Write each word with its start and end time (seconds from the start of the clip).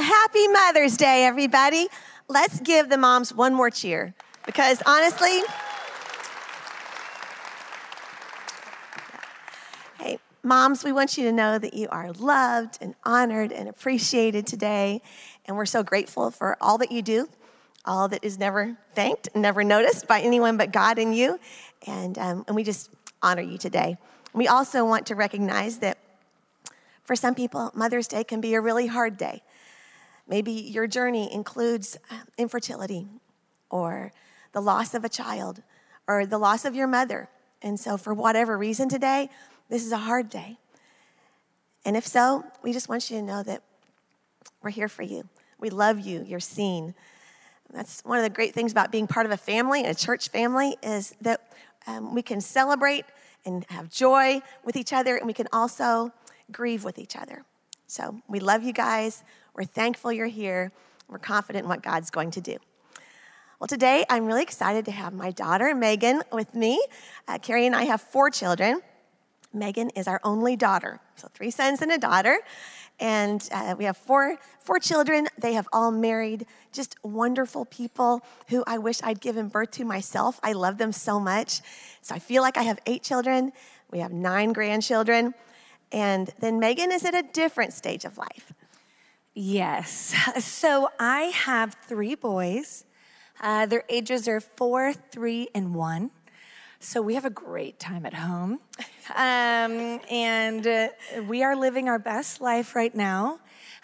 Happy 0.00 0.46
Mother's 0.46 0.96
Day, 0.96 1.24
everybody. 1.24 1.88
Let's 2.28 2.60
give 2.60 2.88
the 2.88 2.96
moms 2.96 3.34
one 3.34 3.52
more 3.52 3.68
cheer 3.68 4.14
because 4.46 4.80
honestly, 4.86 5.40
hey, 9.98 10.20
moms, 10.44 10.84
we 10.84 10.92
want 10.92 11.18
you 11.18 11.24
to 11.24 11.32
know 11.32 11.58
that 11.58 11.74
you 11.74 11.88
are 11.88 12.12
loved 12.12 12.78
and 12.80 12.94
honored 13.04 13.50
and 13.50 13.68
appreciated 13.68 14.46
today. 14.46 15.02
And 15.46 15.56
we're 15.56 15.66
so 15.66 15.82
grateful 15.82 16.30
for 16.30 16.56
all 16.60 16.78
that 16.78 16.92
you 16.92 17.02
do, 17.02 17.28
all 17.84 18.06
that 18.06 18.22
is 18.22 18.38
never 18.38 18.78
thanked, 18.94 19.30
never 19.34 19.64
noticed 19.64 20.06
by 20.06 20.20
anyone 20.20 20.56
but 20.56 20.70
God 20.70 21.00
and 21.00 21.12
you. 21.12 21.40
And, 21.88 22.16
um, 22.18 22.44
and 22.46 22.54
we 22.54 22.62
just 22.62 22.90
honor 23.20 23.42
you 23.42 23.58
today. 23.58 23.96
We 24.32 24.46
also 24.46 24.84
want 24.84 25.06
to 25.06 25.16
recognize 25.16 25.78
that 25.78 25.98
for 27.02 27.16
some 27.16 27.34
people, 27.34 27.72
Mother's 27.74 28.06
Day 28.06 28.22
can 28.22 28.40
be 28.40 28.54
a 28.54 28.60
really 28.60 28.86
hard 28.86 29.16
day. 29.16 29.42
Maybe 30.28 30.52
your 30.52 30.86
journey 30.86 31.32
includes 31.32 31.96
um, 32.10 32.22
infertility 32.36 33.06
or 33.70 34.12
the 34.52 34.60
loss 34.60 34.94
of 34.94 35.04
a 35.04 35.08
child 35.08 35.62
or 36.06 36.26
the 36.26 36.38
loss 36.38 36.64
of 36.64 36.74
your 36.74 36.86
mother. 36.86 37.28
And 37.62 37.80
so, 37.80 37.96
for 37.96 38.14
whatever 38.14 38.56
reason 38.56 38.88
today, 38.88 39.30
this 39.68 39.84
is 39.84 39.92
a 39.92 39.98
hard 39.98 40.28
day. 40.30 40.58
And 41.84 41.96
if 41.96 42.06
so, 42.06 42.44
we 42.62 42.72
just 42.72 42.88
want 42.88 43.10
you 43.10 43.18
to 43.18 43.22
know 43.22 43.42
that 43.42 43.62
we're 44.62 44.70
here 44.70 44.88
for 44.88 45.02
you. 45.02 45.28
We 45.58 45.70
love 45.70 46.00
you. 46.00 46.24
You're 46.26 46.40
seen. 46.40 46.94
That's 47.72 48.00
one 48.04 48.18
of 48.18 48.24
the 48.24 48.30
great 48.30 48.54
things 48.54 48.72
about 48.72 48.92
being 48.92 49.06
part 49.06 49.26
of 49.26 49.32
a 49.32 49.36
family, 49.36 49.84
a 49.84 49.94
church 49.94 50.28
family, 50.28 50.76
is 50.82 51.14
that 51.20 51.52
um, 51.86 52.14
we 52.14 52.22
can 52.22 52.40
celebrate 52.40 53.04
and 53.44 53.64
have 53.70 53.90
joy 53.90 54.40
with 54.64 54.76
each 54.76 54.92
other, 54.92 55.16
and 55.16 55.26
we 55.26 55.32
can 55.32 55.48
also 55.52 56.12
grieve 56.52 56.84
with 56.84 56.98
each 56.98 57.16
other. 57.16 57.44
So 57.86 58.20
we 58.28 58.40
love 58.40 58.62
you 58.62 58.72
guys. 58.72 59.24
We're 59.58 59.64
thankful 59.64 60.12
you're 60.12 60.26
here. 60.26 60.70
We're 61.08 61.18
confident 61.18 61.64
in 61.64 61.68
what 61.68 61.82
God's 61.82 62.10
going 62.10 62.30
to 62.30 62.40
do. 62.40 62.58
Well, 63.58 63.66
today 63.66 64.04
I'm 64.08 64.24
really 64.24 64.44
excited 64.44 64.84
to 64.84 64.92
have 64.92 65.12
my 65.12 65.32
daughter, 65.32 65.74
Megan, 65.74 66.22
with 66.30 66.54
me. 66.54 66.80
Uh, 67.26 67.38
Kerry 67.38 67.66
and 67.66 67.74
I 67.74 67.82
have 67.82 68.00
four 68.00 68.30
children. 68.30 68.82
Megan 69.52 69.90
is 69.96 70.06
our 70.06 70.20
only 70.22 70.54
daughter, 70.54 71.00
so 71.16 71.26
three 71.34 71.50
sons 71.50 71.82
and 71.82 71.90
a 71.90 71.98
daughter. 71.98 72.38
And 73.00 73.48
uh, 73.50 73.74
we 73.76 73.82
have 73.86 73.96
four, 73.96 74.36
four 74.60 74.78
children. 74.78 75.26
They 75.36 75.54
have 75.54 75.66
all 75.72 75.90
married 75.90 76.46
just 76.72 76.94
wonderful 77.02 77.64
people 77.64 78.24
who 78.50 78.62
I 78.64 78.78
wish 78.78 79.00
I'd 79.02 79.20
given 79.20 79.48
birth 79.48 79.72
to 79.72 79.84
myself. 79.84 80.38
I 80.44 80.52
love 80.52 80.78
them 80.78 80.92
so 80.92 81.18
much. 81.18 81.62
So 82.02 82.14
I 82.14 82.20
feel 82.20 82.42
like 82.42 82.56
I 82.56 82.62
have 82.62 82.78
eight 82.86 83.02
children. 83.02 83.50
We 83.90 83.98
have 83.98 84.12
nine 84.12 84.52
grandchildren. 84.52 85.34
And 85.90 86.30
then 86.38 86.60
Megan 86.60 86.92
is 86.92 87.04
at 87.04 87.16
a 87.16 87.24
different 87.32 87.72
stage 87.72 88.04
of 88.04 88.18
life. 88.18 88.52
Yes. 89.40 90.16
So 90.40 90.88
I 90.98 91.30
have 91.46 91.76
three 91.86 92.16
boys. 92.16 92.84
Uh, 93.40 93.66
their 93.66 93.84
ages 93.88 94.26
are 94.26 94.40
four, 94.40 94.92
three, 94.92 95.48
and 95.54 95.76
one. 95.76 96.10
So 96.80 97.00
we 97.00 97.14
have 97.14 97.24
a 97.24 97.30
great 97.30 97.78
time 97.78 98.04
at 98.04 98.14
home. 98.14 98.60
Um, 99.10 100.00
and 100.10 100.66
uh, 100.66 100.88
we 101.26 101.42
are 101.42 101.56
living 101.56 101.88
our 101.88 101.98
best 101.98 102.42
life 102.42 102.76
right 102.76 102.94
now. 102.94 103.40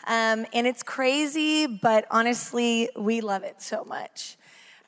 Um, 0.07 0.45
and 0.53 0.67
it's 0.67 0.83
crazy, 0.83 1.67
but 1.67 2.05
honestly, 2.11 2.91
we 2.95 3.23
love 3.23 3.43
it 3.43 3.63
so 3.63 3.85
much. 3.85 4.37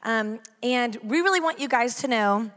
Um, 0.03 0.41
and 0.63 0.99
we 1.03 1.23
really 1.23 1.41
want 1.41 1.59
you 1.59 1.69
guys 1.69 1.95
to 2.03 2.09
know 2.09 2.51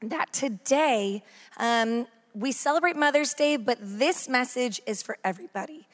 that 0.00 0.32
today 0.32 1.22
um, 1.58 2.06
we 2.32 2.50
celebrate 2.50 2.96
Mother's 2.96 3.34
Day, 3.34 3.58
but 3.58 3.76
this 3.82 4.26
message 4.26 4.80
is 4.86 5.02
for 5.02 5.18
everybody. 5.22 5.87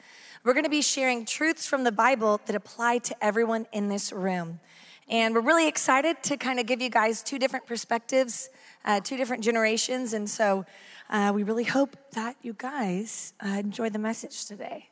We're 0.45 0.53
gonna 0.53 0.69
be 0.69 0.83
sharing 0.83 1.25
truths 1.25 1.65
from 1.65 1.85
the 1.85 1.91
Bible 1.91 2.39
that 2.45 2.55
apply 2.55 2.99
to 2.99 3.15
everyone 3.19 3.65
in 3.71 3.89
this 3.89 4.13
room. 4.13 4.59
And 5.09 5.33
we're 5.33 5.41
really 5.41 5.67
excited 5.67 6.21
to 6.21 6.37
kind 6.37 6.59
of 6.59 6.67
give 6.67 6.83
you 6.83 6.89
guys 6.91 7.23
two 7.23 7.39
different 7.39 7.65
perspectives, 7.65 8.51
uh, 8.85 8.99
two 8.99 9.17
different 9.17 9.43
generations. 9.43 10.13
And 10.13 10.29
so 10.29 10.63
uh, 11.09 11.31
we 11.33 11.41
really 11.41 11.63
hope 11.63 11.97
that 12.11 12.35
you 12.43 12.53
guys 12.55 13.33
uh, 13.43 13.57
enjoy 13.57 13.89
the 13.89 13.97
message 13.97 14.45
today. 14.45 14.89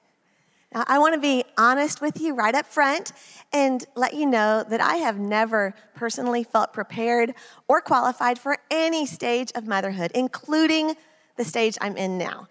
Now, 0.74 0.86
I 0.88 0.97
want 0.97 1.14
to 1.14 1.22
be 1.22 1.44
honest 1.56 2.02
with 2.02 2.20
you 2.20 2.34
right 2.34 2.56
up 2.56 2.66
front 2.66 3.12
and 3.52 3.85
let 3.96 4.16
you 4.16 4.25
know 4.25 4.66
that 4.68 4.81
I 4.81 4.96
have 4.96 5.20
never 5.20 5.75
personally 5.94 6.44
felt 6.44 6.74
prepared 6.74 7.35
or 7.68 7.80
qualified 7.80 8.40
for 8.40 8.58
any 8.72 9.06
stage 9.06 9.52
of 9.53 9.68
motherhood, 9.68 10.14
including 10.16 10.96
the 11.38 11.46
stage 11.46 11.78
I'm 11.80 11.96
in 11.96 12.18
now. 12.18 12.47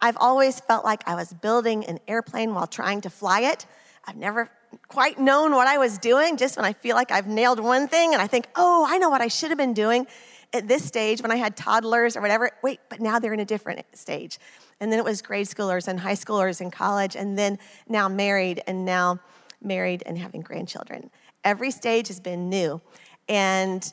I've 0.00 0.16
always 0.18 0.60
felt 0.60 0.84
like 0.84 1.02
I 1.08 1.14
was 1.14 1.32
building 1.32 1.84
an 1.86 1.98
airplane 2.06 2.54
while 2.54 2.66
trying 2.66 3.00
to 3.02 3.10
fly 3.10 3.40
it. 3.40 3.66
I've 4.06 4.16
never 4.16 4.50
quite 4.88 5.18
known 5.18 5.52
what 5.52 5.66
I 5.66 5.78
was 5.78 5.98
doing, 5.98 6.36
just 6.36 6.56
when 6.56 6.64
I 6.64 6.72
feel 6.72 6.96
like 6.96 7.10
I've 7.10 7.26
nailed 7.26 7.60
one 7.60 7.88
thing 7.88 8.12
and 8.12 8.22
I 8.22 8.26
think, 8.26 8.46
oh, 8.56 8.86
I 8.88 8.98
know 8.98 9.08
what 9.08 9.20
I 9.20 9.28
should 9.28 9.50
have 9.50 9.58
been 9.58 9.74
doing 9.74 10.06
at 10.52 10.68
this 10.68 10.84
stage 10.84 11.22
when 11.22 11.30
I 11.30 11.36
had 11.36 11.56
toddlers 11.56 12.16
or 12.16 12.20
whatever. 12.20 12.50
Wait, 12.62 12.80
but 12.88 13.00
now 13.00 13.18
they're 13.18 13.32
in 13.32 13.40
a 13.40 13.44
different 13.46 13.84
stage. 13.94 14.38
And 14.80 14.92
then 14.92 14.98
it 14.98 15.04
was 15.04 15.22
grade 15.22 15.46
schoolers 15.46 15.88
and 15.88 15.98
high 15.98 16.14
schoolers 16.14 16.60
and 16.60 16.70
college, 16.70 17.16
and 17.16 17.38
then 17.38 17.58
now 17.88 18.08
married, 18.08 18.62
and 18.66 18.84
now 18.84 19.18
married 19.62 20.02
and 20.04 20.18
having 20.18 20.42
grandchildren. 20.42 21.10
Every 21.44 21.70
stage 21.70 22.08
has 22.08 22.20
been 22.20 22.48
new. 22.48 22.80
And 23.28 23.92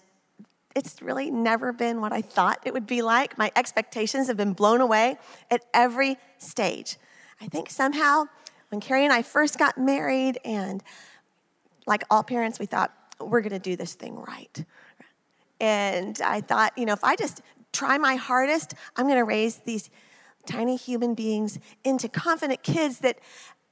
it's 0.76 1.02
really 1.02 1.30
never 1.30 1.72
been 1.72 2.02
what 2.02 2.12
I 2.12 2.22
thought 2.22 2.60
it 2.66 2.74
would 2.74 2.88
be 2.88 3.02
like. 3.02 3.38
My 3.38 3.52
expectations 3.56 4.28
have 4.28 4.38
been 4.38 4.54
blown 4.54 4.82
away 4.82 5.18
at 5.52 5.64
every 5.74 6.18
stage. 6.38 6.98
I 7.42 7.48
think 7.48 7.70
somehow 7.70 8.26
when 8.70 8.80
Kerry 8.80 9.04
and 9.04 9.14
I 9.14 9.22
first 9.22 9.60
got 9.60 9.78
married, 9.78 10.40
and 10.44 10.82
like 11.86 12.04
all 12.10 12.24
parents, 12.24 12.58
we 12.58 12.66
thought, 12.66 12.92
we're 13.20 13.42
gonna 13.42 13.60
do 13.60 13.76
this 13.76 13.94
thing 13.94 14.16
right. 14.16 14.66
And 15.60 16.20
I 16.24 16.42
thought, 16.42 16.74
you 16.78 16.86
know, 16.86 16.94
if 16.94 17.04
I 17.04 17.16
just 17.16 17.42
try 17.72 17.98
my 17.98 18.16
hardest, 18.16 18.74
I'm 18.96 19.08
gonna 19.08 19.26
raise 19.26 19.58
these 19.58 19.90
tiny 20.48 20.76
human 20.76 21.14
beings 21.14 21.60
into 21.84 22.10
confident 22.10 22.64
kids 22.64 23.00
that 23.00 23.20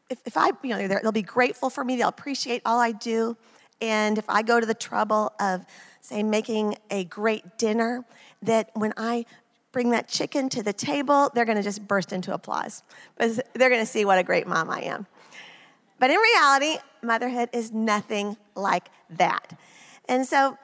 if, 0.09 0.19
if 0.25 0.37
I, 0.37 0.51
you 0.61 0.69
know, 0.69 0.87
they'll 0.87 1.11
be 1.11 1.21
grateful 1.21 1.69
for 1.69 1.83
me, 1.83 1.95
they'll 1.95 2.09
appreciate 2.09 2.61
all 2.65 2.79
I 2.79 2.91
do. 2.91 3.35
And 3.81 4.17
if 4.17 4.29
I 4.29 4.43
go 4.43 4.59
to 4.59 4.65
the 4.65 4.75
trouble 4.75 5.33
of 5.39 5.65
say, 6.01 6.23
making 6.23 6.75
a 6.89 7.03
great 7.05 7.57
dinner, 7.57 8.03
that 8.41 8.71
when 8.73 8.93
I 8.97 9.25
bring 9.71 9.91
that 9.91 10.07
chicken 10.07 10.49
to 10.49 10.63
the 10.63 10.73
table, 10.73 11.31
they're 11.33 11.45
gonna 11.45 11.63
just 11.63 11.87
burst 11.87 12.11
into 12.11 12.33
applause 12.33 12.83
because 13.15 13.39
they're 13.53 13.69
gonna 13.69 13.85
see 13.85 14.05
what 14.05 14.17
a 14.17 14.23
great 14.23 14.47
mom 14.47 14.69
I 14.69 14.81
am. 14.81 15.07
But 15.99 16.09
in 16.09 16.17
reality, 16.17 16.77
motherhood 17.01 17.49
is 17.53 17.71
nothing 17.71 18.35
like 18.55 18.89
that. 19.11 19.57
And 20.09 20.25
so 20.25 20.57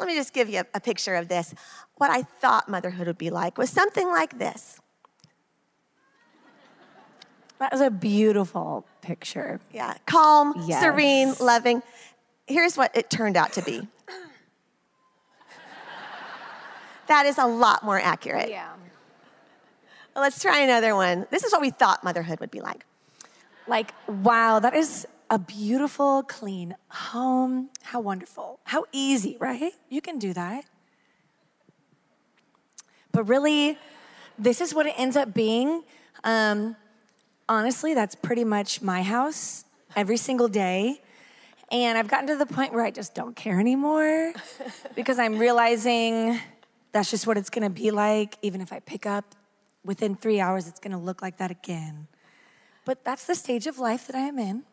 let 0.00 0.08
me 0.08 0.14
just 0.14 0.32
give 0.32 0.48
you 0.48 0.60
a, 0.60 0.64
a 0.74 0.80
picture 0.80 1.14
of 1.14 1.28
this. 1.28 1.54
What 1.96 2.10
I 2.10 2.22
thought 2.22 2.68
motherhood 2.68 3.06
would 3.06 3.18
be 3.18 3.30
like 3.30 3.58
was 3.58 3.70
something 3.70 4.08
like 4.08 4.38
this. 4.38 4.80
That 7.58 7.70
was 7.70 7.80
a 7.80 7.90
beautiful 7.90 8.84
picture. 9.02 9.60
Yeah, 9.72 9.94
calm, 10.06 10.64
yes. 10.66 10.80
serene, 10.80 11.34
loving. 11.38 11.82
Here's 12.48 12.76
what 12.76 12.96
it 12.96 13.08
turned 13.08 13.36
out 13.36 13.52
to 13.52 13.62
be 13.62 13.86
That 17.12 17.26
is 17.26 17.36
a 17.36 17.46
lot 17.46 17.84
more 17.84 18.00
accurate. 18.00 18.48
Yeah. 18.48 18.72
Well, 20.14 20.22
let's 20.24 20.40
try 20.40 20.60
another 20.60 20.94
one. 20.94 21.26
This 21.30 21.44
is 21.44 21.52
what 21.52 21.60
we 21.60 21.68
thought 21.68 22.02
motherhood 22.02 22.40
would 22.40 22.50
be 22.50 22.62
like. 22.62 22.86
Like, 23.66 23.92
wow, 24.08 24.60
that 24.60 24.74
is 24.74 25.06
a 25.28 25.38
beautiful, 25.38 26.22
clean 26.22 26.74
home. 26.88 27.68
How 27.82 28.00
wonderful. 28.00 28.60
How 28.64 28.86
easy, 28.92 29.36
right? 29.38 29.74
You 29.90 30.00
can 30.00 30.18
do 30.18 30.32
that. 30.32 30.64
But 33.12 33.24
really, 33.24 33.76
this 34.38 34.62
is 34.62 34.74
what 34.74 34.86
it 34.86 34.94
ends 34.96 35.14
up 35.14 35.34
being. 35.34 35.82
Um, 36.24 36.76
honestly, 37.46 37.92
that's 37.92 38.14
pretty 38.14 38.44
much 38.44 38.80
my 38.80 39.02
house 39.02 39.66
every 39.94 40.16
single 40.16 40.48
day. 40.48 41.02
And 41.70 41.98
I've 41.98 42.08
gotten 42.08 42.28
to 42.28 42.36
the 42.36 42.46
point 42.46 42.72
where 42.72 42.82
I 42.82 42.90
just 42.90 43.14
don't 43.14 43.36
care 43.36 43.60
anymore 43.60 44.32
because 44.94 45.18
I'm 45.18 45.38
realizing 45.38 46.40
that's 46.92 47.10
just 47.10 47.26
what 47.26 47.36
it's 47.36 47.50
gonna 47.50 47.70
be 47.70 47.90
like. 47.90 48.36
Even 48.42 48.60
if 48.60 48.72
I 48.72 48.80
pick 48.80 49.06
up 49.06 49.34
within 49.84 50.14
three 50.14 50.40
hours, 50.40 50.68
it's 50.68 50.80
gonna 50.80 51.00
look 51.00 51.22
like 51.22 51.38
that 51.38 51.50
again. 51.50 52.06
But 52.84 53.04
that's 53.04 53.26
the 53.26 53.34
stage 53.34 53.66
of 53.66 53.78
life 53.78 54.06
that 54.06 54.16
I 54.16 54.20
am 54.20 54.38
in. 54.38 54.64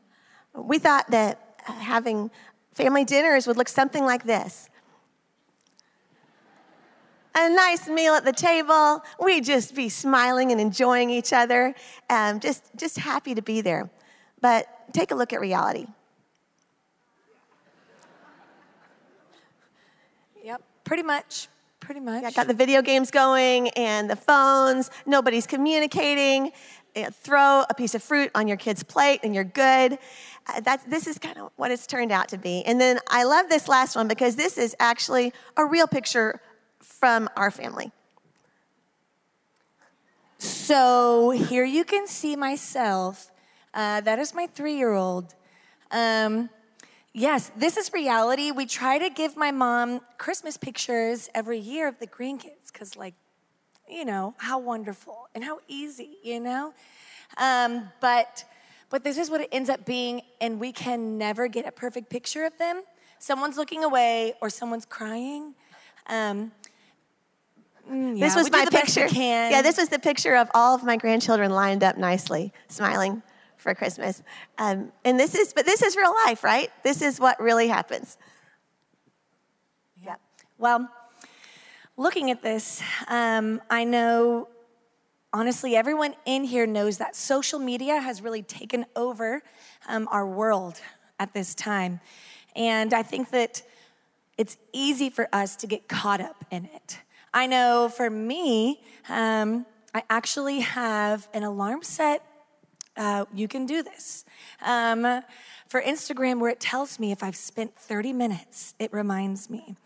We 0.53 0.79
thought 0.79 1.09
that 1.11 1.61
having 1.63 2.31
family 2.73 3.05
dinners 3.05 3.47
would 3.47 3.57
look 3.57 3.69
something 3.69 4.03
like 4.03 4.23
this 4.23 4.69
a 7.35 7.49
nice 7.49 7.87
meal 7.87 8.13
at 8.13 8.25
the 8.25 8.33
table. 8.33 9.03
We'd 9.19 9.45
just 9.45 9.75
be 9.75 9.89
smiling 9.89 10.51
and 10.51 10.59
enjoying 10.59 11.09
each 11.09 11.31
other, 11.31 11.73
um, 12.09 12.39
just, 12.39 12.63
just 12.75 12.97
happy 12.97 13.35
to 13.35 13.41
be 13.41 13.61
there. 13.61 13.89
But 14.41 14.67
take 14.93 15.11
a 15.11 15.15
look 15.15 15.31
at 15.33 15.39
reality. 15.39 15.85
Yep, 20.43 20.61
pretty 20.83 21.03
much. 21.03 21.47
Pretty 21.89 22.01
much. 22.01 22.23
I 22.23 22.29
got 22.29 22.45
the 22.45 22.53
video 22.53 22.83
games 22.83 23.09
going 23.09 23.69
and 23.69 24.07
the 24.07 24.15
phones. 24.15 24.91
Nobody's 25.07 25.47
communicating. 25.47 26.51
uh, 26.95 27.09
throw 27.09 27.63
a 27.67 27.73
piece 27.73 27.95
of 27.95 28.03
fruit 28.03 28.29
on 28.35 28.47
your 28.47 28.57
kid's 28.57 28.83
plate 28.83 29.21
and 29.23 29.33
you're 29.33 29.43
good. 29.43 29.97
Uh, 30.45 30.59
that's, 30.59 30.83
this 30.83 31.07
is 31.07 31.17
kind 31.17 31.39
of 31.39 31.51
what 31.55 31.71
it's 31.71 31.87
turned 31.87 32.11
out 32.11 32.29
to 32.29 32.37
be. 32.37 32.63
And 32.63 32.79
then 32.79 32.99
I 33.09 33.23
love 33.23 33.49
this 33.49 33.67
last 33.67 33.95
one 33.95 34.07
because 34.07 34.35
this 34.35 34.55
is 34.59 34.75
actually 34.79 35.33
a 35.57 35.65
real 35.65 35.87
picture 35.87 36.39
from 36.79 37.27
our 37.35 37.49
family. 37.49 37.91
So 40.37 41.31
here 41.31 41.65
you 41.65 41.85
can 41.85 42.05
see 42.05 42.35
myself. 42.35 43.31
Uh, 43.73 44.01
that 44.01 44.19
is 44.19 44.35
my 44.35 44.45
three 44.45 44.77
year 44.77 44.93
old. 44.93 45.33
Um, 45.89 46.51
yes, 47.13 47.51
this 47.55 47.77
is 47.77 47.91
reality. 47.93 48.51
We 48.51 48.65
try 48.65 48.97
to 48.97 49.09
give 49.09 49.35
my 49.35 49.51
mom 49.51 50.01
Christmas 50.17 50.57
pictures 50.57 51.29
every 51.33 51.59
year 51.59 51.87
of 51.87 51.99
the 51.99 52.07
grandkids 52.07 52.71
because, 52.71 52.95
like, 52.95 53.15
you 53.89 54.05
know, 54.05 54.35
how 54.37 54.59
wonderful 54.59 55.27
and 55.33 55.43
how 55.43 55.59
easy, 55.67 56.17
you 56.23 56.39
know? 56.39 56.73
Um, 57.37 57.89
but, 58.01 58.45
but 58.89 59.03
this 59.03 59.17
is 59.17 59.29
what 59.29 59.41
it 59.41 59.49
ends 59.51 59.69
up 59.69 59.85
being, 59.85 60.21
and 60.39 60.59
we 60.59 60.71
can 60.71 61.17
never 61.17 61.47
get 61.47 61.65
a 61.67 61.71
perfect 61.71 62.09
picture 62.09 62.45
of 62.45 62.57
them. 62.57 62.83
Someone's 63.19 63.57
looking 63.57 63.83
away 63.83 64.33
or 64.41 64.49
someone's 64.49 64.85
crying. 64.85 65.55
Um, 66.07 66.51
mm, 67.89 68.17
yeah, 68.17 68.25
this 68.25 68.35
was 68.35 68.51
my 68.51 68.65
picture. 68.65 69.07
Yeah, 69.07 69.49
Yeah, 69.49 69.61
this 69.61 69.77
was 69.77 69.89
the 69.89 69.99
picture 69.99 70.35
of 70.35 70.49
all 70.53 70.75
of 70.75 70.83
my 70.83 70.95
grandchildren 70.95 71.51
lined 71.51 71.83
up 71.83 71.97
nicely, 71.97 72.53
smiling 72.67 73.23
for 73.59 73.75
Christmas. 73.75 74.23
Um, 74.57 74.91
and 75.05 75.19
this 75.19 75.35
is, 75.35 75.53
but 75.53 75.65
this 75.65 75.83
is 75.83 75.95
real 75.95 76.13
life, 76.25 76.43
right? 76.43 76.71
This 76.83 77.01
is 77.01 77.19
what 77.19 77.39
really 77.39 77.67
happens. 77.67 78.17
Yeah. 80.03 80.15
Well, 80.57 80.89
looking 81.97 82.31
at 82.31 82.41
this, 82.41 82.81
um, 83.07 83.61
I 83.69 83.83
know 83.83 84.47
honestly, 85.31 85.75
everyone 85.75 86.15
in 86.25 86.43
here 86.43 86.65
knows 86.65 86.97
that 86.97 87.15
social 87.15 87.59
media 87.59 87.99
has 87.99 88.21
really 88.21 88.41
taken 88.41 88.85
over 88.95 89.43
um, 89.87 90.07
our 90.11 90.25
world 90.25 90.81
at 91.19 91.33
this 91.33 91.53
time. 91.53 91.99
And 92.55 92.93
I 92.93 93.03
think 93.03 93.29
that 93.31 93.61
it's 94.37 94.57
easy 94.73 95.09
for 95.09 95.27
us 95.33 95.55
to 95.57 95.67
get 95.67 95.87
caught 95.87 96.21
up 96.21 96.45
in 96.49 96.65
it. 96.65 96.99
I 97.33 97.45
know 97.45 97.91
for 97.95 98.09
me, 98.09 98.81
um, 99.07 99.65
I 99.93 100.03
actually 100.09 100.61
have 100.61 101.27
an 101.33 101.43
alarm 101.43 101.83
set. 101.83 102.23
Uh, 102.99 103.23
you 103.33 103.47
can 103.47 103.65
do 103.65 103.81
this. 103.81 104.25
Um, 104.61 105.23
for 105.69 105.81
Instagram, 105.81 106.39
where 106.39 106.51
it 106.51 106.59
tells 106.59 106.99
me 106.99 107.13
if 107.13 107.23
I've 107.23 107.35
spent 107.35 107.75
30 107.77 108.11
minutes, 108.11 108.75
it 108.77 108.91
reminds 108.91 109.49
me. 109.49 109.77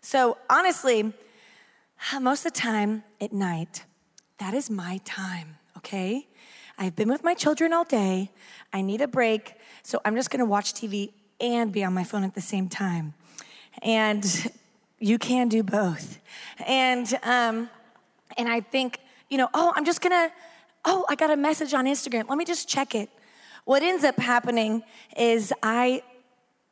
So 0.00 0.38
honestly, 0.48 1.12
most 2.18 2.46
of 2.46 2.54
the 2.54 2.58
time 2.58 3.04
at 3.20 3.32
night, 3.32 3.84
that 4.38 4.54
is 4.54 4.70
my 4.70 5.00
time, 5.04 5.58
okay? 5.76 6.26
I've 6.78 6.96
been 6.96 7.10
with 7.10 7.22
my 7.22 7.34
children 7.34 7.74
all 7.74 7.84
day. 7.84 8.30
I 8.72 8.80
need 8.80 9.02
a 9.02 9.06
break, 9.06 9.54
so 9.82 10.00
I'm 10.06 10.16
just 10.16 10.30
gonna 10.30 10.46
watch 10.46 10.72
TV 10.72 11.12
and 11.40 11.70
be 11.72 11.84
on 11.84 11.92
my 11.92 12.04
phone 12.04 12.24
at 12.24 12.34
the 12.34 12.40
same 12.40 12.70
time. 12.70 13.12
And 13.82 14.24
you 14.98 15.18
can 15.18 15.48
do 15.48 15.62
both. 15.62 16.18
And 16.66 17.12
um, 17.22 17.68
and 18.38 18.48
I 18.48 18.60
think, 18.60 18.98
you 19.28 19.36
know, 19.36 19.48
oh, 19.52 19.74
I'm 19.76 19.84
just 19.84 20.00
gonna, 20.00 20.32
oh, 20.84 21.04
I 21.08 21.14
got 21.14 21.30
a 21.30 21.36
message 21.36 21.74
on 21.74 21.86
Instagram. 21.86 22.28
Let 22.28 22.38
me 22.38 22.44
just 22.44 22.68
check 22.68 22.94
it. 22.94 23.10
What 23.64 23.82
ends 23.82 24.04
up 24.04 24.18
happening 24.18 24.82
is 25.16 25.52
I 25.62 26.02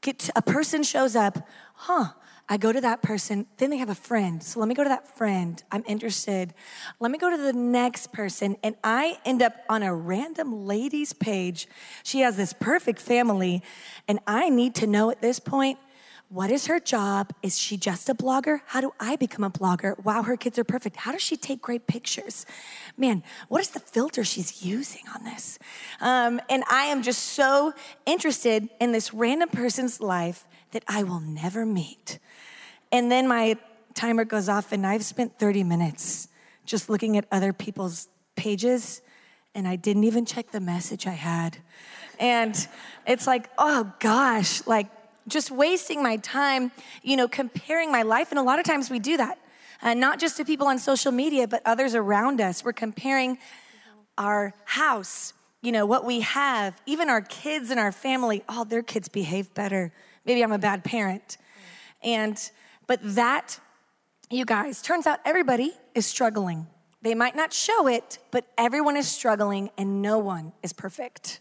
get 0.01 0.19
to, 0.21 0.33
a 0.37 0.43
person 0.43 0.83
shows 0.83 1.15
up, 1.15 1.47
huh? 1.75 2.13
I 2.49 2.57
go 2.57 2.73
to 2.73 2.81
that 2.81 3.01
person, 3.01 3.47
then 3.59 3.71
they 3.71 3.77
have 3.77 3.91
a 3.91 3.95
friend. 3.95 4.43
So 4.43 4.59
let 4.59 4.69
me 4.69 4.75
go 4.75 4.83
to 4.83 4.89
that 4.89 5.17
friend. 5.17 5.63
I'm 5.71 5.85
interested. 5.87 6.53
Let 6.99 7.13
me 7.13 7.19
go 7.19 7.31
to 7.31 7.37
the 7.37 7.53
next 7.53 8.13
person. 8.13 8.57
And 8.65 8.75
I 8.83 9.19
end 9.25 9.41
up 9.41 9.55
on 9.69 9.85
a 9.85 9.95
random 9.95 10.67
lady's 10.67 11.13
page. 11.13 11.69
She 12.03 12.21
has 12.21 12.37
this 12.37 12.53
perfect 12.53 13.01
family. 13.01 13.63
And 14.09 14.19
I 14.27 14.49
need 14.49 14.75
to 14.77 14.89
know 14.89 15.13
at 15.13 15.23
this 15.23 15.39
point 15.39 15.79
what 16.31 16.53
is 16.53 16.67
her 16.67 16.79
job? 16.79 17.33
Is 17.43 17.59
she 17.59 17.77
just 17.77 18.09
a 18.09 18.15
blogger? 18.15 18.61
How 18.67 18.81
do 18.81 18.93
I 19.01 19.17
become 19.17 19.43
a 19.43 19.51
blogger? 19.51 20.03
Wow, 20.05 20.23
her 20.23 20.37
kids 20.37 20.61
are 20.61 20.65
perfect. 20.65 20.95
How 20.95 21.11
does 21.11 21.23
she 21.23 21.37
take 21.37 21.61
great 21.61 21.89
pictures? 21.89 22.47
Man, 22.97 23.25
what 23.49 23.61
is 23.61 23.71
the 23.71 23.81
filter 23.81 24.23
she's 24.23 24.65
using 24.65 25.03
on 25.13 25.25
this? 25.25 25.59
Um, 26.01 26.41
and 26.49 26.63
I 26.71 26.85
am 26.85 27.03
just 27.03 27.21
so 27.21 27.75
interested 28.07 28.69
in 28.81 28.93
this 28.93 29.13
random 29.13 29.49
person's 29.49 30.01
life 30.01 30.47
that 30.71 30.85
I 30.87 31.03
will 31.03 31.19
never 31.19 31.67
meet. 31.67 32.21
And 32.93 33.11
then 33.11 33.27
my 33.27 33.57
timer 33.95 34.25
goes 34.25 34.49
off, 34.49 34.71
and 34.71 34.87
I've 34.87 35.05
spent 35.05 35.37
30 35.37 35.65
minutes 35.65 36.29
just 36.65 36.89
looking 36.89 37.17
at 37.17 37.27
other 37.33 37.53
people's 37.53 38.09
pages, 38.37 39.03
and 39.53 39.67
I 39.67 39.75
didn't 39.75 40.05
even 40.05 40.27
check 40.27 40.53
the 40.53 40.61
message 40.61 41.09
I 41.09 41.15
had. 41.15 41.59
And 42.21 42.55
it's 43.05 43.27
like, 43.27 43.51
oh 43.59 43.93
gosh, 43.99 44.65
like 44.69 44.87
just 45.29 45.51
wasting 45.51 46.03
my 46.03 46.17
time, 46.17 46.73
you 47.03 47.17
know, 47.17 47.29
comparing 47.29 47.91
my 47.91 48.03
life. 48.03 48.31
And 48.31 48.39
a 48.39 48.43
lot 48.43 48.59
of 48.59 48.65
times 48.65 48.91
we 48.91 48.99
do 48.99 49.17
that, 49.17 49.39
uh, 49.83 49.95
not 49.95 50.19
just 50.19 50.37
to 50.39 50.45
people 50.45 50.67
on 50.67 50.79
social 50.79 51.13
media, 51.13 51.47
but 51.47 51.63
others 51.65 51.95
around 51.95 52.41
us. 52.41 52.65
We're 52.65 52.73
comparing 52.73 53.39
our 54.19 54.55
house, 54.65 55.33
you 55.63 55.73
know, 55.73 55.87
what 55.87 56.05
we 56.05 56.21
have, 56.21 56.81
even 56.87 57.09
our 57.09 57.21
kids 57.21 57.71
and 57.71 57.81
our 57.81 57.93
family. 57.93 58.43
Oh, 58.49 58.65
their 58.65 58.83
kids 58.83 59.09
behave 59.09 59.53
better. 59.55 59.93
Maybe 60.25 60.43
I'm 60.43 60.53
a 60.53 60.59
bad 60.59 60.85
parent. 60.85 61.39
And, 62.03 62.39
but 62.87 63.01
that, 63.03 63.61
you 64.31 64.45
guys, 64.45 64.83
turns 64.83 65.07
out 65.07 65.21
everybody 65.25 65.75
is 65.95 66.07
struggling. 66.07 66.67
They 67.03 67.15
might 67.15 67.35
not 67.35 67.53
show 67.53 67.87
it, 67.87 68.19
but 68.31 68.47
everyone 68.59 68.97
is 68.97 69.09
struggling 69.09 69.71
and 69.79 70.03
no 70.03 70.19
one 70.19 70.53
is 70.63 70.73
perfect. 70.73 71.41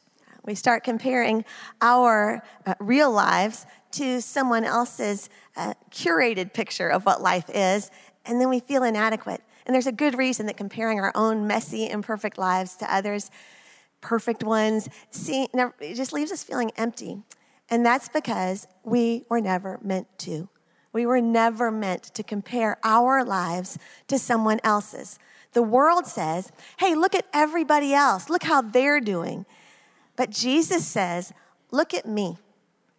We 0.49 0.55
start 0.55 0.83
comparing 0.83 1.45
our 1.79 2.41
uh, 2.65 2.73
real 2.79 3.11
lives 3.11 3.67
to 3.91 4.19
someone 4.19 4.63
else's 4.63 5.29
uh, 5.55 5.75
curated 5.91 6.53
picture 6.53 6.89
of 6.89 7.05
what 7.05 7.21
life 7.21 7.51
is, 7.53 7.91
and 8.25 8.41
then 8.41 8.49
we 8.49 8.59
feel 8.59 8.81
inadequate. 8.81 9.43
And 9.67 9.75
there's 9.75 9.85
a 9.85 9.91
good 9.91 10.17
reason 10.17 10.47
that 10.47 10.57
comparing 10.57 10.99
our 10.99 11.11
own 11.13 11.45
messy, 11.45 11.87
imperfect 11.87 12.39
lives 12.39 12.75
to 12.77 12.91
others' 12.91 13.29
perfect 14.01 14.43
ones 14.43 14.89
see, 15.11 15.49
never, 15.53 15.75
it 15.79 15.93
just 15.93 16.13
leaves 16.13 16.31
us 16.31 16.43
feeling 16.43 16.71
empty. 16.77 17.21
And 17.69 17.85
that's 17.85 18.09
because 18.09 18.65
we 18.83 19.25
were 19.29 19.41
never 19.41 19.79
meant 19.83 20.07
to. 20.19 20.49
We 20.91 21.05
were 21.05 21.21
never 21.21 21.69
meant 21.69 22.05
to 22.15 22.23
compare 22.23 22.79
our 22.83 23.23
lives 23.23 23.77
to 24.07 24.17
someone 24.17 24.61
else's. 24.63 25.19
The 25.53 25.61
world 25.61 26.07
says, 26.07 26.51
hey, 26.79 26.95
look 26.95 27.13
at 27.13 27.27
everybody 27.35 27.93
else, 27.93 28.31
look 28.31 28.41
how 28.41 28.63
they're 28.63 28.99
doing. 28.99 29.45
But 30.19 30.31
Jesus 30.31 30.85
says, 30.85 31.31
look 31.71 31.93
at 31.93 32.05
me. 32.05 32.37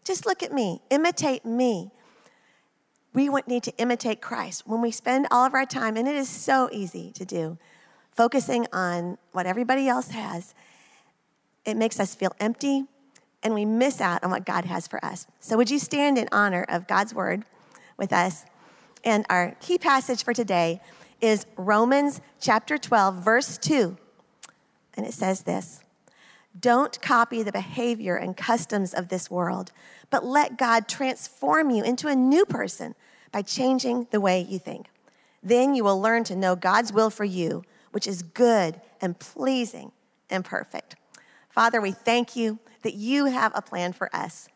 Just 0.05 0.25
look 0.25 0.43
at 0.43 0.55
me, 0.55 0.81
imitate 0.89 1.45
me. 1.45 1.91
We 3.13 3.29
need 3.47 3.63
to 3.65 3.77
imitate 3.77 4.23
Christ 4.23 4.67
when 4.67 4.81
we 4.81 4.91
spend 4.91 5.27
all 5.31 5.45
of 5.45 5.53
our 5.53 5.67
time, 5.67 5.99
and 5.99 6.09
it 6.09 6.15
is 6.15 6.31
so 6.31 6.71
easy 6.73 7.13
to 7.13 7.27
do, 7.27 7.59
focusing 8.11 8.67
on 8.73 9.19
what 9.33 9.45
everybody 9.45 9.87
else 9.87 10.13
has. 10.13 10.55
It 11.67 11.77
makes 11.77 12.01
us 12.01 12.15
feel 12.15 12.33
empty, 12.41 12.85
and 13.43 13.53
we 13.53 13.67
miss 13.67 14.01
out 14.01 14.25
on 14.25 14.31
what 14.31 14.47
God 14.47 14.65
has 14.65 14.89
for 14.89 15.05
us. 15.05 15.27
So, 15.41 15.59
would 15.59 15.71
you 15.71 15.79
stand 15.79 16.17
in 16.17 16.27
honor 16.33 16.65
of 16.71 16.87
God's 16.87 17.13
word 17.13 17.45
with 17.99 18.15
us? 18.15 18.47
And 19.05 19.27
our 19.29 19.59
key 19.61 19.77
passage 19.77 20.25
for 20.25 20.33
today 20.33 20.81
is 21.21 21.45
Romans 21.59 22.23
chapter 22.41 22.79
12, 22.79 23.17
verse 23.17 23.59
2. 23.59 23.99
And 24.95 25.05
it 25.05 25.13
says 25.13 25.43
this 25.43 25.83
Don't 26.59 27.01
copy 27.01 27.43
the 27.43 27.53
behavior 27.53 28.17
and 28.17 28.37
customs 28.37 28.93
of 28.93 29.09
this 29.09 29.31
world 29.31 29.73
but 30.11 30.25
let 30.25 30.59
God 30.59 30.89
transform 30.89 31.71
you 31.71 31.83
into 31.83 32.09
a 32.09 32.15
new 32.15 32.45
person 32.45 32.95
by 33.33 33.43
changing 33.43 34.09
the 34.11 34.21
way 34.21 34.41
you 34.41 34.59
think. 34.59 34.87
Then 35.43 35.75
you 35.75 35.85
will 35.85 36.01
learn 36.01 36.25
to 36.25 36.37
know 36.37 36.57
God's 36.57 36.93
will 36.93 37.11
for 37.11 37.25
you, 37.25 37.63
which 37.93 38.07
is 38.07 38.23
good 38.23 38.81
and 39.01 39.19
pleasing 39.19 39.93
and 40.29 40.45
perfect. 40.45 40.97
Father, 41.49 41.81
we 41.81 41.93
thank 41.93 42.37
you 42.37 42.59
that 42.83 42.95
you 42.95 43.27
have 43.27 43.53
a 43.55 43.63
plan 43.63 43.93
for 43.93 44.15
us, 44.15 44.49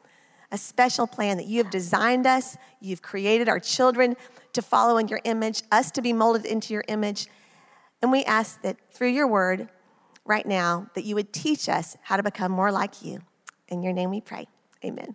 a 0.50 0.58
special 0.58 1.06
plan 1.06 1.36
that 1.36 1.46
you 1.46 1.62
have 1.62 1.70
designed 1.70 2.26
us, 2.26 2.56
you've 2.80 3.02
created 3.02 3.48
our 3.48 3.60
children 3.60 4.16
to 4.52 4.62
follow 4.62 4.98
in 4.98 5.08
your 5.08 5.20
image, 5.24 5.62
us 5.72 5.90
to 5.92 6.02
be 6.02 6.12
molded 6.12 6.44
into 6.44 6.74
your 6.74 6.84
image. 6.88 7.26
And 8.02 8.12
we 8.12 8.24
ask 8.24 8.60
that 8.62 8.76
through 8.90 9.08
your 9.08 9.26
word 9.26 9.68
right 10.24 10.46
now, 10.46 10.88
that 10.94 11.04
you 11.04 11.14
would 11.14 11.32
teach 11.32 11.68
us 11.68 11.96
how 12.02 12.16
to 12.16 12.22
become 12.22 12.50
more 12.52 12.72
like 12.72 13.02
you. 13.02 13.20
In 13.68 13.82
your 13.82 13.92
name 13.92 14.10
we 14.10 14.20
pray. 14.20 14.46
Amen. 14.84 15.14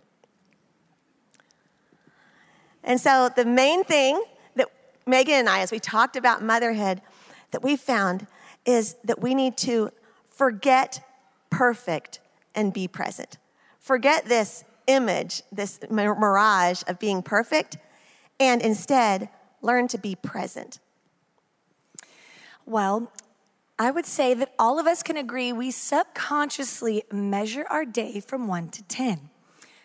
And 2.82 3.00
so 3.00 3.30
the 3.34 3.44
main 3.44 3.84
thing 3.84 4.22
that 4.56 4.68
Megan 5.06 5.34
and 5.34 5.48
I, 5.48 5.60
as 5.60 5.70
we 5.70 5.78
talked 5.78 6.16
about 6.16 6.42
motherhood, 6.42 7.02
that 7.50 7.62
we 7.62 7.76
found 7.76 8.26
is 8.64 8.96
that 9.04 9.20
we 9.20 9.34
need 9.34 9.56
to 9.58 9.90
forget 10.28 11.04
perfect 11.50 12.20
and 12.54 12.72
be 12.72 12.88
present. 12.88 13.38
Forget 13.78 14.26
this 14.26 14.64
image, 14.86 15.42
this 15.52 15.80
mirage 15.90 16.82
of 16.86 16.98
being 16.98 17.22
perfect, 17.22 17.76
and 18.38 18.62
instead 18.62 19.28
learn 19.62 19.88
to 19.88 19.98
be 19.98 20.14
present. 20.14 20.78
Well, 22.66 23.12
I 23.80 23.90
would 23.90 24.04
say 24.04 24.34
that 24.34 24.52
all 24.58 24.78
of 24.78 24.86
us 24.86 25.02
can 25.02 25.16
agree 25.16 25.54
we 25.54 25.70
subconsciously 25.70 27.02
measure 27.10 27.64
our 27.70 27.86
day 27.86 28.20
from 28.20 28.46
one 28.46 28.68
to 28.68 28.82
10. 28.82 29.30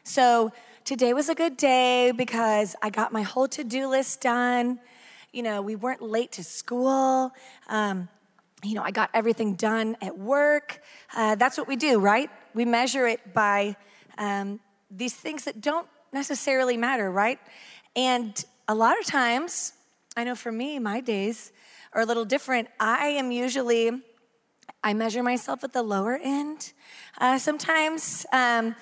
So 0.04 0.52
today 0.84 1.14
was 1.14 1.30
a 1.30 1.34
good 1.34 1.56
day 1.56 2.12
because 2.12 2.75
I 2.82 2.90
got 2.90 3.14
my 3.14 3.22
whole 3.22 3.48
to 3.48 3.64
do 3.64 3.88
list 3.88 4.20
done. 4.20 4.82
You 5.32 5.44
know, 5.44 5.62
we 5.62 5.78
weren't 5.78 6.02
late 6.02 6.34
to 6.34 6.44
school. 6.44 7.32
Um, 7.70 8.10
you 8.66 8.74
know, 8.74 8.82
I 8.84 8.92
got 8.92 9.12
everything 9.14 9.56
done 9.56 9.96
at 10.02 10.18
work. 10.18 10.82
Uh, 11.16 11.36
that's 11.36 11.58
what 11.58 11.70
we 11.70 11.78
do, 11.78 11.98
right? 11.98 12.30
We 12.54 12.66
measure 12.66 13.08
it 13.08 13.34
by 13.34 13.78
um, 14.18 14.60
these 14.92 15.14
things 15.14 15.46
that 15.46 15.62
don't 15.62 15.88
necessarily 16.12 16.75
matter, 16.75 17.10
right? 17.10 17.40
And 17.96 18.44
a 18.68 18.75
lot 18.75 19.00
of 19.00 19.06
times, 19.06 19.72
I 20.18 20.25
know 20.25 20.36
for 20.36 20.52
me, 20.52 20.80
my 20.80 21.00
days, 21.00 21.54
are 21.96 22.02
a 22.02 22.06
little 22.06 22.25
different. 22.25 22.68
I 22.80 23.08
am 23.08 23.32
usually, 23.32 23.90
I 24.84 24.94
measure 24.94 25.24
myself 25.24 25.64
at 25.64 25.72
the 25.72 25.82
lower 25.82 26.20
end 26.22 26.74
uh, 27.20 27.40
sometimes 27.40 28.25
um, 28.34 28.75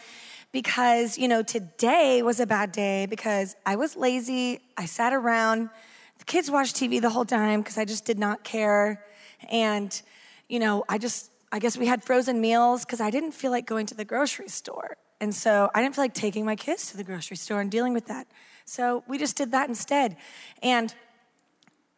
because, 0.52 1.18
you 1.18 1.28
know, 1.28 1.44
today 1.44 2.24
was 2.24 2.40
a 2.40 2.48
bad 2.48 2.72
day 2.72 3.06
because 3.06 3.56
I 3.68 3.76
was 3.76 3.96
lazy. 3.96 4.60
I 4.78 4.86
sat 4.86 5.14
around. 5.14 5.70
The 6.18 6.26
kids 6.26 6.50
watched 6.50 6.76
TV 6.76 7.00
the 7.00 7.12
whole 7.12 7.26
time 7.26 7.62
because 7.62 7.78
I 7.78 7.86
just 7.86 8.04
did 8.04 8.18
not 8.18 8.44
care. 8.44 9.06
And, 9.52 10.02
you 10.50 10.58
know, 10.58 10.84
I 10.90 10.98
just, 10.98 11.30
I 11.52 11.60
guess 11.60 11.78
we 11.78 11.86
had 11.86 12.04
frozen 12.04 12.42
meals 12.42 12.84
because 12.84 13.00
I 13.00 13.12
didn't 13.12 13.34
feel 13.34 13.52
like 13.52 13.68
going 13.68 13.86
to 13.88 13.96
the 13.96 14.06
grocery 14.06 14.50
store. 14.50 14.98
And 15.22 15.34
so 15.36 15.70
I 15.76 15.84
didn't 15.84 15.94
feel 15.94 16.04
like 16.04 16.16
taking 16.16 16.46
my 16.46 16.56
kids 16.56 16.90
to 16.92 16.98
the 16.98 17.04
grocery 17.04 17.38
store 17.38 17.62
and 17.62 17.70
dealing 17.70 17.94
with 17.94 18.08
that. 18.08 18.26
So 18.66 19.04
we 19.08 19.20
just 19.20 19.38
did 19.38 19.52
that 19.52 19.70
instead. 19.70 20.18
And 20.64 20.94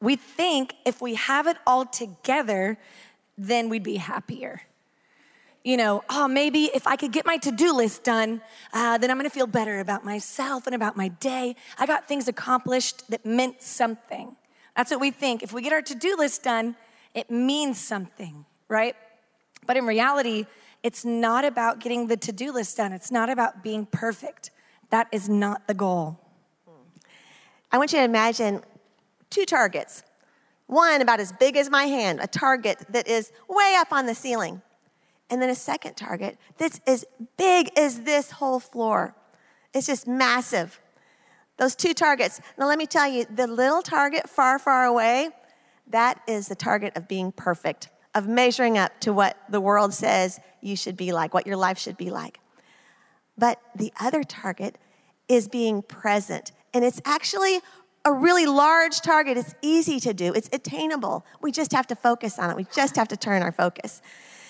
we 0.05 0.15
think 0.15 0.75
if 0.85 1.01
we 1.01 1.15
have 1.15 1.47
it 1.47 1.57
all 1.65 1.85
together, 1.85 2.77
then 3.37 3.69
we'd 3.69 3.83
be 3.83 3.97
happier. 3.97 4.61
You 5.63 5.77
know, 5.77 6.03
oh, 6.11 6.27
maybe 6.27 6.65
if 6.75 6.85
I 6.85 6.95
could 6.95 7.11
get 7.11 7.25
my 7.25 7.37
to 7.37 7.51
do 7.51 7.73
list 7.73 8.03
done, 8.03 8.41
uh, 8.71 8.99
then 8.99 9.09
I'm 9.09 9.17
gonna 9.17 9.31
feel 9.31 9.47
better 9.47 9.79
about 9.79 10.05
myself 10.05 10.67
and 10.67 10.75
about 10.75 10.95
my 10.95 11.07
day. 11.07 11.55
I 11.79 11.87
got 11.87 12.07
things 12.07 12.27
accomplished 12.27 13.09
that 13.09 13.25
meant 13.25 13.63
something. 13.63 14.35
That's 14.77 14.91
what 14.91 14.99
we 14.99 15.09
think. 15.09 15.41
If 15.41 15.53
we 15.53 15.63
get 15.63 15.73
our 15.73 15.81
to 15.81 15.95
do 15.95 16.15
list 16.17 16.43
done, 16.43 16.75
it 17.15 17.31
means 17.31 17.79
something, 17.79 18.45
right? 18.69 18.95
But 19.65 19.75
in 19.75 19.87
reality, 19.87 20.45
it's 20.83 21.03
not 21.03 21.45
about 21.45 21.79
getting 21.79 22.05
the 22.05 22.17
to 22.17 22.31
do 22.31 22.51
list 22.51 22.77
done, 22.77 22.93
it's 22.93 23.11
not 23.11 23.31
about 23.31 23.63
being 23.63 23.87
perfect. 23.87 24.51
That 24.91 25.07
is 25.11 25.27
not 25.27 25.65
the 25.67 25.73
goal. 25.73 26.19
I 27.71 27.79
want 27.79 27.91
you 27.91 27.97
to 27.97 28.05
imagine 28.05 28.61
two 29.35 29.45
targets. 29.45 30.03
One 30.67 31.01
about 31.01 31.19
as 31.19 31.33
big 31.33 31.57
as 31.57 31.69
my 31.69 31.83
hand, 31.83 32.19
a 32.21 32.27
target 32.27 32.83
that 32.89 33.07
is 33.07 33.31
way 33.47 33.75
up 33.77 33.91
on 33.91 34.05
the 34.05 34.15
ceiling. 34.15 34.61
And 35.29 35.41
then 35.41 35.49
a 35.49 35.55
second 35.55 35.95
target 35.95 36.37
that's 36.57 36.79
as 36.87 37.03
big 37.37 37.69
as 37.77 38.01
this 38.01 38.31
whole 38.31 38.59
floor. 38.59 39.13
It's 39.73 39.87
just 39.87 40.07
massive. 40.07 40.79
Those 41.57 41.75
two 41.75 41.93
targets. 41.93 42.39
Now, 42.57 42.67
let 42.67 42.77
me 42.77 42.85
tell 42.85 43.07
you, 43.07 43.25
the 43.33 43.47
little 43.47 43.81
target 43.81 44.29
far, 44.29 44.57
far 44.57 44.85
away, 44.85 45.29
that 45.87 46.21
is 46.27 46.47
the 46.47 46.55
target 46.55 46.95
of 46.95 47.07
being 47.07 47.31
perfect, 47.31 47.89
of 48.13 48.27
measuring 48.27 48.77
up 48.77 48.99
to 49.01 49.13
what 49.13 49.37
the 49.49 49.61
world 49.61 49.93
says 49.93 50.39
you 50.61 50.75
should 50.75 50.97
be 50.97 51.11
like, 51.11 51.33
what 51.33 51.45
your 51.45 51.57
life 51.57 51.77
should 51.77 51.97
be 51.97 52.09
like. 52.09 52.39
But 53.37 53.59
the 53.75 53.91
other 53.99 54.23
target 54.23 54.77
is 55.27 55.47
being 55.47 55.81
present. 55.81 56.51
And 56.73 56.83
it's 56.85 57.01
actually 57.05 57.61
a 58.05 58.13
really 58.13 58.45
large 58.45 59.01
target. 59.01 59.37
It's 59.37 59.55
easy 59.61 59.99
to 60.01 60.13
do, 60.13 60.31
it's 60.33 60.49
attainable. 60.53 61.25
We 61.41 61.51
just 61.51 61.71
have 61.73 61.87
to 61.87 61.95
focus 61.95 62.39
on 62.39 62.49
it, 62.51 62.55
we 62.55 62.65
just 62.73 62.95
have 62.95 63.07
to 63.09 63.17
turn 63.17 63.41
our 63.41 63.51
focus. 63.51 64.01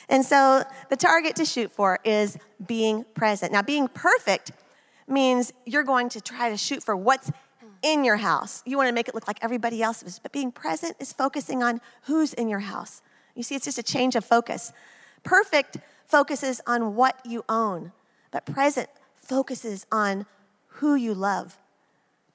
And 0.10 0.24
so 0.24 0.64
the 0.90 0.96
target 0.96 1.36
to 1.38 1.46
shoot 1.46 1.72
for 1.72 2.00
is 2.04 2.38
being 2.68 3.06
present. 3.16 3.52
Now, 3.52 3.64
being 3.64 3.88
perfect 3.88 4.52
means 5.08 5.52
you're 5.66 5.84
going 5.84 6.10
to 6.10 6.22
try 6.22 6.50
to 6.50 6.58
shoot 6.58 6.84
for 6.84 6.96
what's 6.96 7.32
in 7.82 8.04
your 8.04 8.18
house. 8.18 8.62
You 8.66 8.78
want 8.78 8.90
to 8.90 8.94
make 8.94 9.08
it 9.08 9.16
look 9.16 9.28
like 9.28 9.40
everybody 9.42 9.82
else's, 9.82 10.20
but 10.20 10.32
being 10.32 10.52
present 10.52 10.96
is 11.00 11.14
focusing 11.14 11.64
on 11.64 11.82
who's 12.04 12.34
in 12.34 12.50
your 12.50 12.60
house. 12.60 13.02
You 13.36 13.44
see, 13.44 13.56
it's 13.56 13.66
just 13.66 13.78
a 13.78 13.84
change 13.84 14.16
of 14.16 14.26
focus. 14.26 14.74
Perfect 15.24 15.78
focuses 16.08 16.62
on 16.68 16.96
what 16.96 17.20
you 17.26 17.44
own, 17.50 17.92
but 18.32 18.46
present 18.46 18.90
focuses 19.16 19.86
on 19.92 20.26
who 20.68 20.96
you 20.96 21.14
love. 21.14 21.58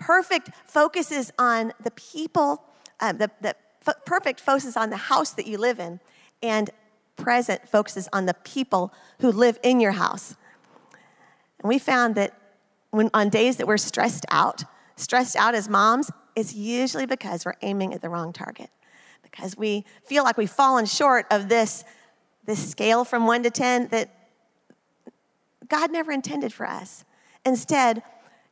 Perfect 0.00 0.50
focuses 0.64 1.30
on 1.38 1.72
the 1.82 1.90
people, 1.90 2.64
uh, 2.98 3.12
the, 3.12 3.30
the 3.42 3.54
f- 3.86 4.04
perfect 4.06 4.40
focuses 4.40 4.74
on 4.76 4.88
the 4.88 4.96
house 4.96 5.32
that 5.32 5.46
you 5.46 5.58
live 5.58 5.78
in, 5.78 6.00
and 6.42 6.70
present 7.16 7.68
focuses 7.68 8.08
on 8.10 8.24
the 8.24 8.32
people 8.32 8.94
who 9.20 9.30
live 9.30 9.58
in 9.62 9.78
your 9.78 9.92
house. 9.92 10.36
And 11.60 11.68
we 11.68 11.78
found 11.78 12.14
that 12.14 12.34
when 12.90 13.10
on 13.12 13.28
days 13.28 13.58
that 13.58 13.66
we're 13.66 13.76
stressed 13.76 14.24
out, 14.30 14.64
stressed 14.96 15.36
out 15.36 15.54
as 15.54 15.68
moms, 15.68 16.10
it's 16.34 16.54
usually 16.54 17.04
because 17.04 17.44
we're 17.44 17.56
aiming 17.60 17.92
at 17.92 18.00
the 18.00 18.08
wrong 18.08 18.32
target. 18.32 18.70
Because 19.22 19.54
we 19.54 19.84
feel 20.06 20.24
like 20.24 20.38
we've 20.38 20.50
fallen 20.50 20.86
short 20.86 21.26
of 21.30 21.50
this, 21.50 21.84
this 22.46 22.70
scale 22.70 23.04
from 23.04 23.26
one 23.26 23.42
to 23.42 23.50
10 23.50 23.88
that 23.88 24.08
God 25.68 25.92
never 25.92 26.10
intended 26.10 26.54
for 26.54 26.66
us. 26.66 27.04
Instead, 27.44 28.02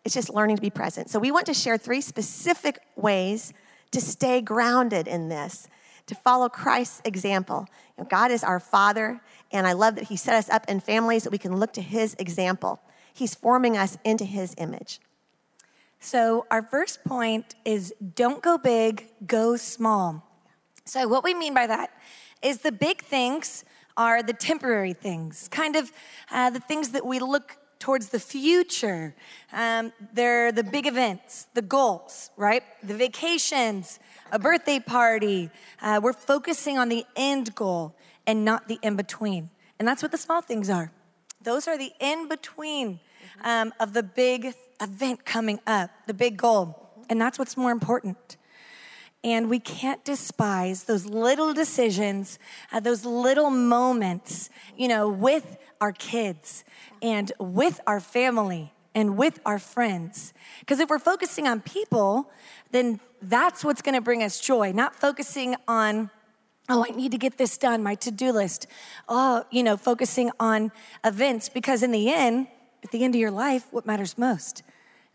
it's 0.04 0.14
just 0.14 0.32
learning 0.32 0.56
to 0.56 0.62
be 0.62 0.70
present. 0.70 1.10
So, 1.10 1.18
we 1.18 1.30
want 1.30 1.46
to 1.46 1.54
share 1.54 1.76
three 1.76 2.00
specific 2.00 2.78
ways 2.96 3.52
to 3.90 4.00
stay 4.00 4.40
grounded 4.40 5.08
in 5.08 5.28
this, 5.28 5.68
to 6.06 6.14
follow 6.14 6.48
Christ's 6.48 7.02
example. 7.04 7.66
You 7.96 8.04
know, 8.04 8.08
God 8.08 8.30
is 8.30 8.44
our 8.44 8.60
Father, 8.60 9.20
and 9.52 9.66
I 9.66 9.72
love 9.72 9.94
that 9.96 10.04
He 10.04 10.16
set 10.16 10.34
us 10.34 10.48
up 10.50 10.64
in 10.68 10.80
families 10.80 11.24
that 11.24 11.30
we 11.30 11.38
can 11.38 11.56
look 11.56 11.72
to 11.74 11.82
His 11.82 12.14
example. 12.18 12.80
He's 13.12 13.34
forming 13.34 13.76
us 13.76 13.98
into 14.04 14.24
His 14.24 14.54
image. 14.58 15.00
So, 16.00 16.46
our 16.50 16.62
first 16.62 17.04
point 17.04 17.54
is 17.64 17.92
don't 18.14 18.42
go 18.42 18.56
big, 18.56 19.08
go 19.26 19.56
small. 19.56 20.24
So, 20.84 21.08
what 21.08 21.24
we 21.24 21.34
mean 21.34 21.54
by 21.54 21.66
that 21.66 21.90
is 22.40 22.58
the 22.58 22.72
big 22.72 23.02
things 23.02 23.64
are 23.96 24.22
the 24.22 24.32
temporary 24.32 24.92
things, 24.92 25.48
kind 25.48 25.74
of 25.74 25.92
uh, 26.30 26.50
the 26.50 26.60
things 26.60 26.90
that 26.90 27.04
we 27.04 27.18
look 27.18 27.58
towards 27.78 28.08
the 28.08 28.20
future. 28.20 29.14
Um, 29.52 29.92
they're 30.12 30.52
the 30.52 30.64
big 30.64 30.86
events, 30.86 31.46
the 31.54 31.62
goals, 31.62 32.30
right? 32.36 32.62
The 32.82 32.94
vacations, 32.94 33.98
a 34.32 34.38
birthday 34.38 34.80
party. 34.80 35.50
Uh, 35.80 36.00
we're 36.02 36.12
focusing 36.12 36.78
on 36.78 36.88
the 36.88 37.04
end 37.16 37.54
goal 37.54 37.94
and 38.26 38.44
not 38.44 38.68
the 38.68 38.78
in 38.82 38.96
between. 38.96 39.50
And 39.78 39.86
that's 39.86 40.02
what 40.02 40.12
the 40.12 40.18
small 40.18 40.42
things 40.42 40.68
are. 40.70 40.92
Those 41.42 41.68
are 41.68 41.78
the 41.78 41.92
in 42.00 42.28
between 42.28 43.00
um, 43.42 43.72
of 43.78 43.92
the 43.92 44.02
big 44.02 44.54
event 44.80 45.24
coming 45.24 45.60
up, 45.66 45.90
the 46.06 46.14
big 46.14 46.36
goal. 46.36 46.90
And 47.08 47.20
that's 47.20 47.38
what's 47.38 47.56
more 47.56 47.70
important. 47.70 48.36
And 49.24 49.50
we 49.50 49.58
can't 49.58 50.04
despise 50.04 50.84
those 50.84 51.04
little 51.04 51.52
decisions, 51.52 52.38
uh, 52.72 52.80
those 52.80 53.04
little 53.04 53.50
moments, 53.50 54.48
you 54.76 54.86
know, 54.86 55.08
with 55.08 55.56
our 55.80 55.92
kids 55.92 56.64
and 57.02 57.32
with 57.38 57.80
our 57.86 58.00
family 58.00 58.72
and 58.94 59.16
with 59.16 59.38
our 59.46 59.58
friends. 59.58 60.32
Because 60.60 60.80
if 60.80 60.88
we're 60.88 60.98
focusing 60.98 61.46
on 61.46 61.60
people, 61.60 62.30
then 62.72 63.00
that's 63.22 63.64
what's 63.64 63.82
gonna 63.82 64.00
bring 64.00 64.22
us 64.22 64.40
joy, 64.40 64.72
not 64.72 64.94
focusing 64.94 65.56
on, 65.66 66.10
oh, 66.68 66.84
I 66.88 66.94
need 66.94 67.12
to 67.12 67.18
get 67.18 67.38
this 67.38 67.56
done, 67.56 67.82
my 67.82 67.94
to 67.96 68.10
do 68.10 68.32
list. 68.32 68.66
Oh, 69.08 69.44
you 69.50 69.62
know, 69.62 69.76
focusing 69.76 70.30
on 70.40 70.72
events. 71.04 71.48
Because 71.48 71.82
in 71.82 71.92
the 71.92 72.12
end, 72.12 72.48
at 72.82 72.90
the 72.90 73.04
end 73.04 73.14
of 73.14 73.20
your 73.20 73.30
life, 73.30 73.66
what 73.70 73.86
matters 73.86 74.18
most? 74.18 74.62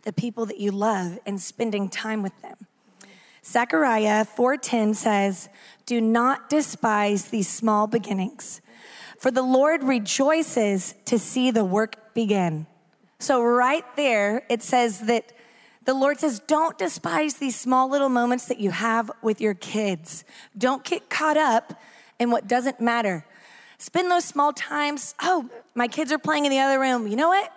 The 0.03 0.13
people 0.13 0.45
that 0.47 0.59
you 0.59 0.71
love 0.71 1.19
and 1.25 1.41
spending 1.41 1.89
time 1.89 2.21
with 2.23 2.39
them. 2.41 2.67
Zechariah 3.45 4.23
4:10 4.23 4.93
says, 4.93 5.49
"Do 5.85 5.99
not 5.99 6.49
despise 6.49 7.25
these 7.25 7.49
small 7.49 7.87
beginnings, 7.87 8.61
for 9.23 9.31
the 9.31 9.41
Lord 9.41 9.83
rejoices 9.83 10.95
to 11.05 11.17
see 11.17 11.49
the 11.49 11.63
work 11.63 12.13
begin. 12.13 12.67
So, 13.19 13.41
right 13.41 13.85
there, 13.95 14.45
it 14.49 14.61
says 14.61 14.99
that 15.03 15.31
the 15.85 15.93
Lord 15.93 16.19
says, 16.19 16.39
don't 16.39 16.77
despise 16.77 17.35
these 17.35 17.57
small 17.57 17.89
little 17.89 18.09
moments 18.09 18.47
that 18.47 18.59
you 18.59 18.71
have 18.71 19.09
with 19.21 19.39
your 19.39 19.53
kids. 19.53 20.25
Don't 20.57 20.83
get 20.83 21.09
caught 21.09 21.37
up 21.37 21.79
in 22.19 22.31
what 22.31 22.49
doesn't 22.49 22.81
matter. 22.81 23.25
Spend 23.77 24.11
those 24.11 24.25
small 24.25 24.51
times. 24.51 25.15
Oh, 25.21 25.49
my 25.73 25.87
kids 25.87 26.11
are 26.11 26.19
playing 26.19 26.43
in 26.43 26.51
the 26.51 26.59
other 26.59 26.77
room. 26.77 27.07
You 27.07 27.15
know 27.15 27.29
what? 27.29 27.49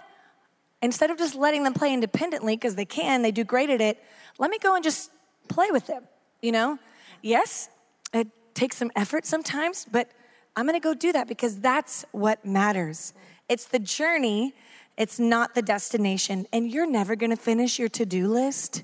Instead 0.83 1.11
of 1.11 1.19
just 1.19 1.35
letting 1.35 1.65
them 1.65 1.75
play 1.75 1.93
independently, 1.93 2.55
because 2.55 2.77
they 2.77 2.85
can, 2.85 3.23
they 3.23 3.33
do 3.33 3.43
great 3.43 3.71
at 3.71 3.81
it, 3.81 4.01
let 4.39 4.53
me 4.53 4.59
go 4.61 4.77
and 4.77 4.85
just 4.85 5.11
play 5.49 5.73
with 5.73 5.89
them. 5.89 6.05
You 6.41 6.53
know? 6.53 6.79
Yes, 7.23 7.71
it 8.15 8.29
takes 8.55 8.77
some 8.77 8.93
effort 8.95 9.27
sometimes, 9.27 9.85
but 9.91 10.13
I'm 10.57 10.65
gonna 10.65 10.81
go 10.81 10.95
do 10.95 11.13
that 11.13 11.29
because 11.29 11.61
that's 11.61 12.05
what 12.13 12.45
matters. 12.45 13.13
It's 13.49 13.67
the 13.67 13.79
journey, 13.79 14.55
it's 14.97 15.21
not 15.21 15.55
the 15.55 15.61
destination. 15.63 16.47
And 16.53 16.71
you're 16.71 16.91
never 16.91 17.15
gonna 17.15 17.37
finish 17.37 17.79
your 17.79 17.91
to 17.91 18.07
do 18.07 18.27
list. 18.27 18.83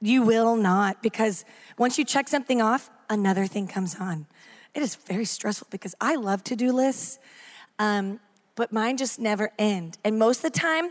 You 0.00 0.22
will 0.22 0.56
not, 0.56 1.02
because 1.02 1.44
once 1.78 1.98
you 1.98 2.04
check 2.04 2.26
something 2.26 2.62
off, 2.62 2.90
another 3.10 3.46
thing 3.46 3.68
comes 3.68 3.96
on. 3.96 4.26
it 4.74 4.82
is 4.82 4.96
very 4.96 5.26
stressful 5.26 5.68
because 5.70 5.94
I 6.00 6.16
love 6.16 6.42
to 6.44 6.56
do 6.56 6.72
lists, 6.72 7.18
um, 7.78 8.18
but 8.54 8.72
mine 8.72 8.96
just 8.96 9.18
never 9.18 9.52
end. 9.58 9.98
And 10.02 10.18
most 10.18 10.38
of 10.38 10.52
the 10.52 10.58
time, 10.58 10.90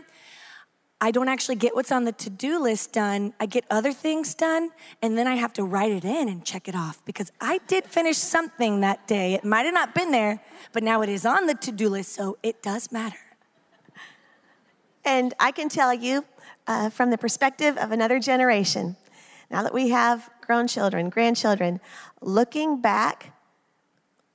I 1.02 1.10
don't 1.10 1.28
actually 1.28 1.56
get 1.56 1.74
what's 1.74 1.90
on 1.90 2.04
the 2.04 2.12
to 2.12 2.30
do 2.30 2.62
list 2.62 2.92
done. 2.92 3.34
I 3.40 3.46
get 3.46 3.64
other 3.68 3.92
things 3.92 4.36
done, 4.36 4.70
and 5.02 5.18
then 5.18 5.26
I 5.26 5.34
have 5.34 5.52
to 5.54 5.64
write 5.64 5.90
it 5.90 6.04
in 6.04 6.28
and 6.28 6.44
check 6.44 6.68
it 6.68 6.76
off 6.76 7.04
because 7.04 7.32
I 7.40 7.58
did 7.66 7.86
finish 7.86 8.16
something 8.16 8.82
that 8.82 9.08
day. 9.08 9.34
It 9.34 9.44
might 9.44 9.64
have 9.64 9.74
not 9.74 9.96
been 9.96 10.12
there, 10.12 10.40
but 10.72 10.84
now 10.84 11.02
it 11.02 11.08
is 11.08 11.26
on 11.26 11.46
the 11.46 11.54
to 11.54 11.72
do 11.72 11.88
list, 11.88 12.12
so 12.12 12.38
it 12.44 12.62
does 12.62 12.92
matter. 12.92 13.18
And 15.04 15.34
I 15.40 15.50
can 15.50 15.68
tell 15.68 15.92
you 15.92 16.24
uh, 16.68 16.88
from 16.88 17.10
the 17.10 17.18
perspective 17.18 17.76
of 17.78 17.90
another 17.90 18.20
generation, 18.20 18.94
now 19.50 19.64
that 19.64 19.74
we 19.74 19.88
have 19.88 20.30
grown 20.40 20.68
children, 20.68 21.10
grandchildren, 21.10 21.80
looking 22.20 22.80
back, 22.80 23.36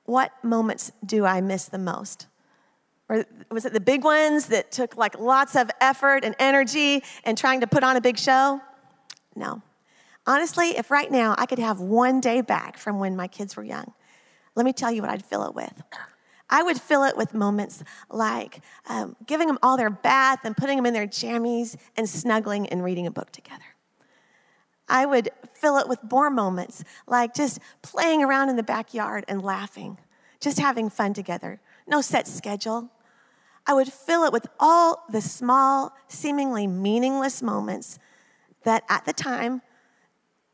what 0.04 0.32
moments 0.44 0.92
do 1.02 1.24
I 1.24 1.40
miss 1.40 1.64
the 1.64 1.78
most? 1.78 2.27
Or 3.08 3.24
was 3.50 3.64
it 3.64 3.72
the 3.72 3.80
big 3.80 4.04
ones 4.04 4.46
that 4.46 4.70
took 4.70 4.96
like 4.96 5.18
lots 5.18 5.56
of 5.56 5.70
effort 5.80 6.24
and 6.24 6.34
energy 6.38 7.02
and 7.24 7.38
trying 7.38 7.60
to 7.60 7.66
put 7.66 7.82
on 7.82 7.96
a 7.96 8.00
big 8.00 8.18
show? 8.18 8.60
No. 9.34 9.62
Honestly, 10.26 10.76
if 10.76 10.90
right 10.90 11.10
now 11.10 11.34
I 11.38 11.46
could 11.46 11.58
have 11.58 11.80
one 11.80 12.20
day 12.20 12.42
back 12.42 12.76
from 12.76 12.98
when 12.98 13.16
my 13.16 13.28
kids 13.28 13.56
were 13.56 13.64
young, 13.64 13.94
let 14.54 14.66
me 14.66 14.74
tell 14.74 14.92
you 14.92 15.00
what 15.00 15.10
I'd 15.10 15.24
fill 15.24 15.44
it 15.44 15.54
with. 15.54 15.82
I 16.50 16.62
would 16.62 16.80
fill 16.80 17.04
it 17.04 17.16
with 17.16 17.34
moments 17.34 17.82
like 18.10 18.60
um, 18.88 19.16
giving 19.26 19.46
them 19.46 19.58
all 19.62 19.76
their 19.76 19.90
bath 19.90 20.40
and 20.44 20.56
putting 20.56 20.76
them 20.76 20.86
in 20.86 20.94
their 20.94 21.06
jammies 21.06 21.76
and 21.96 22.08
snuggling 22.08 22.66
and 22.68 22.82
reading 22.82 23.06
a 23.06 23.10
book 23.10 23.30
together. 23.32 23.64
I 24.88 25.04
would 25.04 25.30
fill 25.54 25.76
it 25.76 25.88
with 25.88 25.98
more 26.10 26.30
moments 26.30 26.82
like 27.06 27.34
just 27.34 27.60
playing 27.82 28.22
around 28.22 28.48
in 28.48 28.56
the 28.56 28.62
backyard 28.62 29.24
and 29.28 29.42
laughing, 29.42 29.98
just 30.40 30.58
having 30.58 30.88
fun 30.88 31.12
together. 31.14 31.60
No 31.86 32.00
set 32.00 32.26
schedule. 32.26 32.90
I 33.68 33.74
would 33.74 33.92
fill 33.92 34.24
it 34.24 34.32
with 34.32 34.46
all 34.58 35.04
the 35.10 35.20
small, 35.20 35.92
seemingly 36.08 36.66
meaningless 36.66 37.42
moments 37.42 37.98
that 38.64 38.82
at 38.88 39.04
the 39.04 39.12
time 39.12 39.60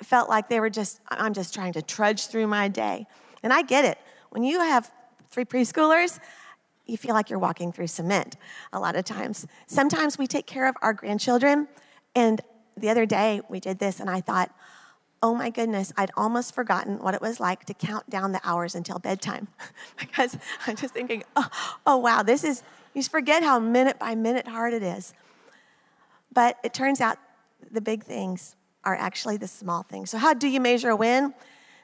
felt 0.03 0.29
like 0.29 0.49
they 0.49 0.59
were 0.59 0.69
just, 0.69 1.01
I'm 1.09 1.33
just 1.33 1.55
trying 1.55 1.73
to 1.75 1.83
trudge 1.83 2.27
through 2.27 2.49
my 2.49 2.69
day. 2.69 3.07
And 3.43 3.53
I 3.53 3.63
get 3.63 3.85
it. 3.85 3.99
When 4.31 4.43
you 4.43 4.61
have 4.61 4.93
three 5.31 5.45
preschoolers, 5.45 6.19
you 6.87 6.97
feel 6.97 7.15
like 7.15 7.31
you're 7.31 7.39
walking 7.39 7.73
through 7.73 7.87
cement 7.87 8.37
a 8.73 8.81
lot 8.81 8.97
of 8.97 9.05
times. 9.05 9.47
Sometimes 9.69 10.19
we 10.19 10.27
take 10.27 10.47
care 10.47 10.69
of 10.69 10.77
our 10.83 10.93
grandchildren, 10.93 11.69
and 12.15 12.41
the 12.77 12.91
other 12.91 13.07
day 13.07 13.41
we 13.49 13.61
did 13.61 13.79
this, 13.79 14.01
and 14.01 14.11
I 14.11 14.21
thought, 14.21 14.51
oh 15.23 15.35
my 15.35 15.49
goodness, 15.49 15.93
I'd 15.97 16.11
almost 16.17 16.55
forgotten 16.55 16.99
what 16.99 17.15
it 17.15 17.23
was 17.23 17.41
like 17.41 17.65
to 17.67 17.75
count 17.75 18.11
down 18.11 18.33
the 18.33 18.41
hours 18.45 18.75
until 18.75 18.99
bedtime. 18.99 19.49
because 19.99 20.37
I'm 20.67 20.77
just 20.77 20.93
thinking, 20.93 21.25
oh, 21.37 21.49
oh, 21.87 21.97
wow, 21.97 22.23
this 22.23 22.45
is, 22.45 22.63
you 22.95 23.03
forget 23.03 23.43
how 23.43 23.59
minute 23.59 23.99
by 23.99 24.15
minute 24.15 24.47
hard 24.47 24.73
it 24.73 24.83
is. 24.83 25.13
But 26.33 26.59
it 26.65 26.73
turns 26.73 27.01
out 27.01 27.19
the 27.71 27.81
big 27.81 28.05
things 28.05 28.57
are 28.85 28.95
actually 28.95 29.37
the 29.37 29.49
small 29.49 29.83
things. 29.83 30.11
So, 30.11 30.19
how 30.19 30.35
do 30.35 30.49
you 30.49 30.61
measure 30.61 30.91
a 30.91 30.97
win? 30.97 31.35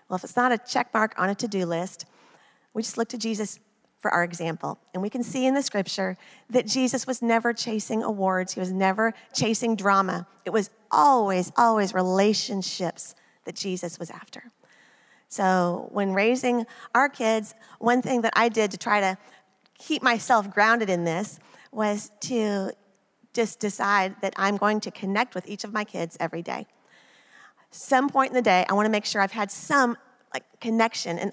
Well, 0.09 0.17
if 0.17 0.25
it's 0.25 0.37
not 0.37 0.53
a 0.53 0.59
check 0.59 0.93
mark 0.93 1.15
on 1.19 1.31
a 1.31 1.35
to 1.37 1.49
do 1.49 1.65
list, 1.67 2.07
we 2.75 2.83
just 2.83 2.99
look 2.99 3.09
to 3.11 3.19
Jesus 3.19 3.59
for 4.01 4.11
our 4.11 4.25
example. 4.25 4.79
And 4.93 5.03
we 5.03 5.11
can 5.11 5.23
see 5.23 5.47
in 5.47 5.55
the 5.55 5.63
scripture 5.63 6.17
that 6.49 6.67
Jesus 6.67 7.07
was 7.07 7.23
never 7.23 7.53
chasing 7.53 8.03
awards, 8.03 8.55
he 8.55 8.61
was 8.61 8.73
never 8.73 9.15
chasing 9.35 9.77
drama. 9.77 10.27
It 10.45 10.51
was 10.51 10.71
always, 10.91 11.53
always 11.57 11.95
relationships 11.95 13.15
that 13.45 13.55
Jesus 13.55 13.99
was 13.99 14.11
after. 14.11 14.51
So, 15.29 15.89
when 15.93 16.13
raising 16.13 16.67
our 16.93 17.09
kids, 17.09 17.55
one 17.79 18.03
thing 18.03 18.23
that 18.23 18.33
I 18.35 18.49
did 18.49 18.73
to 18.73 18.77
try 18.77 19.01
to 19.01 19.17
keep 19.81 20.03
myself 20.03 20.51
grounded 20.51 20.91
in 20.91 21.05
this 21.05 21.41
was 21.73 22.11
to 22.21 22.71
just 23.33 23.61
decide 23.61 24.15
that 24.23 24.35
I'm 24.37 24.57
going 24.57 24.81
to 24.81 24.91
connect 24.91 25.35
with 25.35 25.49
each 25.49 25.65
of 25.65 25.73
my 25.73 25.85
kids 25.85 26.17
every 26.21 26.43
day. 26.43 26.67
Some 27.71 28.09
point 28.09 28.31
in 28.31 28.35
the 28.35 28.43
day, 28.43 28.67
I 28.69 28.75
want 28.75 28.87
to 28.87 28.91
make 28.91 29.05
sure 29.05 29.23
I've 29.23 29.33
had 29.33 29.51
some 29.51 29.97
like 30.35 30.45
connection. 30.61 31.19
And 31.19 31.33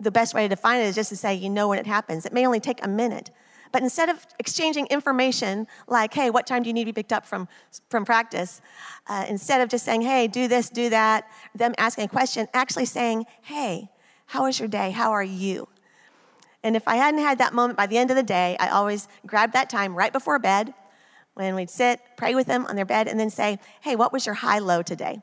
the 0.00 0.10
best 0.10 0.34
way 0.34 0.42
to 0.42 0.48
define 0.48 0.80
it 0.80 0.84
is 0.84 0.94
just 0.94 1.10
to 1.10 1.16
say, 1.16 1.34
you 1.34 1.50
know 1.50 1.68
when 1.68 1.78
it 1.78 1.86
happens. 1.86 2.26
It 2.26 2.32
may 2.32 2.46
only 2.46 2.60
take 2.60 2.84
a 2.84 2.88
minute. 2.88 3.30
But 3.72 3.82
instead 3.82 4.08
of 4.08 4.24
exchanging 4.38 4.86
information 4.86 5.66
like, 5.86 6.14
hey, 6.14 6.30
what 6.30 6.46
time 6.46 6.62
do 6.62 6.68
you 6.68 6.72
need 6.72 6.84
to 6.84 6.92
be 6.92 7.00
picked 7.00 7.12
up 7.12 7.26
from, 7.26 7.48
from 7.90 8.04
practice? 8.04 8.62
Uh, 9.06 9.26
instead 9.28 9.60
of 9.60 9.68
just 9.68 9.84
saying, 9.84 10.02
hey, 10.02 10.28
do 10.28 10.48
this, 10.48 10.70
do 10.70 10.88
that, 10.90 11.28
them 11.54 11.74
asking 11.76 12.04
a 12.04 12.08
question, 12.08 12.48
actually 12.54 12.86
saying, 12.86 13.26
hey, 13.42 13.90
how 14.26 14.44
was 14.44 14.58
your 14.58 14.68
day? 14.68 14.90
How 14.90 15.10
are 15.12 15.22
you? 15.22 15.68
And 16.66 16.74
if 16.74 16.88
I 16.88 16.96
hadn't 16.96 17.20
had 17.20 17.38
that 17.38 17.54
moment 17.54 17.76
by 17.76 17.86
the 17.86 17.96
end 17.96 18.10
of 18.10 18.16
the 18.16 18.24
day, 18.24 18.56
I 18.58 18.70
always 18.70 19.06
grab 19.24 19.52
that 19.52 19.70
time 19.70 19.94
right 19.94 20.12
before 20.12 20.40
bed 20.40 20.74
when 21.34 21.54
we'd 21.54 21.70
sit, 21.70 22.00
pray 22.16 22.34
with 22.34 22.48
them 22.48 22.66
on 22.66 22.74
their 22.74 22.84
bed, 22.84 23.06
and 23.06 23.20
then 23.20 23.30
say, 23.30 23.60
hey, 23.82 23.94
what 23.94 24.12
was 24.12 24.26
your 24.26 24.34
high 24.34 24.58
low 24.58 24.82
today? 24.82 25.22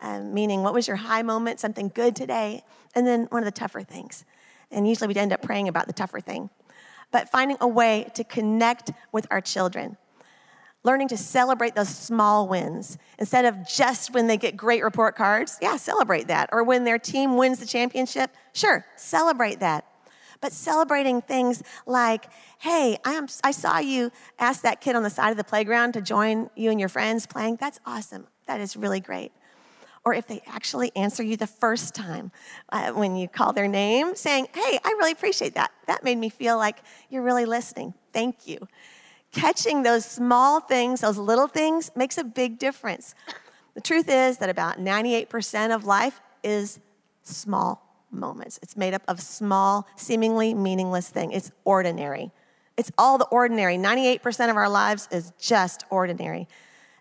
Um, 0.00 0.32
meaning, 0.32 0.62
what 0.62 0.72
was 0.72 0.86
your 0.86 0.98
high 0.98 1.22
moment, 1.22 1.58
something 1.58 1.90
good 1.92 2.14
today? 2.14 2.62
And 2.94 3.04
then 3.04 3.26
one 3.30 3.42
of 3.42 3.46
the 3.46 3.58
tougher 3.58 3.82
things. 3.82 4.24
And 4.70 4.86
usually 4.86 5.08
we'd 5.08 5.16
end 5.16 5.32
up 5.32 5.42
praying 5.42 5.66
about 5.66 5.88
the 5.88 5.92
tougher 5.92 6.20
thing. 6.20 6.50
But 7.10 7.30
finding 7.30 7.56
a 7.60 7.66
way 7.66 8.08
to 8.14 8.22
connect 8.22 8.92
with 9.10 9.26
our 9.28 9.40
children, 9.40 9.96
learning 10.84 11.08
to 11.08 11.16
celebrate 11.16 11.74
those 11.74 11.88
small 11.88 12.46
wins 12.46 12.96
instead 13.18 13.44
of 13.44 13.66
just 13.66 14.14
when 14.14 14.28
they 14.28 14.36
get 14.36 14.56
great 14.56 14.84
report 14.84 15.16
cards. 15.16 15.58
Yeah, 15.60 15.78
celebrate 15.78 16.28
that. 16.28 16.48
Or 16.52 16.62
when 16.62 16.84
their 16.84 17.00
team 17.00 17.36
wins 17.36 17.58
the 17.58 17.66
championship, 17.66 18.30
sure, 18.52 18.86
celebrate 18.94 19.58
that. 19.58 19.84
But 20.40 20.52
celebrating 20.52 21.22
things 21.22 21.62
like, 21.86 22.26
hey, 22.58 22.98
I, 23.04 23.12
am, 23.12 23.26
I 23.42 23.50
saw 23.50 23.78
you 23.78 24.10
ask 24.38 24.62
that 24.62 24.80
kid 24.80 24.96
on 24.96 25.02
the 25.02 25.10
side 25.10 25.30
of 25.30 25.36
the 25.36 25.44
playground 25.44 25.92
to 25.92 26.00
join 26.00 26.50
you 26.54 26.70
and 26.70 26.78
your 26.80 26.88
friends 26.88 27.26
playing. 27.26 27.56
That's 27.56 27.80
awesome. 27.86 28.26
That 28.46 28.60
is 28.60 28.76
really 28.76 29.00
great 29.00 29.32
or 30.06 30.14
if 30.14 30.28
they 30.28 30.40
actually 30.46 30.92
answer 30.94 31.24
you 31.24 31.36
the 31.36 31.48
first 31.48 31.92
time 31.92 32.30
uh, 32.70 32.92
when 32.92 33.16
you 33.16 33.26
call 33.26 33.52
their 33.52 33.66
name, 33.66 34.14
saying, 34.14 34.46
Hey, 34.54 34.78
I 34.84 34.94
really 34.98 35.10
appreciate 35.10 35.56
that. 35.56 35.72
That 35.88 36.04
made 36.04 36.16
me 36.16 36.28
feel 36.28 36.56
like 36.56 36.78
you're 37.10 37.24
really 37.24 37.44
listening. 37.44 37.92
Thank 38.12 38.46
you. 38.46 38.68
Catching 39.32 39.82
those 39.82 40.04
small 40.04 40.60
things, 40.60 41.00
those 41.00 41.18
little 41.18 41.48
things, 41.48 41.90
makes 41.96 42.18
a 42.18 42.24
big 42.24 42.60
difference. 42.60 43.16
The 43.74 43.80
truth 43.80 44.08
is 44.08 44.38
that 44.38 44.48
about 44.48 44.78
98% 44.78 45.74
of 45.74 45.84
life 45.84 46.20
is 46.44 46.78
small 47.24 47.85
moments. 48.10 48.58
It's 48.62 48.76
made 48.76 48.94
up 48.94 49.02
of 49.08 49.20
small, 49.20 49.86
seemingly 49.96 50.54
meaningless 50.54 51.08
things. 51.08 51.34
It's 51.34 51.52
ordinary. 51.64 52.30
It's 52.76 52.92
all 52.98 53.18
the 53.18 53.26
ordinary. 53.26 53.76
98% 53.76 54.50
of 54.50 54.56
our 54.56 54.68
lives 54.68 55.08
is 55.10 55.32
just 55.38 55.84
ordinary. 55.90 56.48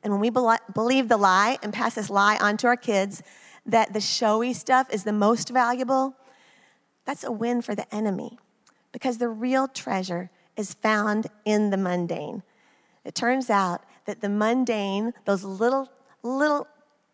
And 0.03 0.13
when 0.13 0.21
we 0.21 0.29
believe 0.29 1.09
the 1.09 1.17
lie 1.17 1.57
and 1.63 1.73
pass 1.73 1.95
this 1.95 2.09
lie 2.09 2.37
on 2.37 2.57
to 2.57 2.67
our 2.67 2.77
kids 2.77 3.23
that 3.65 3.93
the 3.93 4.01
showy 4.01 4.53
stuff 4.53 4.93
is 4.93 5.03
the 5.03 5.13
most 5.13 5.49
valuable, 5.49 6.15
that's 7.05 7.23
a 7.23 7.31
win 7.31 7.61
for 7.61 7.75
the 7.75 7.93
enemy 7.93 8.37
because 8.91 9.17
the 9.17 9.29
real 9.29 9.67
treasure 9.67 10.29
is 10.55 10.73
found 10.73 11.27
in 11.43 11.69
the 11.71 11.77
mundane. 11.77 12.43
It 13.03 13.15
turns 13.15 13.49
out 13.49 13.81
that 14.05 14.21
the 14.21 14.29
mundane, 14.29 15.13
those 15.25 15.43
little, 15.43 15.89
little 16.23 16.67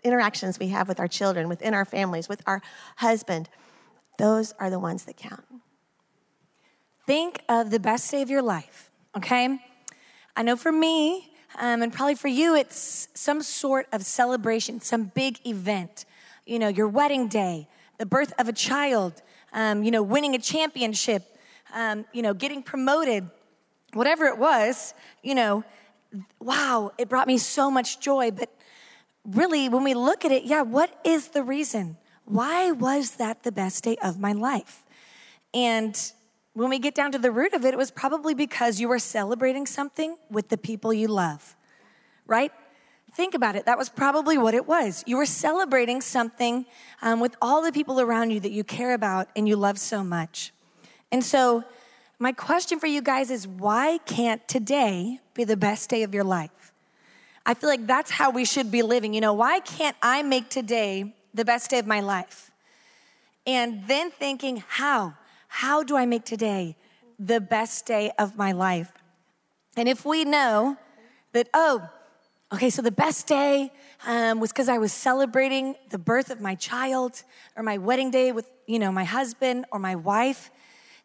interactions 0.04 0.60
we 0.60 0.68
have 0.68 0.88
with 0.88 1.00
our 1.00 1.08
children, 1.08 1.50
within 1.50 1.74
our 1.74 1.86
families, 1.86 2.30
with 2.30 2.42
our 2.46 2.62
husband, 2.98 3.50
those 4.22 4.54
are 4.60 4.70
the 4.70 4.78
ones 4.78 5.06
that 5.06 5.18
count. 5.18 5.44
Think 7.08 7.42
of 7.50 7.72
the 7.72 7.80
best 7.80 8.12
day 8.12 8.22
of 8.22 8.30
your 8.30 8.44
life, 8.44 8.92
okay? 9.18 9.58
I 10.36 10.44
know 10.44 10.56
for 10.56 10.72
me, 10.72 11.32
um, 11.58 11.82
and 11.82 11.92
probably 11.92 12.14
for 12.14 12.28
you, 12.28 12.56
it's 12.56 13.08
some 13.16 13.42
sort 13.42 13.88
of 13.92 14.04
celebration, 14.04 14.80
some 14.80 15.06
big 15.16 15.40
event. 15.46 16.06
You 16.46 16.60
know, 16.60 16.68
your 16.68 16.88
wedding 16.88 17.30
day, 17.30 17.68
the 17.98 18.06
birth 18.06 18.32
of 18.38 18.48
a 18.48 18.54
child, 18.54 19.24
um, 19.54 19.84
you 19.84 19.90
know, 19.90 20.04
winning 20.04 20.36
a 20.36 20.40
championship, 20.40 21.24
um, 21.74 22.06
you 22.14 22.22
know, 22.22 22.36
getting 22.36 22.62
promoted, 22.62 23.28
whatever 23.94 24.26
it 24.28 24.38
was, 24.38 24.94
you 25.24 25.34
know, 25.34 25.64
wow, 26.40 26.92
it 27.00 27.10
brought 27.10 27.26
me 27.26 27.40
so 27.40 27.72
much 27.72 28.00
joy. 28.00 28.30
But 28.30 28.50
really, 29.26 29.68
when 29.68 29.84
we 29.84 29.96
look 29.96 30.26
at 30.26 30.32
it, 30.32 30.44
yeah, 30.44 30.62
what 30.62 30.96
is 31.04 31.30
the 31.30 31.42
reason? 31.42 31.98
Why 32.32 32.72
was 32.72 33.12
that 33.18 33.44
the 33.44 33.52
best 33.52 33.84
day 33.84 33.98
of 34.02 34.18
my 34.18 34.32
life? 34.32 34.84
And 35.54 36.00
when 36.54 36.70
we 36.70 36.80
get 36.80 36.96
down 36.96 37.12
to 37.12 37.18
the 37.18 37.30
root 37.30 37.54
of 37.54 37.66
it, 37.66 37.74
it 37.74 37.78
was 37.78 37.92
probably 37.92 38.34
because 38.34 38.80
you 38.80 38.88
were 38.88 39.00
celebrating 39.00 39.66
something 39.66 40.16
with 40.30 40.48
the 40.48 40.58
people 40.58 40.94
you 40.94 41.10
love, 41.10 41.58
right? 42.26 42.54
Think 43.14 43.34
about 43.34 43.58
it. 43.58 43.66
That 43.66 43.78
was 43.78 43.90
probably 43.90 44.38
what 44.38 44.54
it 44.54 44.66
was. 44.66 45.04
You 45.06 45.18
were 45.18 45.26
celebrating 45.26 46.00
something 46.00 46.66
um, 47.02 47.20
with 47.20 47.36
all 47.42 47.62
the 47.62 47.74
people 47.74 48.00
around 48.00 48.32
you 48.32 48.40
that 48.40 48.52
you 48.52 48.64
care 48.64 48.94
about 48.94 49.28
and 49.36 49.46
you 49.46 49.58
love 49.58 49.78
so 49.78 50.02
much. 50.02 50.54
And 51.12 51.26
so, 51.26 51.66
my 52.18 52.32
question 52.32 52.80
for 52.80 52.88
you 52.88 53.02
guys 53.02 53.30
is 53.30 53.46
why 53.46 53.98
can't 54.06 54.48
today 54.48 55.20
be 55.34 55.44
the 55.44 55.58
best 55.58 55.90
day 55.90 56.04
of 56.04 56.14
your 56.14 56.24
life? 56.24 56.72
I 57.46 57.56
feel 57.56 57.70
like 57.70 57.86
that's 57.86 58.12
how 58.12 58.30
we 58.30 58.46
should 58.46 58.72
be 58.72 58.84
living. 58.84 59.14
You 59.14 59.20
know, 59.20 59.34
why 59.34 59.60
can't 59.60 59.98
I 60.02 60.24
make 60.24 60.48
today 60.48 61.14
the 61.34 61.46
best 61.46 61.70
day 61.70 61.80
of 61.80 61.88
my 61.88 62.00
life? 62.00 62.52
And 63.46 63.88
then 63.88 64.12
thinking, 64.12 64.64
how? 64.68 65.16
how 65.52 65.84
do 65.84 65.98
I 65.98 66.06
make 66.06 66.24
today 66.24 66.78
the 67.20 67.42
best 67.42 67.86
day 67.86 68.10
of 68.18 68.38
my 68.38 68.54
life? 68.54 68.94
And 69.76 69.90
if 69.90 70.06
we 70.06 70.24
know 70.24 70.78
that, 71.34 71.50
oh, 71.54 71.90
okay, 72.54 72.70
so 72.70 72.82
the 72.82 72.92
best 72.92 73.28
day 73.28 73.74
um, 74.08 74.40
was 74.40 74.54
because 74.54 74.70
I 74.70 74.78
was 74.78 74.94
celebrating 74.94 75.76
the 75.90 75.98
birth 75.98 76.32
of 76.32 76.40
my 76.40 76.56
child 76.56 77.24
or 77.58 77.64
my 77.64 77.78
wedding 77.78 78.12
day 78.12 78.32
with, 78.32 78.50
you 78.66 78.80
know, 78.80 78.94
my 78.94 79.04
husband 79.04 79.66
or 79.74 79.80
my 79.80 79.94
wife, 79.94 80.52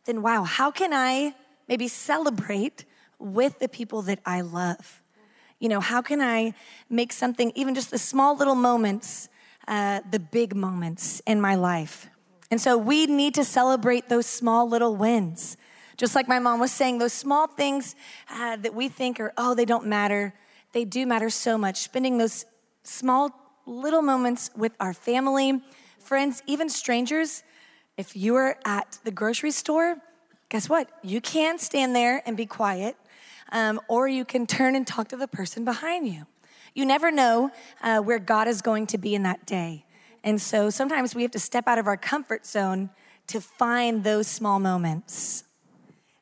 then 0.05 0.23
wow, 0.23 0.45
how 0.45 0.71
can 0.71 0.95
I 0.95 1.35
maybe 1.69 1.89
celebrate 1.89 2.85
with 3.19 3.59
the 3.59 3.69
people 3.69 4.01
that 4.03 4.21
I 4.25 4.43
love? 4.43 5.03
You 5.59 5.69
know, 5.69 5.81
how 5.81 6.03
can 6.03 6.21
I 6.21 6.55
make 6.89 7.13
something, 7.13 7.51
even 7.57 7.75
just 7.75 7.91
the 7.91 7.99
small 7.99 8.37
little 8.37 8.55
moments, 8.55 9.29
uh, 9.69 10.01
the 10.11 10.19
big 10.19 10.55
moments 10.55 11.21
in 11.27 11.41
my 11.41 11.55
life? 11.55 12.09
And 12.51 12.61
so 12.61 12.79
we 12.79 13.07
need 13.07 13.35
to 13.35 13.45
celebrate 13.45 14.09
those 14.09 14.27
small 14.27 14.69
little 14.69 14.95
wins. 14.95 15.57
Just 15.97 16.15
like 16.15 16.29
my 16.29 16.39
mom 16.39 16.61
was 16.61 16.73
saying, 16.73 16.99
those 16.99 17.13
small 17.13 17.47
things 17.47 17.95
uh, 18.31 18.57
that 18.57 18.75
we 18.75 18.89
think 18.89 19.19
are, 19.19 19.33
oh, 19.37 19.55
they 19.55 19.65
don't 19.65 19.87
matter, 19.87 20.35
they 20.73 20.85
do 20.85 21.07
matter 21.07 21.31
so 21.31 21.57
much. 21.57 21.79
Spending 21.79 22.19
those 22.19 22.45
small 22.83 23.31
little 23.67 24.03
moments 24.03 24.51
with 24.55 24.73
our 24.79 24.93
family, 24.93 25.61
friends, 25.99 26.43
even 26.47 26.69
strangers. 26.69 27.43
If 27.97 28.15
you 28.15 28.37
are 28.37 28.59
at 28.65 28.99
the 29.05 29.11
grocery 29.11 29.51
store, 29.51 29.97
guess 30.49 30.69
what? 30.69 30.89
You 31.03 31.21
can 31.21 31.59
stand 31.59 31.97
there 31.97 32.23
and 32.27 32.37
be 32.37 32.47
quiet 32.47 32.97
um, 33.53 33.81
or 33.89 34.07
you 34.07 34.25
can 34.25 34.47
turn 34.47 34.75
and 34.77 34.87
talk 34.87 35.09
to 35.09 35.17
the 35.17 35.29
person 35.29 35.65
behind 35.65 36.07
you. 36.07 36.27
You 36.77 36.85
never 36.85 37.11
know 37.11 37.51
uh, 37.83 38.01
where 38.01 38.19
God 38.19 38.49
is 38.49 38.61
going 38.61 38.87
to 38.89 38.99
be 38.99 39.15
in 39.15 39.23
that 39.23 39.47
day. 39.47 39.87
And 40.23 40.39
so 40.39 40.69
sometimes 40.69 41.15
we 41.15 41.23
have 41.23 41.31
to 41.31 41.39
step 41.39 41.67
out 41.67 41.79
of 41.79 41.87
our 41.87 41.97
comfort 41.97 42.45
zone 42.45 42.91
to 43.29 43.41
find 43.41 44.05
those 44.05 44.27
small 44.27 44.59
moments. 44.59 45.45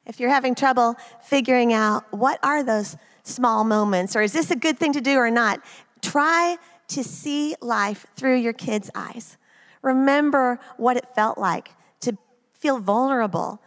If 0.07 0.21
you're 0.21 0.31
having 0.31 0.55
trouble 0.55 0.95
figuring 1.25 1.73
out 1.73 2.05
what 2.13 2.39
are 2.45 2.63
those 2.63 2.97
small 3.25 3.65
moments, 3.65 4.15
or 4.15 4.23
is 4.23 4.33
this 4.33 4.53
a 4.53 4.57
good 4.57 4.79
thing 4.79 4.93
to 4.93 5.01
do 5.01 5.17
or 5.17 5.29
not, 5.29 5.61
try 6.01 6.57
to 6.87 7.03
see 7.03 7.57
life 7.61 8.07
through 8.15 8.37
your 8.37 8.53
kids' 8.53 8.93
eyes. 8.95 9.37
Remember 9.83 10.61
what 10.77 10.97
it 10.97 11.09
felt 11.17 11.37
like 11.37 11.71
to 12.03 12.17
feel 12.53 12.79
vulnerable, 12.79 13.61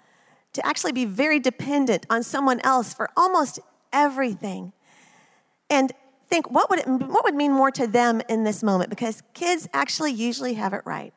to 0.54 0.66
actually 0.66 0.94
be 0.94 1.04
very 1.04 1.42
dependent 1.42 2.06
on 2.10 2.24
someone 2.24 2.62
else 2.64 2.94
for 2.94 3.10
almost 3.18 3.60
everything. 3.92 4.72
And 5.70 5.92
think 6.28 6.52
what 6.52 6.70
would 6.70 6.80
it 6.80 6.88
what 6.88 7.24
would 7.24 7.36
mean 7.36 7.52
more 7.52 7.72
to 7.72 7.88
them 7.88 8.22
in 8.30 8.44
this 8.44 8.64
moment 8.64 8.90
because 8.90 9.24
kids 9.34 9.68
actually 9.74 10.12
usually 10.12 10.56
have 10.56 10.74
it 10.74 10.82
right. 10.86 11.14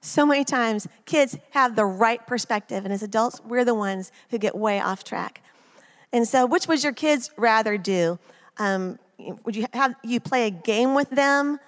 So 0.00 0.26
many 0.26 0.44
times 0.44 0.86
kids 1.04 1.36
have 1.50 1.76
the 1.76 1.84
right 1.84 2.24
perspective 2.26 2.84
and 2.84 2.92
as 2.92 3.02
adults 3.02 3.40
we're 3.44 3.64
the 3.64 3.74
ones 3.74 4.12
who 4.30 4.38
get 4.38 4.56
way 4.56 4.80
off 4.80 5.04
track. 5.04 5.42
And 6.12 6.26
so 6.26 6.46
which 6.46 6.68
would 6.68 6.82
your 6.82 6.92
kids 6.92 7.30
rather 7.36 7.78
do? 7.78 8.18
Um, 8.58 8.98
would 9.44 9.56
you 9.56 9.66
have 9.72 9.94
you 10.02 10.20
play 10.20 10.46
a 10.46 10.50
game 10.50 10.94
with 10.94 11.10
them? 11.10 11.58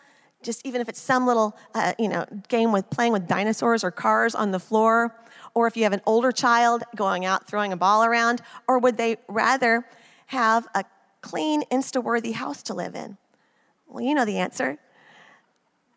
Just 0.42 0.64
even 0.64 0.80
if 0.80 0.88
it's 0.88 1.00
some 1.00 1.26
little, 1.26 1.56
uh, 1.74 1.94
you 1.98 2.08
know, 2.08 2.24
game 2.48 2.70
with 2.70 2.88
playing 2.90 3.12
with 3.12 3.26
dinosaurs 3.26 3.82
or 3.82 3.90
cars 3.90 4.36
on 4.36 4.52
the 4.52 4.60
floor, 4.60 5.16
or 5.52 5.66
if 5.66 5.76
you 5.76 5.82
have 5.82 5.92
an 5.92 6.00
older 6.06 6.30
child 6.30 6.84
going 6.94 7.24
out 7.24 7.48
throwing 7.48 7.72
a 7.72 7.76
ball 7.76 8.04
around, 8.04 8.40
or 8.68 8.78
would 8.78 8.96
they 8.96 9.16
rather 9.26 9.84
have 10.26 10.68
a 10.76 10.84
clean, 11.20 11.62
insta 11.70 12.02
worthy 12.02 12.32
house 12.32 12.62
to 12.64 12.74
live 12.74 12.94
in? 12.94 13.16
Well, 13.86 14.04
you 14.04 14.14
know 14.14 14.24
the 14.24 14.38
answer. 14.38 14.78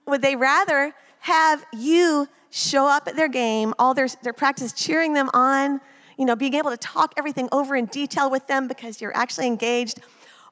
Would 0.08 0.22
they 0.22 0.36
rather 0.36 0.94
have 1.20 1.66
you 1.74 2.28
show 2.50 2.88
up 2.88 3.08
at 3.08 3.16
their 3.16 3.28
game, 3.28 3.74
all 3.80 3.94
their, 3.94 4.08
their 4.24 4.34
practice, 4.34 4.74
cheering 4.74 5.14
them 5.14 5.30
on, 5.34 5.80
you 6.18 6.26
know, 6.26 6.36
being 6.36 6.54
able 6.54 6.72
to 6.72 6.78
talk 6.78 7.14
everything 7.18 7.48
over 7.52 7.76
in 7.76 7.86
detail 7.86 8.30
with 8.30 8.48
them 8.48 8.68
because 8.68 9.02
you're 9.02 9.16
actually 9.16 9.48
engaged? 9.48 10.00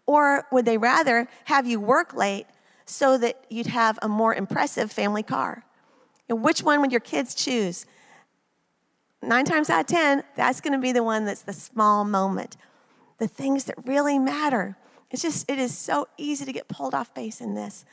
Or 0.05 0.45
would 0.51 0.65
they 0.65 0.77
rather 0.77 1.27
have 1.45 1.67
you 1.67 1.79
work 1.79 2.13
late 2.13 2.45
so 2.85 3.17
that 3.17 3.43
you'd 3.49 3.67
have 3.67 3.99
a 4.01 4.07
more 4.07 4.33
impressive 4.33 4.91
family 4.91 5.23
car? 5.23 5.63
And 6.27 6.43
which 6.43 6.61
one 6.61 6.81
would 6.81 6.91
your 6.91 7.01
kids 7.01 7.35
choose? 7.35 7.85
nine 9.21 9.45
times 9.45 9.69
out 9.69 9.81
of 9.81 9.87
10, 9.87 10.23
that's 10.35 10.61
going 10.61 10.73
to 10.73 10.79
be 10.79 10.91
the 10.91 11.03
one 11.03 11.25
that's 11.25 11.41
the 11.41 11.53
small 11.53 12.05
moment. 12.05 12.57
The 13.19 13.27
things 13.27 13.65
that 13.65 13.75
really 13.85 14.17
matter. 14.17 14.77
It's 15.11 15.21
just, 15.21 15.49
it 15.49 15.59
is 15.59 15.77
so 15.77 16.07
easy 16.17 16.45
to 16.45 16.53
get 16.53 16.67
pulled 16.67 16.93
off 16.93 17.13
base 17.13 17.41
in 17.41 17.53
this. 17.53 17.85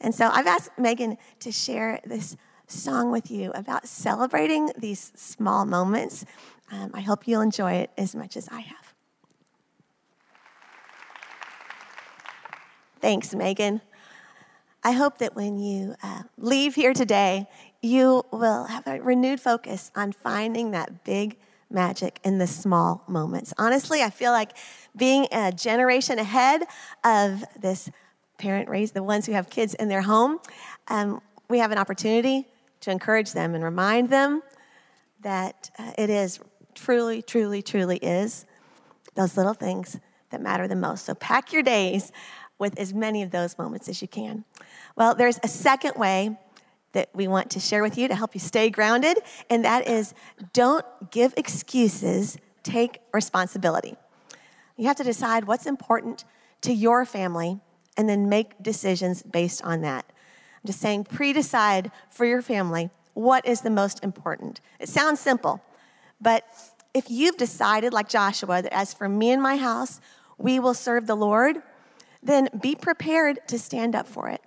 And 0.00 0.14
so 0.14 0.28
I've 0.28 0.46
asked 0.46 0.70
Megan 0.78 1.16
to 1.40 1.52
share 1.52 2.00
this 2.04 2.36
song 2.66 3.10
with 3.10 3.30
you 3.30 3.50
about 3.52 3.86
celebrating 3.86 4.70
these 4.76 5.12
small 5.14 5.64
moments. 5.64 6.24
Um, 6.70 6.90
I 6.94 7.00
hope 7.00 7.26
you'll 7.26 7.40
enjoy 7.40 7.72
it 7.72 7.90
as 7.96 8.14
much 8.14 8.36
as 8.36 8.48
I 8.48 8.60
have. 8.60 8.94
Thanks, 13.00 13.34
Megan. 13.34 13.80
I 14.82 14.92
hope 14.92 15.18
that 15.18 15.34
when 15.34 15.58
you 15.58 15.94
uh, 16.02 16.22
leave 16.36 16.74
here 16.74 16.92
today, 16.92 17.46
you 17.82 18.24
will 18.32 18.64
have 18.64 18.86
a 18.86 19.00
renewed 19.00 19.40
focus 19.40 19.90
on 19.94 20.12
finding 20.12 20.72
that 20.72 21.04
big 21.04 21.36
magic 21.70 22.20
in 22.24 22.38
the 22.38 22.46
small 22.46 23.04
moments. 23.08 23.52
Honestly, 23.58 24.02
I 24.02 24.10
feel 24.10 24.32
like 24.32 24.52
being 24.96 25.26
a 25.32 25.52
generation 25.52 26.18
ahead 26.18 26.62
of 27.04 27.44
this 27.58 27.90
parent 28.38 28.68
raised, 28.68 28.94
the 28.94 29.02
ones 29.02 29.26
who 29.26 29.32
have 29.32 29.50
kids 29.50 29.74
in 29.74 29.88
their 29.88 30.02
home, 30.02 30.38
um, 30.88 31.20
we 31.48 31.58
have 31.58 31.72
an 31.72 31.78
opportunity 31.78 32.46
to 32.80 32.90
encourage 32.90 33.32
them 33.32 33.54
and 33.54 33.64
remind 33.64 34.10
them 34.10 34.42
that 35.20 35.70
uh, 35.78 35.92
it 35.98 36.10
is 36.10 36.38
truly, 36.74 37.22
truly, 37.22 37.62
truly 37.62 37.96
is 37.98 38.46
those 39.14 39.36
little 39.36 39.54
things 39.54 39.98
that 40.30 40.40
matter 40.40 40.68
the 40.68 40.76
most. 40.76 41.04
So 41.04 41.14
pack 41.14 41.52
your 41.52 41.62
days 41.62 42.12
with 42.58 42.78
as 42.78 42.92
many 42.94 43.22
of 43.22 43.30
those 43.30 43.58
moments 43.58 43.88
as 43.88 44.02
you 44.02 44.08
can. 44.08 44.44
Well, 44.96 45.14
there's 45.14 45.38
a 45.42 45.48
second 45.48 45.94
way 45.96 46.38
that 46.92 47.10
we 47.14 47.28
want 47.28 47.50
to 47.50 47.60
share 47.60 47.82
with 47.82 47.98
you 47.98 48.08
to 48.08 48.14
help 48.14 48.34
you 48.34 48.40
stay 48.40 48.70
grounded, 48.70 49.18
and 49.50 49.64
that 49.64 49.86
is 49.86 50.14
don't 50.52 50.84
give 51.10 51.34
excuses, 51.36 52.38
take 52.62 53.00
responsibility. 53.12 53.96
You 54.76 54.86
have 54.86 54.96
to 54.96 55.04
decide 55.04 55.44
what's 55.44 55.66
important 55.66 56.24
to 56.62 56.72
your 56.72 57.04
family 57.04 57.60
and 57.96 58.08
then 58.08 58.28
make 58.28 58.62
decisions 58.62 59.22
based 59.22 59.62
on 59.64 59.82
that. 59.82 60.04
I'm 60.08 60.66
just 60.66 60.80
saying, 60.80 61.04
pre 61.04 61.32
decide 61.32 61.90
for 62.10 62.24
your 62.24 62.42
family 62.42 62.90
what 63.14 63.46
is 63.46 63.60
the 63.60 63.70
most 63.70 64.02
important. 64.04 64.60
It 64.78 64.88
sounds 64.88 65.20
simple, 65.20 65.60
but 66.20 66.44
if 66.94 67.10
you've 67.10 67.36
decided, 67.36 67.92
like 67.92 68.08
Joshua, 68.08 68.62
that 68.62 68.72
as 68.72 68.94
for 68.94 69.08
me 69.08 69.30
and 69.30 69.42
my 69.42 69.56
house, 69.56 70.00
we 70.38 70.58
will 70.58 70.74
serve 70.74 71.06
the 71.06 71.16
Lord, 71.16 71.62
then 72.22 72.48
be 72.60 72.74
prepared 72.74 73.40
to 73.48 73.58
stand 73.58 73.94
up 73.94 74.06
for 74.06 74.28
it. 74.28 74.40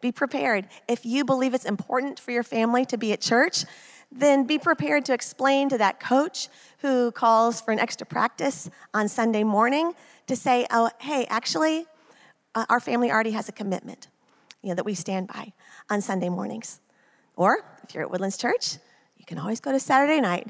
Be 0.00 0.12
prepared. 0.12 0.68
If 0.88 1.04
you 1.04 1.24
believe 1.24 1.54
it's 1.54 1.64
important 1.64 2.18
for 2.18 2.30
your 2.30 2.42
family 2.42 2.84
to 2.86 2.96
be 2.96 3.12
at 3.12 3.20
church, 3.20 3.64
then 4.10 4.44
be 4.44 4.58
prepared 4.58 5.04
to 5.06 5.12
explain 5.12 5.68
to 5.68 5.78
that 5.78 6.00
coach 6.00 6.48
who 6.78 7.12
calls 7.12 7.60
for 7.60 7.70
an 7.70 7.78
extra 7.78 8.06
practice 8.06 8.68
on 8.92 9.08
Sunday 9.08 9.44
morning 9.44 9.92
to 10.26 10.34
say, 10.34 10.66
oh, 10.70 10.90
hey, 10.98 11.26
actually, 11.28 11.86
uh, 12.54 12.66
our 12.68 12.80
family 12.80 13.10
already 13.10 13.30
has 13.32 13.48
a 13.48 13.52
commitment, 13.52 14.08
you 14.62 14.70
know, 14.70 14.74
that 14.74 14.84
we 14.84 14.94
stand 14.94 15.28
by 15.28 15.52
on 15.88 16.00
Sunday 16.00 16.28
mornings. 16.28 16.80
Or 17.36 17.64
if 17.84 17.94
you're 17.94 18.02
at 18.02 18.10
Woodlands 18.10 18.36
Church, 18.36 18.78
you 19.16 19.24
can 19.24 19.38
always 19.38 19.60
go 19.60 19.70
to 19.70 19.78
Saturday 19.78 20.20
night. 20.20 20.48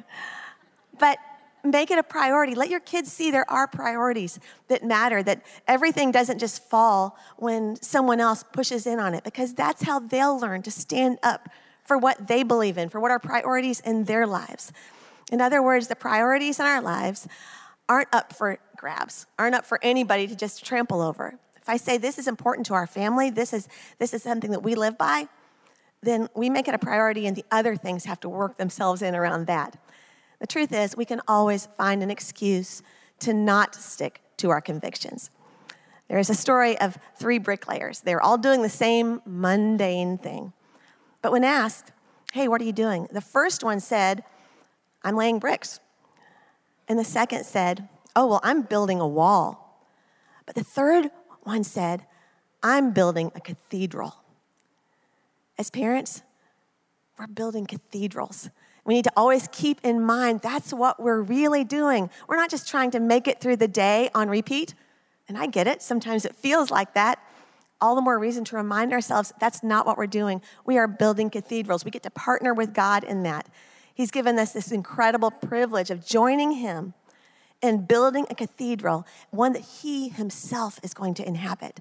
But 0.98 1.18
make 1.64 1.90
it 1.90 1.98
a 1.98 2.02
priority. 2.02 2.54
Let 2.54 2.70
your 2.70 2.80
kids 2.80 3.12
see 3.12 3.30
there 3.30 3.50
are 3.50 3.66
priorities 3.66 4.38
that 4.68 4.84
matter, 4.84 5.22
that 5.22 5.42
everything 5.66 6.10
doesn't 6.10 6.38
just 6.38 6.68
fall 6.68 7.18
when 7.36 7.76
someone 7.82 8.20
else 8.20 8.44
pushes 8.52 8.86
in 8.86 8.98
on 8.98 9.14
it, 9.14 9.24
because 9.24 9.54
that's 9.54 9.82
how 9.82 9.98
they'll 9.98 10.38
learn 10.38 10.62
to 10.62 10.70
stand 10.70 11.18
up 11.22 11.48
for 11.84 11.98
what 11.98 12.28
they 12.28 12.42
believe 12.42 12.78
in, 12.78 12.88
for 12.88 13.00
what 13.00 13.10
are 13.10 13.18
priorities 13.18 13.80
in 13.80 14.04
their 14.04 14.26
lives. 14.26 14.72
In 15.32 15.40
other 15.40 15.62
words, 15.62 15.88
the 15.88 15.96
priorities 15.96 16.58
in 16.60 16.66
our 16.66 16.80
lives 16.80 17.28
aren't 17.88 18.12
up 18.14 18.32
for 18.32 18.58
grabs, 18.76 19.26
aren't 19.38 19.54
up 19.54 19.66
for 19.66 19.78
anybody 19.82 20.26
to 20.26 20.36
just 20.36 20.64
trample 20.64 21.00
over. 21.00 21.38
If 21.56 21.68
I 21.68 21.76
say 21.76 21.98
this 21.98 22.18
is 22.18 22.26
important 22.26 22.66
to 22.66 22.74
our 22.74 22.86
family, 22.86 23.30
this 23.30 23.52
is, 23.52 23.68
this 23.98 24.14
is 24.14 24.22
something 24.22 24.52
that 24.52 24.62
we 24.62 24.74
live 24.74 24.96
by, 24.96 25.28
then 26.02 26.28
we 26.34 26.48
make 26.48 26.66
it 26.68 26.74
a 26.74 26.78
priority 26.78 27.26
and 27.26 27.36
the 27.36 27.44
other 27.50 27.76
things 27.76 28.04
have 28.04 28.20
to 28.20 28.28
work 28.28 28.56
themselves 28.56 29.02
in 29.02 29.14
around 29.14 29.46
that. 29.48 29.76
The 30.40 30.46
truth 30.46 30.72
is, 30.72 30.96
we 30.96 31.04
can 31.04 31.20
always 31.28 31.66
find 31.76 32.02
an 32.02 32.10
excuse 32.10 32.82
to 33.20 33.34
not 33.34 33.74
stick 33.74 34.22
to 34.38 34.50
our 34.50 34.60
convictions. 34.60 35.30
There 36.08 36.18
is 36.18 36.30
a 36.30 36.34
story 36.34 36.78
of 36.80 36.98
three 37.16 37.38
bricklayers. 37.38 38.00
They're 38.00 38.22
all 38.22 38.38
doing 38.38 38.62
the 38.62 38.68
same 38.68 39.20
mundane 39.24 40.18
thing. 40.18 40.52
But 41.22 41.30
when 41.30 41.44
asked, 41.44 41.92
hey, 42.32 42.48
what 42.48 42.60
are 42.60 42.64
you 42.64 42.72
doing? 42.72 43.06
The 43.12 43.20
first 43.20 43.62
one 43.62 43.80
said, 43.80 44.24
I'm 45.04 45.14
laying 45.14 45.38
bricks. 45.38 45.78
And 46.88 46.98
the 46.98 47.04
second 47.04 47.44
said, 47.44 47.88
oh, 48.16 48.26
well, 48.26 48.40
I'm 48.42 48.62
building 48.62 49.00
a 49.00 49.06
wall. 49.06 49.86
But 50.46 50.54
the 50.54 50.64
third 50.64 51.10
one 51.42 51.62
said, 51.62 52.06
I'm 52.62 52.92
building 52.92 53.30
a 53.34 53.40
cathedral. 53.40 54.16
As 55.58 55.70
parents, 55.70 56.22
we're 57.18 57.26
building 57.26 57.66
cathedrals. 57.66 58.50
We 58.90 58.94
need 58.94 59.04
to 59.04 59.12
always 59.16 59.48
keep 59.52 59.78
in 59.84 60.04
mind 60.04 60.40
that's 60.40 60.72
what 60.72 60.98
we're 60.98 61.20
really 61.20 61.62
doing. 61.62 62.10
We're 62.26 62.34
not 62.34 62.50
just 62.50 62.66
trying 62.66 62.90
to 62.90 62.98
make 62.98 63.28
it 63.28 63.40
through 63.40 63.58
the 63.58 63.68
day 63.68 64.10
on 64.16 64.28
repeat. 64.28 64.74
And 65.28 65.38
I 65.38 65.46
get 65.46 65.68
it, 65.68 65.80
sometimes 65.80 66.24
it 66.24 66.34
feels 66.34 66.72
like 66.72 66.94
that. 66.94 67.22
All 67.80 67.94
the 67.94 68.00
more 68.00 68.18
reason 68.18 68.42
to 68.46 68.56
remind 68.56 68.92
ourselves 68.92 69.32
that's 69.38 69.62
not 69.62 69.86
what 69.86 69.96
we're 69.96 70.08
doing. 70.08 70.42
We 70.66 70.76
are 70.76 70.88
building 70.88 71.30
cathedrals. 71.30 71.84
We 71.84 71.92
get 71.92 72.02
to 72.02 72.10
partner 72.10 72.52
with 72.52 72.74
God 72.74 73.04
in 73.04 73.22
that. 73.22 73.48
He's 73.94 74.10
given 74.10 74.36
us 74.40 74.52
this 74.52 74.72
incredible 74.72 75.30
privilege 75.30 75.92
of 75.92 76.04
joining 76.04 76.50
Him 76.50 76.94
in 77.62 77.86
building 77.86 78.26
a 78.28 78.34
cathedral, 78.34 79.06
one 79.30 79.52
that 79.52 79.62
He 79.62 80.08
Himself 80.08 80.80
is 80.82 80.94
going 80.94 81.14
to 81.14 81.24
inhabit. 81.24 81.78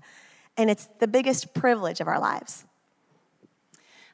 And 0.57 0.69
it's 0.69 0.87
the 0.99 1.07
biggest 1.07 1.55
privilege 1.55 2.01
of 2.01 2.07
our 2.07 2.19
lives. 2.19 2.65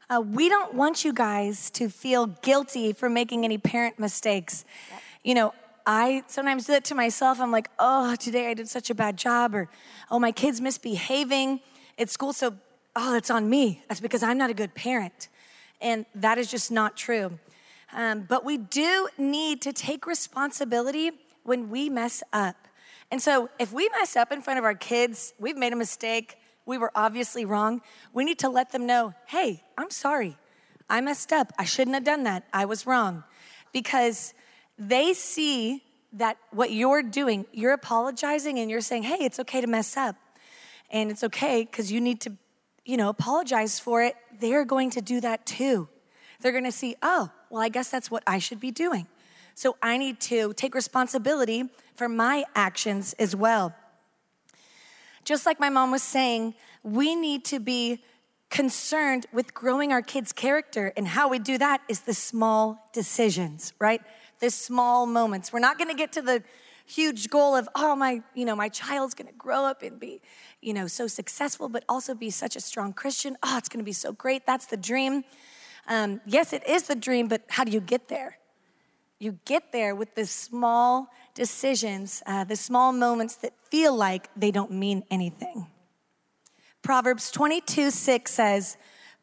Uh, 0.09 0.21
we 0.21 0.49
don't 0.49 0.73
want 0.73 1.03
you 1.03 1.11
guys 1.11 1.69
to 1.71 1.89
feel 1.89 2.27
guilty 2.27 2.93
for 2.93 3.09
making 3.09 3.43
any 3.43 3.57
parent 3.57 3.97
mistakes. 3.97 4.63
Yep. 4.91 5.01
You 5.23 5.33
know, 5.33 5.53
I 5.85 6.23
sometimes 6.27 6.65
do 6.65 6.73
that 6.73 6.83
to 6.85 6.95
myself. 6.95 7.39
I'm 7.39 7.51
like, 7.51 7.69
oh, 7.79 8.15
today 8.15 8.49
I 8.49 8.53
did 8.53 8.67
such 8.67 8.89
a 8.89 8.95
bad 8.95 9.17
job, 9.17 9.55
or 9.55 9.69
oh, 10.11 10.19
my 10.19 10.31
kid's 10.31 10.61
misbehaving 10.61 11.61
at 11.97 12.09
school, 12.09 12.33
so 12.33 12.55
oh, 12.95 13.13
that's 13.13 13.29
on 13.29 13.49
me. 13.49 13.83
That's 13.87 13.99
because 13.99 14.23
I'm 14.23 14.37
not 14.37 14.49
a 14.49 14.53
good 14.53 14.73
parent. 14.75 15.27
And 15.81 16.05
that 16.15 16.37
is 16.37 16.49
just 16.49 16.71
not 16.71 16.95
true. 16.95 17.39
Um, 17.93 18.25
but 18.27 18.45
we 18.45 18.57
do 18.57 19.07
need 19.17 19.61
to 19.63 19.73
take 19.73 20.07
responsibility 20.07 21.11
when 21.43 21.69
we 21.69 21.89
mess 21.89 22.23
up. 22.33 22.55
And 23.11 23.21
so 23.21 23.49
if 23.59 23.71
we 23.71 23.89
mess 23.99 24.15
up 24.15 24.31
in 24.31 24.41
front 24.41 24.59
of 24.59 24.65
our 24.65 24.73
kids, 24.73 25.33
we've 25.39 25.57
made 25.57 25.73
a 25.73 25.75
mistake, 25.75 26.37
we 26.65 26.78
were 26.78 26.91
obviously 26.95 27.45
wrong, 27.45 27.82
we 28.13 28.23
need 28.23 28.39
to 28.39 28.49
let 28.49 28.71
them 28.71 28.86
know 28.86 29.13
hey, 29.28 29.63
I'm 29.78 29.89
sorry. 29.89 30.38
I 30.89 31.01
messed 31.01 31.34
up. 31.34 31.51
I 31.58 31.65
shouldn't 31.65 31.95
have 31.95 32.04
done 32.04 32.23
that. 32.23 32.43
I 32.54 32.65
was 32.65 32.86
wrong. 32.86 33.23
Because 33.71 34.34
they 34.78 35.13
see 35.13 35.84
that 36.13 36.38
what 36.51 36.71
you're 36.71 37.04
doing, 37.04 37.45
you're 37.51 37.73
apologizing 37.73 38.60
and 38.60 38.69
you're 38.69 38.82
saying, 38.82 39.04
hey, 39.04 39.17
it's 39.19 39.39
okay 39.39 39.62
to 39.62 39.67
mess 39.67 39.97
up. 39.97 40.15
And 40.91 41.12
it's 41.12 41.23
okay 41.23 41.63
because 41.63 41.91
you 41.91 41.99
need 41.99 42.21
to, 42.21 42.34
you 42.86 42.97
know, 42.97 43.10
apologize 43.10 43.80
for 43.80 44.04
it. 44.04 44.15
They're 44.39 44.65
going 44.65 44.91
to 44.91 45.01
do 45.01 45.19
that 45.21 45.45
too. 45.45 45.89
They're 46.39 46.51
going 46.51 46.65
to 46.65 46.71
see, 46.71 46.95
oh, 47.01 47.32
well, 47.49 47.62
I 47.62 47.69
guess 47.69 47.89
that's 47.89 48.12
what 48.12 48.23
I 48.28 48.39
should 48.39 48.60
be 48.60 48.71
doing. 48.71 49.08
So 49.56 49.78
I 49.82 49.97
need 49.97 50.19
to 50.21 50.54
take 50.54 50.75
responsibility 50.75 51.69
for 51.95 52.08
my 52.08 52.43
actions 52.54 53.13
as 53.17 53.36
well. 53.36 53.73
Just 55.25 55.45
like 55.45 55.59
my 55.59 55.69
mom 55.69 55.91
was 55.91 56.03
saying, 56.03 56.53
we 56.83 57.15
need 57.15 57.43
to 57.45 57.59
be 57.59 58.03
concerned 58.49 59.25
with 59.33 59.53
growing 59.53 59.91
our 59.91 60.03
kids' 60.03 60.31
character. 60.31 60.93
And 60.95 61.07
how 61.07 61.27
we 61.27 61.39
do 61.39 61.57
that 61.57 61.81
is 61.89 62.01
the 62.01 62.13
small 62.13 62.89
decisions, 62.93 63.73
right? 63.79 64.01
The 64.39 64.51
small 64.51 65.05
moments. 65.07 65.51
We're 65.51 65.59
not 65.59 65.79
gonna 65.79 65.95
get 65.95 66.13
to 66.13 66.21
the 66.21 66.43
huge 66.85 67.29
goal 67.31 67.55
of, 67.55 67.67
oh, 67.75 67.95
my, 67.95 68.21
you 68.35 68.45
know, 68.45 68.55
my 68.55 68.69
child's 68.69 69.15
gonna 69.15 69.31
grow 69.31 69.65
up 69.65 69.81
and 69.81 69.99
be, 69.99 70.21
you 70.61 70.73
know, 70.73 70.85
so 70.85 71.07
successful, 71.07 71.67
but 71.67 71.83
also 71.89 72.13
be 72.13 72.29
such 72.29 72.55
a 72.55 72.61
strong 72.61 72.93
Christian. 72.93 73.35
Oh, 73.41 73.57
it's 73.57 73.67
gonna 73.67 73.83
be 73.83 73.91
so 73.91 74.13
great. 74.13 74.45
That's 74.45 74.67
the 74.67 74.77
dream. 74.77 75.23
Um, 75.88 76.21
yes, 76.25 76.53
it 76.53 76.67
is 76.67 76.83
the 76.83 76.95
dream, 76.95 77.27
but 77.27 77.41
how 77.49 77.63
do 77.63 77.71
you 77.71 77.81
get 77.81 78.07
there? 78.07 78.38
You 79.19 79.39
get 79.45 79.71
there 79.71 79.95
with 79.95 80.13
the 80.13 80.25
small 80.25 81.07
decisions, 81.36 82.24
uh, 82.26 82.43
the 82.43 82.56
small 82.56 82.91
moments 82.91 83.36
that 83.38 83.54
feel 83.69 83.95
like 83.95 84.30
they 84.36 84.50
don't 84.50 84.71
mean 84.71 85.04
anything. 85.12 85.67
Proverbs 86.82 87.30
22 87.30 87.91
6 87.91 88.32
says, 88.32 88.78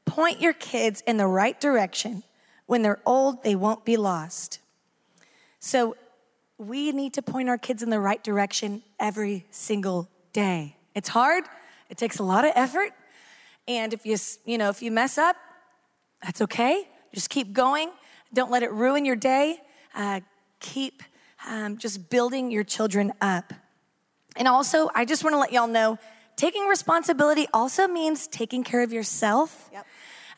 Point 0.04 0.40
your 0.40 0.52
kids 0.52 1.02
in 1.06 1.16
the 1.16 1.26
right 1.26 1.60
direction. 1.60 2.22
When 2.66 2.82
they're 2.82 3.00
old, 3.04 3.42
they 3.42 3.54
won't 3.54 3.84
be 3.84 3.96
lost. 3.96 4.60
So 5.58 5.96
we 6.58 6.92
need 6.92 7.14
to 7.14 7.22
point 7.22 7.48
our 7.48 7.58
kids 7.58 7.82
in 7.82 7.90
the 7.90 8.00
right 8.00 8.22
direction 8.22 8.82
every 9.00 9.46
single 9.50 10.08
day. 10.32 10.76
It's 10.94 11.08
hard, 11.08 11.44
it 11.88 11.96
takes 11.96 12.18
a 12.18 12.22
lot 12.22 12.44
of 12.44 12.52
effort. 12.54 12.92
And 13.68 13.92
if 13.92 14.06
you, 14.06 14.16
you 14.44 14.58
know, 14.58 14.68
if 14.68 14.82
you 14.82 14.90
mess 14.90 15.18
up, 15.18 15.36
that's 16.22 16.40
okay. 16.42 16.88
Just 17.14 17.30
keep 17.30 17.52
going. 17.52 17.90
Don't 18.32 18.50
let 18.50 18.62
it 18.62 18.72
ruin 18.72 19.04
your 19.04 19.16
day 19.16 19.60
uh, 19.94 20.20
keep 20.60 21.02
um, 21.46 21.78
just 21.78 22.10
building 22.10 22.50
your 22.50 22.64
children 22.64 23.12
up. 23.20 23.52
And 24.36 24.48
also, 24.48 24.90
I 24.94 25.04
just 25.04 25.24
want 25.24 25.34
to 25.34 25.38
let 25.38 25.52
y'all 25.52 25.66
know 25.66 25.98
taking 26.36 26.66
responsibility 26.66 27.46
also 27.52 27.86
means 27.86 28.26
taking 28.26 28.64
care 28.64 28.82
of 28.82 28.92
yourself. 28.92 29.68
Yep. 29.72 29.86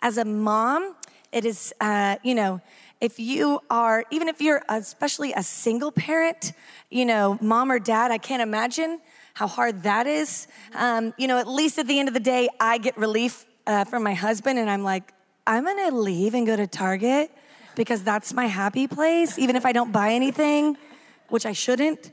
As 0.03 0.19
a 0.19 0.25
mom, 0.25 0.97
it 1.33 1.45
is, 1.45 1.73
uh, 1.81 2.17
you 2.23 2.35
know, 2.35 2.61
if 3.01 3.19
you 3.19 3.61
are, 3.71 4.05
even 4.11 4.29
if 4.29 4.41
you're 4.41 4.63
especially 4.69 5.33
a 5.33 5.43
single 5.43 5.93
parent, 5.93 6.53
you 6.91 7.05
know, 7.05 7.39
mom 7.41 7.71
or 7.71 7.79
dad, 7.79 8.11
I 8.11 8.19
can't 8.19 8.43
imagine 8.43 9.01
how 9.35 9.47
hard 9.47 9.83
that 9.83 10.07
is. 10.07 10.47
Um, 10.75 11.13
you 11.19 11.27
know, 11.27 11.39
at 11.39 11.49
least 11.49 11.79
at 11.79 11.87
the 11.87 11.99
end 11.99 12.09
of 12.09 12.15
the 12.15 12.21
day, 12.21 12.49
I 12.61 12.79
get 12.79 12.97
relief 12.97 13.47
uh, 13.67 13.85
from 13.85 14.03
my 14.03 14.15
husband, 14.15 14.59
and 14.59 14.71
I'm 14.71 14.85
like, 14.85 15.13
I'm 15.47 15.65
gonna 15.65 15.91
leave 15.91 16.35
and 16.35 16.47
go 16.47 16.57
to 16.57 16.67
Target 16.67 17.31
because 17.75 18.03
that's 18.03 18.33
my 18.33 18.47
happy 18.47 18.87
place, 18.87 19.39
even 19.39 19.57
if 19.57 19.67
I 19.67 19.73
don't 19.73 19.93
buy 19.93 20.13
anything, 20.13 20.77
which 21.35 21.45
I 21.45 21.53
shouldn't. 21.53 22.13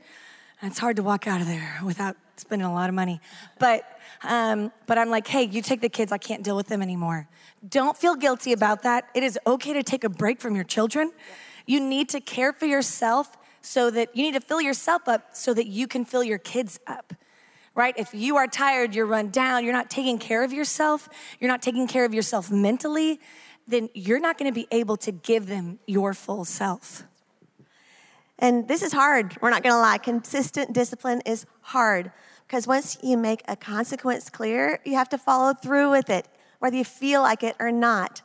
it's 0.62 0.80
hard 0.80 0.96
to 0.96 1.02
walk 1.04 1.28
out 1.28 1.40
of 1.40 1.46
there 1.46 1.78
without 1.84 2.16
spending 2.34 2.66
a 2.66 2.74
lot 2.74 2.88
of 2.88 2.94
money. 2.96 3.20
But, 3.60 3.84
um, 4.24 4.72
but 4.88 4.98
I'm 4.98 5.10
like, 5.10 5.28
hey, 5.28 5.44
you 5.44 5.62
take 5.62 5.80
the 5.80 5.88
kids, 5.88 6.10
I 6.10 6.18
can't 6.18 6.42
deal 6.42 6.56
with 6.56 6.66
them 6.66 6.82
anymore. 6.82 7.28
Don't 7.68 7.96
feel 7.96 8.16
guilty 8.16 8.52
about 8.52 8.82
that. 8.82 9.08
It 9.14 9.22
is 9.22 9.38
okay 9.46 9.74
to 9.74 9.84
take 9.84 10.02
a 10.02 10.08
break 10.08 10.40
from 10.40 10.56
your 10.56 10.64
children. 10.64 11.12
You 11.66 11.78
need 11.78 12.08
to 12.08 12.20
care 12.20 12.52
for 12.52 12.66
yourself 12.66 13.36
so 13.60 13.92
that 13.92 14.16
you 14.16 14.24
need 14.24 14.34
to 14.34 14.40
fill 14.40 14.60
yourself 14.60 15.06
up 15.06 15.36
so 15.36 15.54
that 15.54 15.68
you 15.68 15.86
can 15.86 16.04
fill 16.04 16.24
your 16.24 16.38
kids 16.38 16.80
up 16.88 17.14
right? 17.74 17.94
If 17.96 18.12
you 18.12 18.36
are 18.36 18.46
tired, 18.46 18.94
you're 18.94 19.06
run 19.06 19.30
down, 19.30 19.64
you're 19.64 19.72
not 19.72 19.88
taking 19.88 20.18
care 20.18 20.44
of 20.44 20.52
yourself, 20.52 21.08
you're 21.40 21.48
not 21.48 21.62
taking 21.62 21.86
care 21.86 22.04
of 22.04 22.12
yourself 22.12 22.50
mentally, 22.50 23.18
then 23.66 23.88
you're 23.94 24.20
not 24.20 24.36
to 24.52 24.54
be 24.54 24.68
able 24.70 24.98
to 24.98 25.10
give 25.10 25.46
them 25.46 25.78
your 25.86 26.12
full 26.12 26.44
self. 26.44 27.04
And 28.42 28.66
this 28.66 28.82
is 28.82 28.92
hard. 28.92 29.40
We're 29.40 29.50
not 29.50 29.62
going 29.62 29.72
to 29.72 29.78
lie. 29.78 29.98
Consistent 29.98 30.72
discipline 30.72 31.22
is 31.24 31.46
hard 31.60 32.10
because 32.44 32.66
once 32.66 32.98
you 33.00 33.16
make 33.16 33.40
a 33.46 33.54
consequence 33.54 34.28
clear, 34.28 34.80
you 34.84 34.96
have 34.96 35.08
to 35.10 35.18
follow 35.18 35.54
through 35.54 35.92
with 35.92 36.10
it, 36.10 36.26
whether 36.58 36.76
you 36.76 36.84
feel 36.84 37.22
like 37.22 37.44
it 37.44 37.54
or 37.60 37.70
not. 37.70 38.20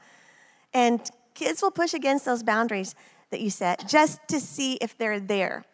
And 0.74 1.08
kids 1.36 1.62
will 1.62 1.70
push 1.70 1.94
against 1.94 2.26
those 2.26 2.42
boundaries 2.42 2.96
that 3.30 3.42
you 3.42 3.52
set 3.52 3.88
just 3.88 4.20
to 4.30 4.40
see 4.40 4.74
if 4.82 4.98
they're 4.98 5.20
there. 5.20 5.66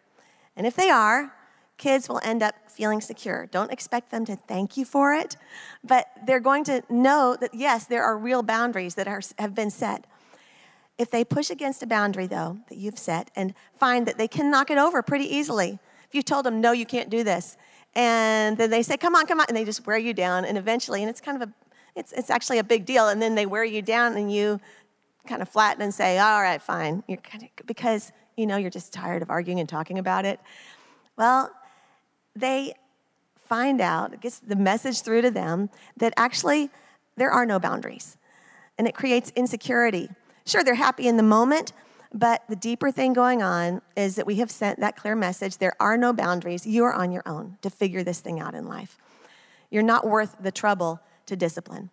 And 0.56 0.66
if 0.66 0.76
they 0.76 0.90
are, 0.90 1.32
kids 1.78 2.06
will 2.06 2.20
end 2.22 2.42
up 2.42 2.54
feeling 2.70 3.00
secure. 3.00 3.46
Don't 3.46 3.72
expect 3.72 4.10
them 4.10 4.26
to 4.26 4.36
thank 4.36 4.76
you 4.76 4.84
for 4.84 5.14
it, 5.14 5.38
but 5.82 6.08
they're 6.26 6.38
going 6.38 6.64
to 6.64 6.82
know 6.90 7.34
that, 7.40 7.54
yes, 7.54 7.86
there 7.86 8.04
are 8.04 8.18
real 8.18 8.42
boundaries 8.42 8.94
that 8.96 9.08
are, 9.08 9.22
have 9.38 9.54
been 9.54 9.70
set. 9.70 10.06
If 10.96 11.10
they 11.10 11.24
push 11.24 11.50
against 11.50 11.82
a 11.82 11.86
boundary, 11.86 12.26
though, 12.26 12.58
that 12.68 12.78
you've 12.78 12.98
set 12.98 13.30
and 13.34 13.54
find 13.76 14.06
that 14.06 14.16
they 14.16 14.28
can 14.28 14.50
knock 14.50 14.70
it 14.70 14.78
over 14.78 15.02
pretty 15.02 15.24
easily, 15.24 15.78
if 16.08 16.14
you 16.14 16.22
told 16.22 16.46
them, 16.46 16.60
no, 16.60 16.72
you 16.72 16.86
can't 16.86 17.10
do 17.10 17.24
this, 17.24 17.56
and 17.94 18.56
then 18.56 18.70
they 18.70 18.82
say, 18.82 18.96
come 18.96 19.14
on, 19.14 19.26
come 19.26 19.40
on, 19.40 19.46
and 19.48 19.56
they 19.56 19.64
just 19.64 19.86
wear 19.86 19.98
you 19.98 20.14
down, 20.14 20.44
and 20.44 20.56
eventually, 20.56 21.02
and 21.02 21.10
it's 21.10 21.20
kind 21.20 21.40
of 21.40 21.48
a, 21.48 21.52
it's, 21.96 22.12
it's 22.12 22.30
actually 22.30 22.58
a 22.58 22.64
big 22.64 22.84
deal, 22.84 23.08
and 23.08 23.20
then 23.20 23.34
they 23.34 23.46
wear 23.46 23.64
you 23.64 23.82
down 23.82 24.16
and 24.16 24.32
you 24.32 24.60
kind 25.26 25.42
of 25.42 25.48
flatten 25.48 25.82
and 25.82 25.92
say, 25.92 26.18
all 26.18 26.42
right, 26.42 26.60
fine, 26.60 27.02
you're 27.08 27.18
kind 27.18 27.44
of, 27.44 27.66
because 27.66 28.12
you 28.36 28.46
know 28.46 28.56
you're 28.56 28.70
just 28.70 28.92
tired 28.92 29.22
of 29.22 29.30
arguing 29.30 29.60
and 29.60 29.68
talking 29.68 29.98
about 29.98 30.24
it. 30.24 30.40
Well, 31.16 31.50
they 32.36 32.74
find 33.36 33.80
out, 33.80 34.20
gets 34.20 34.38
the 34.40 34.56
message 34.56 35.02
through 35.02 35.22
to 35.22 35.30
them 35.30 35.70
that 35.96 36.12
actually 36.16 36.70
there 37.16 37.30
are 37.30 37.46
no 37.46 37.58
boundaries. 37.58 38.16
And 38.76 38.88
it 38.88 38.94
creates 38.94 39.32
insecurity. 39.36 40.08
Sure, 40.46 40.62
they're 40.62 40.74
happy 40.74 41.08
in 41.08 41.16
the 41.16 41.22
moment, 41.22 41.72
but 42.12 42.42
the 42.48 42.56
deeper 42.56 42.90
thing 42.90 43.12
going 43.12 43.42
on 43.42 43.82
is 43.96 44.16
that 44.16 44.26
we 44.26 44.36
have 44.36 44.50
sent 44.50 44.80
that 44.80 44.96
clear 44.96 45.16
message 45.16 45.58
there 45.58 45.74
are 45.80 45.96
no 45.96 46.12
boundaries. 46.12 46.66
You 46.66 46.84
are 46.84 46.92
on 46.92 47.10
your 47.10 47.22
own 47.26 47.58
to 47.62 47.70
figure 47.70 48.02
this 48.02 48.20
thing 48.20 48.40
out 48.40 48.54
in 48.54 48.66
life. 48.66 48.98
You're 49.70 49.82
not 49.82 50.06
worth 50.06 50.36
the 50.40 50.52
trouble 50.52 51.00
to 51.26 51.36
discipline. 51.36 51.90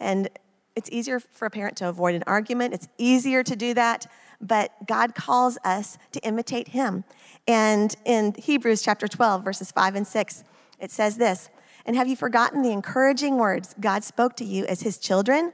And 0.00 0.28
it's 0.76 0.88
easier 0.90 1.18
for 1.18 1.46
a 1.46 1.50
parent 1.50 1.76
to 1.78 1.88
avoid 1.88 2.14
an 2.14 2.22
argument, 2.26 2.72
it's 2.72 2.88
easier 2.98 3.42
to 3.42 3.56
do 3.56 3.74
that 3.74 4.06
but 4.40 4.72
God 4.86 5.14
calls 5.14 5.58
us 5.64 5.98
to 6.12 6.20
imitate 6.20 6.68
him. 6.68 7.04
And 7.46 7.94
in 8.04 8.34
Hebrews 8.38 8.82
chapter 8.82 9.08
12, 9.08 9.44
verses 9.44 9.72
5 9.72 9.96
and 9.96 10.06
6, 10.06 10.44
it 10.78 10.90
says 10.90 11.16
this 11.16 11.50
And 11.86 11.96
have 11.96 12.08
you 12.08 12.16
forgotten 12.16 12.62
the 12.62 12.70
encouraging 12.70 13.36
words 13.36 13.74
God 13.80 14.04
spoke 14.04 14.36
to 14.36 14.44
you 14.44 14.64
as 14.66 14.82
his 14.82 14.98
children? 14.98 15.52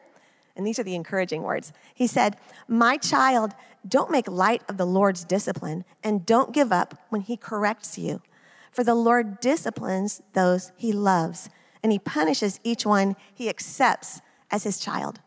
And 0.56 0.66
these 0.66 0.78
are 0.78 0.84
the 0.84 0.94
encouraging 0.94 1.42
words. 1.42 1.72
He 1.94 2.06
said, 2.06 2.36
My 2.68 2.96
child, 2.96 3.52
don't 3.86 4.10
make 4.10 4.28
light 4.28 4.62
of 4.68 4.76
the 4.76 4.86
Lord's 4.86 5.24
discipline 5.24 5.84
and 6.02 6.24
don't 6.24 6.52
give 6.52 6.72
up 6.72 6.98
when 7.08 7.22
he 7.22 7.36
corrects 7.36 7.98
you. 7.98 8.22
For 8.70 8.84
the 8.84 8.94
Lord 8.94 9.40
disciplines 9.40 10.22
those 10.32 10.72
he 10.76 10.92
loves, 10.92 11.48
and 11.82 11.92
he 11.92 11.98
punishes 11.98 12.60
each 12.64 12.84
one 12.84 13.14
he 13.32 13.48
accepts 13.48 14.20
as 14.50 14.64
his 14.64 14.78
child. 14.78 15.20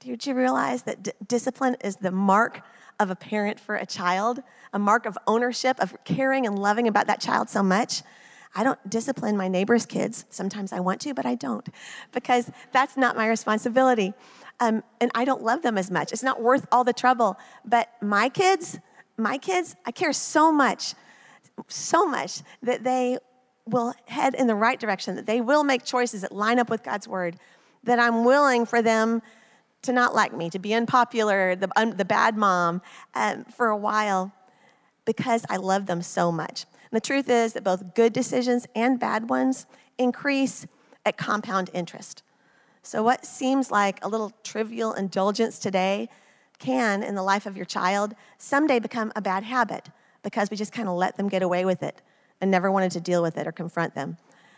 Did 0.00 0.26
you 0.26 0.34
realize 0.34 0.82
that 0.84 1.02
d- 1.02 1.12
discipline 1.26 1.76
is 1.82 1.96
the 1.96 2.10
mark 2.10 2.62
of 2.98 3.10
a 3.10 3.16
parent 3.16 3.60
for 3.60 3.76
a 3.76 3.86
child, 3.86 4.42
a 4.72 4.78
mark 4.78 5.04
of 5.04 5.18
ownership, 5.26 5.78
of 5.80 5.96
caring 6.04 6.46
and 6.46 6.58
loving 6.58 6.88
about 6.88 7.06
that 7.08 7.20
child 7.20 7.48
so 7.48 7.62
much? 7.62 8.02
I 8.54 8.64
don't 8.64 8.78
discipline 8.88 9.36
my 9.36 9.48
neighbor's 9.48 9.86
kids. 9.86 10.24
Sometimes 10.30 10.72
I 10.72 10.80
want 10.80 11.00
to, 11.02 11.14
but 11.14 11.26
I 11.26 11.34
don't 11.34 11.68
because 12.12 12.50
that's 12.72 12.96
not 12.96 13.16
my 13.16 13.28
responsibility. 13.28 14.14
Um, 14.60 14.82
and 15.00 15.10
I 15.14 15.24
don't 15.24 15.42
love 15.42 15.62
them 15.62 15.76
as 15.76 15.90
much. 15.90 16.12
It's 16.12 16.22
not 16.22 16.40
worth 16.40 16.66
all 16.72 16.84
the 16.84 16.92
trouble. 16.92 17.38
But 17.64 17.90
my 18.00 18.28
kids, 18.28 18.78
my 19.16 19.38
kids, 19.38 19.76
I 19.84 19.90
care 19.90 20.12
so 20.12 20.50
much, 20.50 20.94
so 21.68 22.06
much 22.06 22.40
that 22.62 22.84
they 22.84 23.18
will 23.66 23.94
head 24.06 24.34
in 24.34 24.46
the 24.46 24.54
right 24.54 24.78
direction, 24.78 25.16
that 25.16 25.26
they 25.26 25.40
will 25.40 25.64
make 25.64 25.84
choices 25.84 26.22
that 26.22 26.32
line 26.32 26.58
up 26.58 26.70
with 26.70 26.82
God's 26.82 27.06
word, 27.06 27.36
that 27.84 27.98
I'm 27.98 28.24
willing 28.24 28.64
for 28.64 28.80
them 28.80 29.20
to 29.82 29.92
not 29.92 30.14
like 30.14 30.34
me, 30.34 30.50
to 30.50 30.58
be 30.58 30.72
unpopular, 30.72 31.54
the, 31.56 31.68
um, 31.76 31.92
the 31.92 32.04
bad 32.04 32.36
mom 32.36 32.80
um, 33.14 33.44
for 33.44 33.68
a 33.68 33.76
while 33.76 34.32
because 35.04 35.44
I 35.48 35.56
love 35.56 35.86
them 35.86 36.02
so 36.02 36.30
much. 36.30 36.66
And 36.90 36.96
the 36.96 37.00
truth 37.00 37.28
is 37.28 37.52
that 37.54 37.64
both 37.64 37.94
good 37.94 38.12
decisions 38.12 38.66
and 38.74 38.98
bad 38.98 39.28
ones 39.28 39.66
increase 39.98 40.66
at 41.04 41.16
compound 41.16 41.70
interest. 41.72 42.22
So, 42.82 43.02
what 43.02 43.26
seems 43.26 43.70
like 43.70 44.04
a 44.04 44.08
little 44.08 44.32
trivial 44.44 44.92
indulgence 44.92 45.58
today 45.58 46.08
can, 46.58 47.02
in 47.02 47.14
the 47.14 47.22
life 47.22 47.46
of 47.46 47.56
your 47.56 47.66
child, 47.66 48.14
someday 48.38 48.78
become 48.78 49.12
a 49.16 49.20
bad 49.20 49.42
habit 49.42 49.88
because 50.22 50.50
we 50.50 50.56
just 50.56 50.72
kind 50.72 50.88
of 50.88 50.94
let 50.94 51.16
them 51.16 51.28
get 51.28 51.42
away 51.42 51.64
with 51.64 51.82
it 51.82 52.00
and 52.40 52.50
never 52.50 52.70
wanted 52.70 52.92
to 52.92 53.00
deal 53.00 53.22
with 53.22 53.36
it 53.38 53.46
or 53.46 53.52
confront 53.52 53.94
them. 53.94 54.16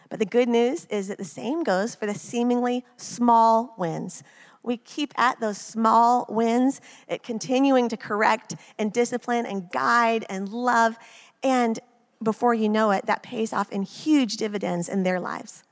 But 0.08 0.18
the 0.18 0.26
good 0.26 0.48
news 0.48 0.86
is 0.86 1.08
that 1.08 1.18
the 1.18 1.24
same 1.24 1.62
goes 1.62 1.94
for 1.94 2.06
the 2.06 2.14
seemingly 2.14 2.84
small 2.96 3.74
wins. 3.76 4.22
We 4.62 4.76
keep 4.76 5.12
at 5.18 5.40
those 5.40 5.58
small 5.58 6.26
wins, 6.28 6.80
at 7.08 7.22
continuing 7.22 7.88
to 7.90 7.96
correct 7.96 8.54
and 8.78 8.92
discipline 8.92 9.46
and 9.46 9.70
guide 9.70 10.24
and 10.28 10.48
love. 10.48 10.96
And 11.42 11.78
before 12.22 12.54
you 12.54 12.68
know 12.68 12.90
it, 12.90 13.06
that 13.06 13.22
pays 13.22 13.52
off 13.52 13.70
in 13.70 13.82
huge 13.82 14.36
dividends 14.36 14.88
in 14.88 15.02
their 15.02 15.20
lives. 15.20 15.62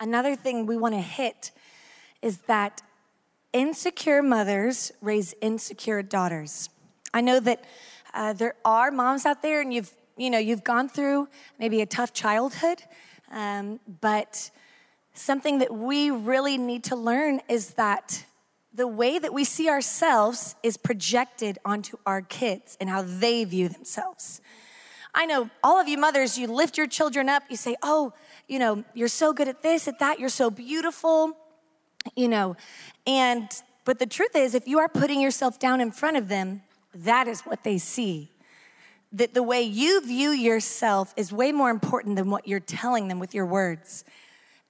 Another 0.00 0.36
thing 0.36 0.66
we 0.66 0.76
want 0.76 0.94
to 0.94 1.00
hit 1.00 1.50
is 2.22 2.38
that 2.46 2.82
insecure 3.52 4.22
mothers 4.22 4.92
raise 5.00 5.34
insecure 5.40 6.02
daughters. 6.02 6.68
I 7.12 7.20
know 7.20 7.40
that 7.40 7.64
uh, 8.12 8.32
there 8.32 8.54
are 8.64 8.90
moms 8.90 9.26
out 9.26 9.42
there, 9.42 9.60
and 9.60 9.72
you've 9.72 9.92
you 10.16 10.30
know 10.30 10.38
you've 10.38 10.64
gone 10.64 10.88
through 10.88 11.28
maybe 11.58 11.80
a 11.80 11.86
tough 11.86 12.12
childhood, 12.12 12.82
um, 13.30 13.80
but 14.00 14.50
something 15.14 15.58
that 15.58 15.72
we 15.72 16.10
really 16.10 16.58
need 16.58 16.84
to 16.84 16.96
learn 16.96 17.40
is 17.48 17.70
that 17.74 18.24
the 18.74 18.88
way 18.88 19.20
that 19.20 19.32
we 19.32 19.44
see 19.44 19.68
ourselves 19.68 20.56
is 20.64 20.76
projected 20.76 21.58
onto 21.64 21.96
our 22.04 22.20
kids 22.20 22.76
and 22.80 22.90
how 22.90 23.02
they 23.02 23.44
view 23.44 23.68
themselves. 23.68 24.40
I 25.14 25.26
know 25.26 25.48
all 25.62 25.78
of 25.78 25.86
you 25.86 25.96
mothers, 25.96 26.36
you 26.36 26.48
lift 26.48 26.76
your 26.76 26.88
children 26.88 27.28
up, 27.28 27.44
you 27.48 27.56
say, 27.56 27.76
Oh, 27.82 28.12
you 28.48 28.58
know, 28.58 28.84
you're 28.92 29.06
so 29.06 29.32
good 29.32 29.46
at 29.46 29.62
this, 29.62 29.86
at 29.86 30.00
that, 30.00 30.18
you're 30.18 30.28
so 30.28 30.50
beautiful, 30.50 31.36
you 32.16 32.26
know. 32.26 32.56
And, 33.06 33.48
but 33.84 34.00
the 34.00 34.06
truth 34.06 34.34
is, 34.34 34.56
if 34.56 34.66
you 34.66 34.80
are 34.80 34.88
putting 34.88 35.20
yourself 35.20 35.60
down 35.60 35.80
in 35.80 35.92
front 35.92 36.16
of 36.16 36.28
them, 36.28 36.62
that 36.94 37.28
is 37.28 37.42
what 37.42 37.62
they 37.62 37.78
see. 37.78 38.32
That 39.12 39.34
the 39.34 39.44
way 39.44 39.62
you 39.62 40.04
view 40.04 40.30
yourself 40.30 41.14
is 41.16 41.32
way 41.32 41.52
more 41.52 41.70
important 41.70 42.16
than 42.16 42.28
what 42.28 42.48
you're 42.48 42.58
telling 42.58 43.06
them 43.06 43.20
with 43.20 43.34
your 43.34 43.46
words. 43.46 44.04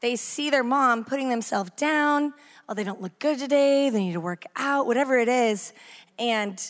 They 0.00 0.16
see 0.16 0.50
their 0.50 0.62
mom 0.62 1.06
putting 1.06 1.30
themselves 1.30 1.70
down, 1.78 2.34
oh, 2.68 2.74
they 2.74 2.84
don't 2.84 3.00
look 3.00 3.18
good 3.18 3.38
today, 3.38 3.90
they 3.90 4.00
need 4.00 4.12
to 4.12 4.20
work 4.20 4.44
out, 4.56 4.86
whatever 4.86 5.18
it 5.18 5.28
is. 5.28 5.72
And, 6.18 6.60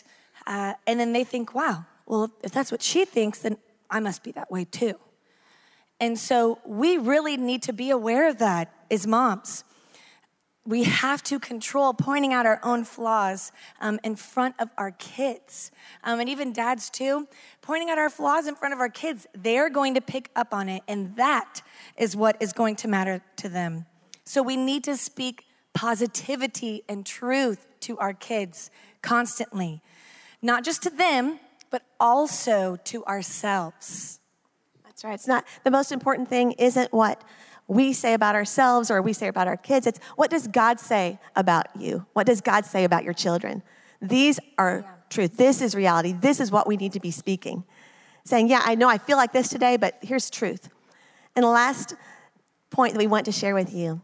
uh, 0.47 0.75
and 0.87 0.99
then 0.99 1.13
they 1.13 1.25
think, 1.25 1.55
wow, 1.55 1.85
well, 2.07 2.31
if 2.43 2.53
that's 2.53 2.71
what 2.71 2.83
she 2.83 3.05
thinks, 3.05 3.41
then 3.41 3.57
I 3.91 4.01
must 4.01 4.23
be 4.23 4.33
that 4.33 4.51
way 4.51 4.65
too. 4.65 4.99
And 6.01 6.19
so 6.19 6.59
we 6.67 6.99
really 6.99 7.37
need 7.37 7.63
to 7.63 7.73
be 7.73 7.91
aware 7.91 8.29
of 8.29 8.39
that 8.39 8.73
as 8.91 9.07
moms. 9.07 9.65
We 10.67 10.85
have 10.85 11.23
to 11.25 11.39
control 11.39 11.93
pointing 11.93 12.33
out 12.33 12.47
our 12.47 12.59
own 12.63 12.85
flaws 12.85 13.53
um, 13.81 14.01
in 14.03 14.17
front 14.17 14.55
of 14.59 14.71
our 14.79 14.93
kids. 14.93 15.71
Um, 16.03 16.21
and 16.21 16.29
even 16.29 16.55
dads, 16.55 16.89
too, 16.89 17.29
pointing 17.61 17.91
out 17.91 17.99
our 17.99 18.09
flaws 18.09 18.47
in 18.47 18.55
front 18.55 18.73
of 18.73 18.81
our 18.81 18.89
kids. 18.89 19.27
They're 19.35 19.69
going 19.69 19.95
to 19.95 20.01
pick 20.01 20.31
up 20.35 20.55
on 20.55 20.71
it, 20.71 20.83
and 20.89 21.15
that 21.17 21.61
is 21.99 22.17
what 22.17 22.37
is 22.41 22.55
going 22.55 22.77
to 22.77 22.89
matter 22.89 23.23
to 23.37 23.49
them. 23.51 23.85
So 24.25 24.43
we 24.43 24.57
need 24.57 24.85
to 24.85 24.97
speak 24.97 25.45
positivity 25.75 26.83
and 26.89 27.05
truth 27.05 27.67
to 27.81 27.99
our 27.99 28.15
kids 28.15 28.71
constantly, 29.03 29.83
not 30.41 30.65
just 30.65 30.83
to 30.85 30.91
them, 30.91 31.39
but 31.71 31.83
also 32.01 32.77
to 32.85 33.05
ourselves. 33.05 34.21
That's 34.85 35.05
right. 35.05 35.15
It's 35.15 35.27
not 35.27 35.45
the 35.65 35.71
most 35.71 35.93
important 35.93 36.29
thing 36.29 36.53
isn't 36.53 36.93
what 36.93 37.23
we 37.67 37.93
say 37.93 38.15
about 38.15 38.35
ourselves 38.35 38.91
or 38.91 39.03
we 39.03 39.13
say 39.13 39.27
about 39.27 39.49
our 39.49 39.57
kids. 39.57 39.87
It's 39.87 39.99
what 40.17 40.31
does 40.31 40.47
God 40.47 40.79
say 40.79 41.19
about 41.35 41.67
you? 41.77 42.07
What 42.13 42.27
does 42.27 42.41
God 42.41 42.65
say 42.65 42.85
about 42.85 43.05
your 43.05 43.15
children? 43.15 43.63
These 44.01 44.39
are 44.59 44.85
yeah. 44.85 44.93
truth. 45.11 45.37
This 45.37 45.61
is 45.61 45.75
reality. 45.75 46.13
This 46.13 46.41
is 46.41 46.53
what 46.53 46.67
we 46.67 46.77
need 46.77 46.93
to 46.93 47.01
be 47.01 47.11
speaking. 47.11 47.65
Saying, 48.25 48.49
yeah, 48.49 48.63
I 48.65 48.75
know 48.75 48.89
I 48.89 48.99
feel 48.99 49.17
like 49.17 49.33
this 49.33 49.49
today, 49.49 49.77
but 49.77 49.99
here's 50.03 50.31
truth. 50.31 50.69
And 51.35 51.43
the 51.43 51.49
last 51.49 51.95
point 52.71 52.95
that 52.95 52.99
we 52.99 53.07
want 53.07 53.27
to 53.27 53.33
share 53.33 53.55
with 53.55 53.75
you 53.75 54.01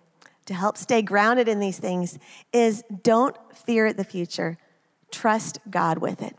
to 0.47 0.55
help 0.55 0.77
stay 0.77 1.03
grounded 1.03 1.49
in 1.49 1.61
these 1.61 1.79
things 1.79 2.19
is 2.53 2.83
don't 3.03 3.37
fear 3.55 3.93
the 3.93 4.05
future, 4.05 4.59
trust 5.11 5.59
God 5.71 5.99
with 5.99 6.23
it. 6.23 6.37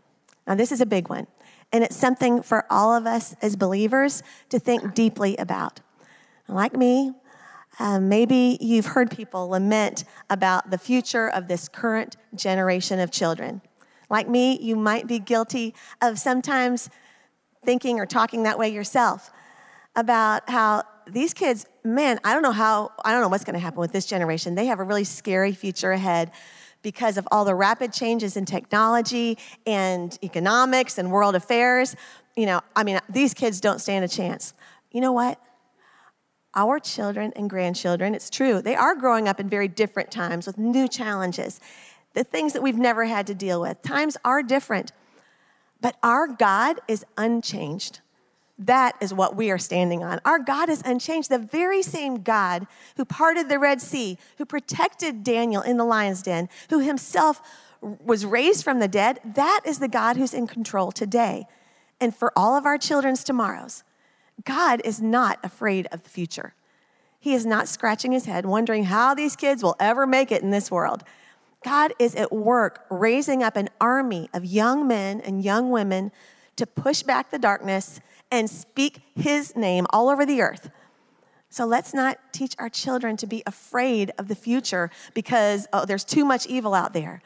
Now, 0.48 0.56
this 0.56 0.72
is 0.72 0.82
a 0.82 0.86
big 0.86 1.10
one. 1.10 1.28
And 1.72 1.84
it's 1.84 1.96
something 1.96 2.42
for 2.42 2.66
all 2.70 2.94
of 2.94 3.06
us 3.06 3.36
as 3.42 3.56
believers 3.56 4.24
to 4.50 4.60
think 4.60 4.94
deeply 4.94 5.38
about. 5.38 5.80
Like 6.48 6.76
me, 6.76 7.14
um, 7.80 8.10
maybe 8.10 8.58
you've 8.60 8.88
heard 8.88 9.10
people 9.10 9.50
lament 9.50 10.04
about 10.30 10.70
the 10.70 10.78
future 10.78 11.30
of 11.30 11.48
this 11.48 11.70
current 11.70 12.18
generation 12.36 13.00
of 13.00 13.12
children. 13.12 13.62
Like 14.10 14.28
me, 14.28 14.60
you 14.60 14.76
might 14.76 15.08
be 15.08 15.20
guilty 15.20 15.74
of 16.02 16.20
sometimes 16.20 16.90
thinking 17.64 18.00
or 18.00 18.06
talking 18.06 18.44
that 18.44 18.60
way 18.60 18.70
yourself 18.70 19.32
about 19.96 20.50
how 20.50 20.84
these 21.12 21.34
kids, 21.34 21.66
man, 21.84 22.20
I 22.24 22.34
don't 22.34 22.42
know 22.42 22.52
how, 22.52 22.92
I 23.04 23.12
don't 23.12 23.22
know 23.22 23.28
what's 23.28 23.44
going 23.44 23.54
to 23.54 23.60
happen 23.60 23.80
with 23.80 23.92
this 23.92 24.06
generation. 24.06 24.56
They 24.56 24.68
have 24.68 24.80
a 24.80 24.84
really 24.84 25.04
scary 25.04 25.54
future 25.54 25.92
ahead 25.92 26.32
because 26.82 27.18
of 27.18 27.28
all 27.32 27.46
the 27.46 27.56
rapid 27.56 27.94
changes 27.94 28.38
in 28.38 28.46
technology 28.46 29.38
and 29.66 30.18
economics 30.24 30.98
and 30.98 31.12
world 31.12 31.36
affairs. 31.36 31.96
You 32.36 32.46
know, 32.46 32.62
I 32.76 32.84
mean, 32.84 33.00
these 33.10 33.34
kids 33.34 33.62
don't 33.62 33.80
stand 33.80 34.06
a 34.06 34.08
chance. 34.08 34.54
You 34.92 35.02
know 35.02 35.12
what? 35.12 35.40
Our 36.54 36.80
children 36.80 37.32
and 37.36 37.50
grandchildren, 37.50 38.14
it's 38.14 38.30
true, 38.30 38.62
they 38.62 38.76
are 38.76 38.96
growing 38.96 39.28
up 39.28 39.40
in 39.40 39.48
very 39.48 39.70
different 39.70 40.12
times 40.12 40.46
with 40.46 40.58
new 40.58 40.88
challenges, 40.88 41.62
the 42.14 42.26
things 42.26 42.52
that 42.54 42.62
we've 42.62 42.78
never 42.78 43.06
had 43.06 43.26
to 43.28 43.34
deal 43.34 43.62
with. 43.62 43.82
Times 43.82 44.18
are 44.26 44.44
different, 44.44 44.92
but 45.80 45.96
our 46.04 46.28
God 46.28 46.80
is 46.90 47.06
unchanged. 47.18 48.02
That 48.66 48.96
is 49.02 49.12
what 49.12 49.36
we 49.36 49.50
are 49.50 49.58
standing 49.58 50.04
on. 50.04 50.20
Our 50.24 50.38
God 50.38 50.70
is 50.70 50.84
unchanged. 50.86 51.30
The 51.30 51.40
very 51.40 51.82
same 51.82 52.22
God 52.22 52.68
who 52.96 53.06
parted 53.06 53.50
the 53.50 53.58
Red 53.58 53.82
Sea, 53.82 54.20
who 54.38 54.46
protected 54.46 55.24
Daniel 55.24 55.64
in 55.64 55.78
the 55.78 55.84
lion's 55.84 56.22
den, 56.22 56.48
who 56.70 56.80
himself 56.80 57.42
was 57.82 58.24
raised 58.24 58.64
from 58.64 58.80
the 58.80 58.88
dead, 58.88 59.20
that 59.26 59.62
is 59.66 59.80
the 59.80 59.88
God 59.88 60.16
who's 60.16 60.34
in 60.34 60.46
control 60.46 60.92
today. 60.92 61.46
And 62.00 62.16
for 62.16 62.32
all 62.36 62.56
of 62.56 62.68
our 62.68 62.78
children's 62.78 63.24
tomorrows, 63.24 63.84
God 64.46 64.80
is 64.86 65.02
not 65.02 65.40
afraid 65.44 65.88
of 65.92 66.04
the 66.04 66.10
future. 66.10 66.54
He 67.20 67.34
is 67.34 67.48
not 67.48 67.68
scratching 67.68 68.12
his 68.12 68.26
head, 68.26 68.46
wondering 68.46 68.86
how 68.86 69.16
these 69.16 69.36
kids 69.36 69.64
will 69.64 69.76
ever 69.80 70.06
make 70.06 70.32
it 70.32 70.44
in 70.44 70.52
this 70.52 70.70
world. 70.70 71.04
God 71.64 71.94
is 71.98 72.14
at 72.16 72.32
work 72.32 72.86
raising 72.92 73.42
up 73.42 73.56
an 73.56 73.70
army 73.80 74.30
of 74.34 74.46
young 74.46 74.88
men 74.88 75.20
and 75.22 75.44
young 75.44 75.72
women 75.72 76.12
to 76.56 76.66
push 76.66 77.04
back 77.04 77.32
the 77.32 77.40
darkness 77.40 78.00
and 78.32 78.50
speak 78.50 79.02
his 79.16 79.56
name 79.56 79.86
all 79.92 80.10
over 80.10 80.26
the 80.26 80.42
earth. 80.42 80.70
So 81.50 81.66
let's 81.66 81.94
not 81.94 82.18
teach 82.32 82.56
our 82.60 82.70
children 82.70 83.18
to 83.18 83.28
be 83.28 83.44
afraid 83.46 84.12
of 84.18 84.30
the 84.30 84.36
future 84.36 84.90
because 85.14 85.68
oh, 85.74 85.86
there's 85.86 86.06
too 86.06 86.24
much 86.24 86.48
evil 86.48 86.74
out 86.74 86.94
there. 86.94 87.22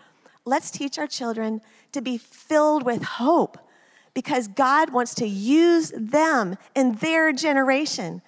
Let's 0.46 0.72
teach 0.72 0.98
our 0.98 1.08
children 1.08 1.62
to 1.92 2.02
be 2.02 2.18
filled 2.18 2.84
with 2.84 3.04
hope 3.04 3.58
because 4.16 4.48
God 4.48 4.92
wants 4.92 5.14
to 5.16 5.28
use 5.28 5.92
them 5.96 6.58
in 6.74 6.94
their 6.96 7.32
generation. 7.34 8.24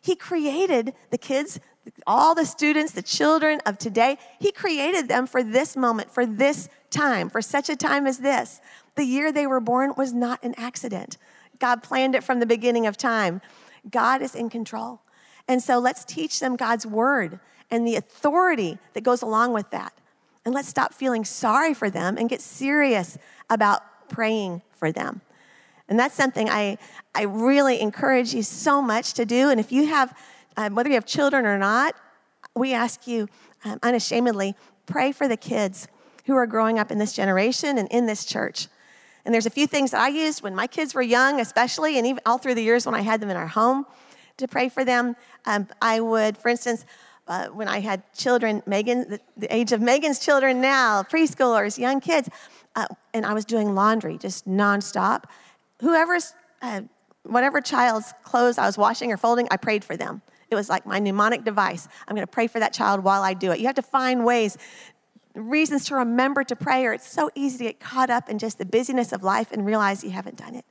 He 0.00 0.16
created 0.16 0.94
the 1.10 1.18
kids, 1.18 1.60
all 2.06 2.34
the 2.34 2.46
students, 2.46 2.92
the 2.92 3.02
children 3.02 3.60
of 3.66 3.78
today. 3.78 4.18
He 4.40 4.50
created 4.50 5.08
them 5.08 5.26
for 5.26 5.44
this 5.44 5.76
moment, 5.76 6.10
for 6.10 6.26
this 6.26 6.68
time, 6.90 7.28
for 7.28 7.42
such 7.42 7.68
a 7.68 7.76
time 7.76 8.06
as 8.06 8.18
this. 8.18 8.60
The 8.96 9.04
year 9.04 9.30
they 9.30 9.46
were 9.46 9.60
born 9.60 9.94
was 9.96 10.12
not 10.12 10.42
an 10.42 10.54
accident. 10.56 11.16
God 11.58 11.82
planned 11.82 12.14
it 12.14 12.24
from 12.24 12.40
the 12.40 12.46
beginning 12.46 12.86
of 12.86 12.96
time. 12.96 13.40
God 13.90 14.22
is 14.22 14.34
in 14.34 14.50
control. 14.50 15.00
And 15.48 15.62
so 15.62 15.78
let's 15.78 16.04
teach 16.04 16.40
them 16.40 16.56
God's 16.56 16.86
word 16.86 17.38
and 17.70 17.86
the 17.86 17.96
authority 17.96 18.78
that 18.94 19.02
goes 19.02 19.22
along 19.22 19.52
with 19.52 19.70
that. 19.70 19.92
And 20.44 20.54
let's 20.54 20.68
stop 20.68 20.94
feeling 20.94 21.24
sorry 21.24 21.74
for 21.74 21.90
them 21.90 22.16
and 22.16 22.28
get 22.28 22.40
serious 22.40 23.18
about 23.50 24.08
praying 24.08 24.62
for 24.72 24.92
them. 24.92 25.20
And 25.88 25.98
that's 25.98 26.14
something 26.14 26.48
I, 26.48 26.78
I 27.14 27.22
really 27.22 27.80
encourage 27.80 28.34
you 28.34 28.42
so 28.42 28.82
much 28.82 29.14
to 29.14 29.24
do. 29.24 29.50
And 29.50 29.60
if 29.60 29.70
you 29.70 29.86
have, 29.86 30.16
um, 30.56 30.74
whether 30.74 30.88
you 30.88 30.94
have 30.94 31.06
children 31.06 31.46
or 31.46 31.58
not, 31.58 31.94
we 32.54 32.72
ask 32.72 33.06
you 33.06 33.28
um, 33.64 33.78
unashamedly 33.82 34.54
pray 34.86 35.12
for 35.12 35.28
the 35.28 35.36
kids 35.36 35.86
who 36.26 36.34
are 36.34 36.46
growing 36.46 36.78
up 36.78 36.90
in 36.90 36.98
this 36.98 37.12
generation 37.12 37.78
and 37.78 37.88
in 37.88 38.06
this 38.06 38.24
church. 38.24 38.68
And 39.26 39.34
there's 39.34 39.44
a 39.44 39.50
few 39.50 39.66
things 39.66 39.90
that 39.90 40.00
I 40.00 40.06
used 40.06 40.42
when 40.44 40.54
my 40.54 40.68
kids 40.68 40.94
were 40.94 41.02
young, 41.02 41.40
especially, 41.40 41.98
and 41.98 42.06
even 42.06 42.20
all 42.24 42.38
through 42.38 42.54
the 42.54 42.62
years 42.62 42.86
when 42.86 42.94
I 42.94 43.00
had 43.00 43.20
them 43.20 43.28
in 43.28 43.36
our 43.36 43.48
home 43.48 43.84
to 44.36 44.46
pray 44.46 44.68
for 44.68 44.84
them. 44.84 45.16
Um, 45.46 45.66
I 45.82 45.98
would, 45.98 46.38
for 46.38 46.48
instance, 46.48 46.86
uh, 47.26 47.48
when 47.48 47.66
I 47.66 47.80
had 47.80 48.04
children, 48.14 48.62
Megan, 48.66 49.10
the, 49.10 49.20
the, 49.36 49.52
age 49.52 49.72
of 49.72 49.80
Megan's 49.80 50.20
children 50.20 50.60
now, 50.60 51.02
preschoolers, 51.02 51.76
young 51.76 52.00
kids, 52.00 52.28
uh, 52.76 52.86
and 53.12 53.26
I 53.26 53.34
was 53.34 53.44
doing 53.44 53.74
laundry 53.74 54.16
just 54.16 54.48
nonstop. 54.48 55.24
Whoever's, 55.80 56.32
uh, 56.62 56.82
whatever 57.24 57.60
child's 57.60 58.14
clothes 58.22 58.58
I 58.58 58.66
was 58.66 58.78
washing 58.78 59.10
or 59.10 59.16
folding, 59.16 59.48
I 59.50 59.56
prayed 59.56 59.82
for 59.82 59.96
them. 59.96 60.22
It 60.50 60.54
was 60.54 60.68
like 60.68 60.86
my 60.86 61.00
mnemonic 61.00 61.42
device. 61.42 61.88
I'm 62.06 62.14
going 62.14 62.26
to 62.26 62.30
pray 62.30 62.46
for 62.46 62.60
that 62.60 62.72
child 62.72 63.02
while 63.02 63.22
I 63.24 63.34
do 63.34 63.50
it. 63.50 63.58
You 63.58 63.66
have 63.66 63.74
to 63.74 63.82
find 63.82 64.24
ways, 64.24 64.56
reasons 65.36 65.84
to 65.86 65.96
remember 65.96 66.44
to 66.44 66.56
pray, 66.56 66.84
or 66.84 66.92
it's 66.92 67.08
so 67.08 67.30
easy 67.34 67.58
to 67.58 67.64
get 67.64 67.80
caught 67.80 68.10
up 68.10 68.28
in 68.28 68.38
just 68.38 68.58
the 68.58 68.64
busyness 68.64 69.12
of 69.12 69.22
life 69.22 69.52
and 69.52 69.64
realize 69.64 70.02
you 70.02 70.10
haven't 70.10 70.36
done 70.36 70.54
it. 70.54 70.64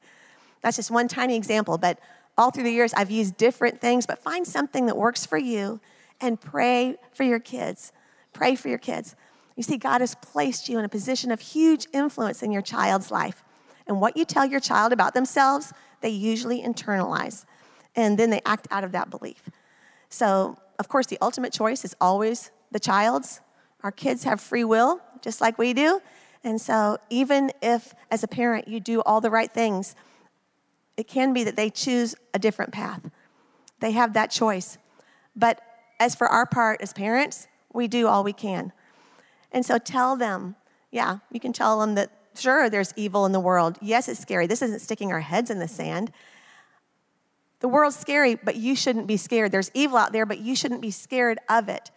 That's 0.62 0.78
just 0.78 0.92
one 0.92 1.08
tiny 1.08 1.36
example, 1.36 1.78
but 1.78 2.00
all 2.38 2.52
through 2.52 2.64
the 2.64 2.72
years, 2.72 2.94
I've 2.94 3.12
used 3.12 3.38
different 3.38 3.80
things, 3.80 4.06
but 4.06 4.20
find 4.20 4.48
something 4.48 4.88
that 4.88 4.98
works 4.98 5.26
for 5.26 5.38
you 5.38 5.80
and 6.20 6.40
pray 6.40 6.98
for 7.14 7.24
your 7.24 7.40
kids. 7.40 7.92
Pray 8.34 8.56
for 8.56 8.68
your 8.68 8.78
kids. 8.78 9.16
You 9.56 9.64
see, 9.64 9.78
God 9.78 10.02
has 10.02 10.16
placed 10.16 10.68
you 10.68 10.78
in 10.78 10.86
a 10.86 10.90
position 10.90 11.32
of 11.32 11.40
huge 11.40 11.88
influence 11.94 12.44
in 12.44 12.52
your 12.52 12.62
child's 12.62 13.10
life. 13.10 13.44
And 13.88 14.02
what 14.02 14.18
you 14.18 14.26
tell 14.26 14.46
your 14.46 14.60
child 14.60 14.92
about 14.92 15.14
themselves, 15.14 15.72
they 16.02 16.10
usually 16.10 16.62
internalize. 16.62 17.46
And 17.96 18.18
then 18.18 18.32
they 18.32 18.42
act 18.46 18.68
out 18.72 18.84
of 18.84 18.92
that 18.92 19.10
belief. 19.10 19.50
So, 20.10 20.58
of 20.78 20.90
course, 20.90 21.08
the 21.08 21.18
ultimate 21.22 21.54
choice 21.54 21.86
is 21.86 21.96
always 22.02 22.52
the 22.72 22.80
child's. 22.80 23.40
Our 23.86 23.92
kids 23.92 24.24
have 24.24 24.42
free 24.42 24.64
will, 24.64 25.00
just 25.22 25.42
like 25.42 25.60
we 25.60 25.72
do. 25.72 26.02
And 26.44 26.60
so, 26.60 26.98
even 27.12 27.52
if 27.62 27.94
as 28.10 28.24
a 28.24 28.28
parent 28.28 28.68
you 28.68 28.80
do 28.80 29.02
all 29.02 29.22
the 29.22 29.30
right 29.30 29.52
things, 29.52 29.94
it 30.98 31.08
can 31.08 31.34
be 31.34 31.44
that 31.44 31.56
they 31.56 31.70
choose 31.70 32.16
a 32.34 32.40
different 32.40 32.72
path. 32.72 33.12
They 33.82 33.92
have 33.92 34.14
that 34.14 34.32
choice. 34.32 34.80
But 35.36 35.62
as 36.00 36.16
for 36.16 36.26
our 36.26 36.48
part 36.48 36.82
as 36.82 36.94
parents, 36.94 37.48
we 37.74 37.88
do 37.88 38.08
all 38.08 38.24
we 38.24 38.34
can. 38.34 38.74
And 39.52 39.64
so 39.64 39.78
tell 39.78 40.16
them, 40.16 40.56
yeah, 40.90 41.20
you 41.32 41.40
can 41.40 41.54
tell 41.54 41.80
them 41.80 41.94
that, 41.94 42.10
sure, 42.36 42.72
there's 42.72 42.92
evil 42.96 43.28
in 43.28 43.34
the 43.34 43.40
world. 43.40 43.78
Yes, 43.84 44.10
it's 44.10 44.20
scary. 44.20 44.48
This 44.48 44.64
isn't 44.64 44.80
sticking 44.80 45.12
our 45.12 45.20
heads 45.20 45.52
in 45.52 45.60
the 45.60 45.68
sand. 45.68 46.12
The 47.60 47.68
world's 47.68 47.98
scary, 47.98 48.34
but 48.34 48.56
you 48.56 48.76
shouldn't 48.76 49.06
be 49.06 49.18
scared. 49.18 49.52
There's 49.52 49.70
evil 49.76 49.98
out 49.98 50.12
there, 50.12 50.26
but 50.26 50.40
you 50.40 50.56
shouldn't 50.56 50.82
be 50.82 50.90
scared 50.90 51.38
of 51.48 51.70
it. 51.70 51.92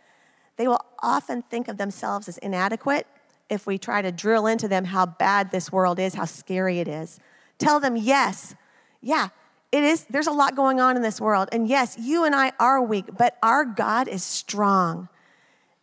They 0.58 0.68
will 0.68 0.84
often 1.02 1.40
think 1.40 1.68
of 1.68 1.78
themselves 1.78 2.28
as 2.28 2.36
inadequate 2.38 3.06
if 3.48 3.66
we 3.66 3.78
try 3.78 4.02
to 4.02 4.12
drill 4.12 4.46
into 4.46 4.68
them 4.68 4.84
how 4.84 5.06
bad 5.06 5.50
this 5.50 5.72
world 5.72 5.98
is, 5.98 6.14
how 6.14 6.26
scary 6.26 6.80
it 6.80 6.88
is. 6.88 7.18
Tell 7.58 7.80
them, 7.80 7.96
yes, 7.96 8.54
yeah, 9.00 9.28
it 9.70 9.84
is, 9.84 10.04
there's 10.10 10.26
a 10.26 10.32
lot 10.32 10.56
going 10.56 10.80
on 10.80 10.96
in 10.96 11.02
this 11.02 11.20
world. 11.20 11.48
And 11.52 11.68
yes, 11.68 11.96
you 11.98 12.24
and 12.24 12.34
I 12.34 12.52
are 12.58 12.82
weak, 12.82 13.06
but 13.16 13.38
our 13.42 13.64
God 13.64 14.08
is 14.08 14.24
strong. 14.24 15.08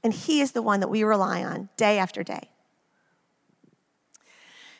And 0.03 0.13
He 0.13 0.41
is 0.41 0.51
the 0.51 0.61
one 0.61 0.81
that 0.81 0.89
we 0.89 1.03
rely 1.03 1.43
on 1.43 1.69
day 1.77 1.97
after 1.97 2.21
day. 2.21 2.49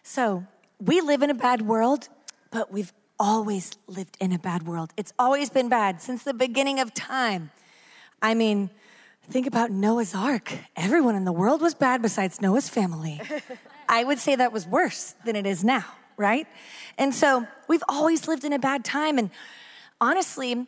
So, 0.04 0.46
we 0.80 1.00
live 1.00 1.24
in 1.24 1.30
a 1.30 1.36
bad 1.36 1.62
world, 1.62 2.10
but 2.52 2.72
we've 2.72 2.92
always 3.18 3.72
lived 3.88 4.18
in 4.20 4.34
a 4.34 4.40
bad 4.40 4.68
world. 4.68 4.92
It's 4.98 5.14
always 5.18 5.50
been 5.50 5.70
bad 5.70 6.02
since 6.02 6.24
the 6.24 6.34
beginning 6.34 6.82
of 6.82 6.94
time. 6.94 7.52
I 8.22 8.34
mean, 8.34 8.70
think 9.30 9.48
about 9.48 9.72
Noah's 9.72 10.16
Ark. 10.16 10.54
Everyone 10.76 11.16
in 11.16 11.26
the 11.26 11.32
world 11.32 11.62
was 11.62 11.74
bad 11.74 12.02
besides 12.02 12.42
Noah's 12.42 12.70
family. 12.70 13.22
I 13.90 14.04
would 14.04 14.20
say 14.20 14.36
that 14.36 14.52
was 14.52 14.66
worse 14.68 15.16
than 15.26 15.36
it 15.36 15.46
is 15.46 15.64
now 15.64 15.86
right? 16.18 16.48
And 16.98 17.14
so 17.14 17.48
we've 17.68 17.84
always 17.88 18.28
lived 18.28 18.44
in 18.44 18.54
a 18.54 18.60
bad 18.60 18.86
time. 18.86 19.18
And 19.18 19.30
honestly, 20.00 20.68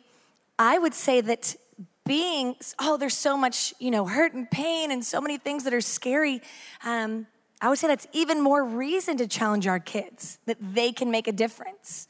I 0.58 0.78
would 0.78 0.94
say 0.94 1.20
that 1.20 1.56
being, 2.04 2.56
oh, 2.78 2.96
there's 2.96 3.16
so 3.16 3.36
much, 3.36 3.74
you 3.78 3.90
know, 3.90 4.06
hurt 4.06 4.32
and 4.32 4.50
pain 4.50 4.90
and 4.90 5.04
so 5.04 5.20
many 5.20 5.36
things 5.36 5.64
that 5.64 5.74
are 5.74 5.80
scary. 5.80 6.40
Um, 6.84 7.26
I 7.60 7.68
would 7.68 7.78
say 7.78 7.88
that's 7.88 8.06
even 8.12 8.40
more 8.40 8.64
reason 8.64 9.16
to 9.18 9.26
challenge 9.26 9.66
our 9.66 9.80
kids 9.80 10.38
that 10.46 10.56
they 10.60 10.92
can 10.92 11.10
make 11.10 11.28
a 11.28 11.32
difference. 11.32 12.08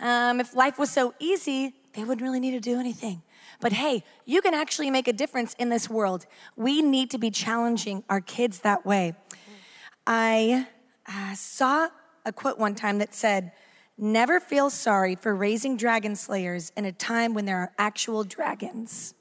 Um, 0.00 0.40
if 0.40 0.54
life 0.54 0.78
was 0.78 0.90
so 0.90 1.14
easy, 1.18 1.74
they 1.94 2.02
wouldn't 2.04 2.22
really 2.22 2.40
need 2.40 2.52
to 2.52 2.60
do 2.60 2.78
anything. 2.78 3.22
But 3.60 3.72
hey, 3.72 4.04
you 4.24 4.40
can 4.40 4.54
actually 4.54 4.90
make 4.90 5.08
a 5.08 5.12
difference 5.12 5.54
in 5.58 5.68
this 5.68 5.90
world. 5.90 6.26
We 6.56 6.80
need 6.80 7.10
to 7.10 7.18
be 7.18 7.30
challenging 7.30 8.04
our 8.08 8.20
kids 8.20 8.60
that 8.60 8.86
way. 8.86 9.14
I 10.06 10.68
uh, 11.06 11.34
saw 11.34 11.88
a 12.24 12.32
quote 12.32 12.58
one 12.58 12.74
time 12.74 12.98
that 12.98 13.14
said, 13.14 13.52
Never 14.00 14.38
feel 14.38 14.70
sorry 14.70 15.16
for 15.16 15.34
raising 15.34 15.76
dragon 15.76 16.14
slayers 16.14 16.70
in 16.76 16.84
a 16.84 16.92
time 16.92 17.34
when 17.34 17.46
there 17.46 17.58
are 17.58 17.72
actual 17.78 18.22
dragons. 18.22 19.12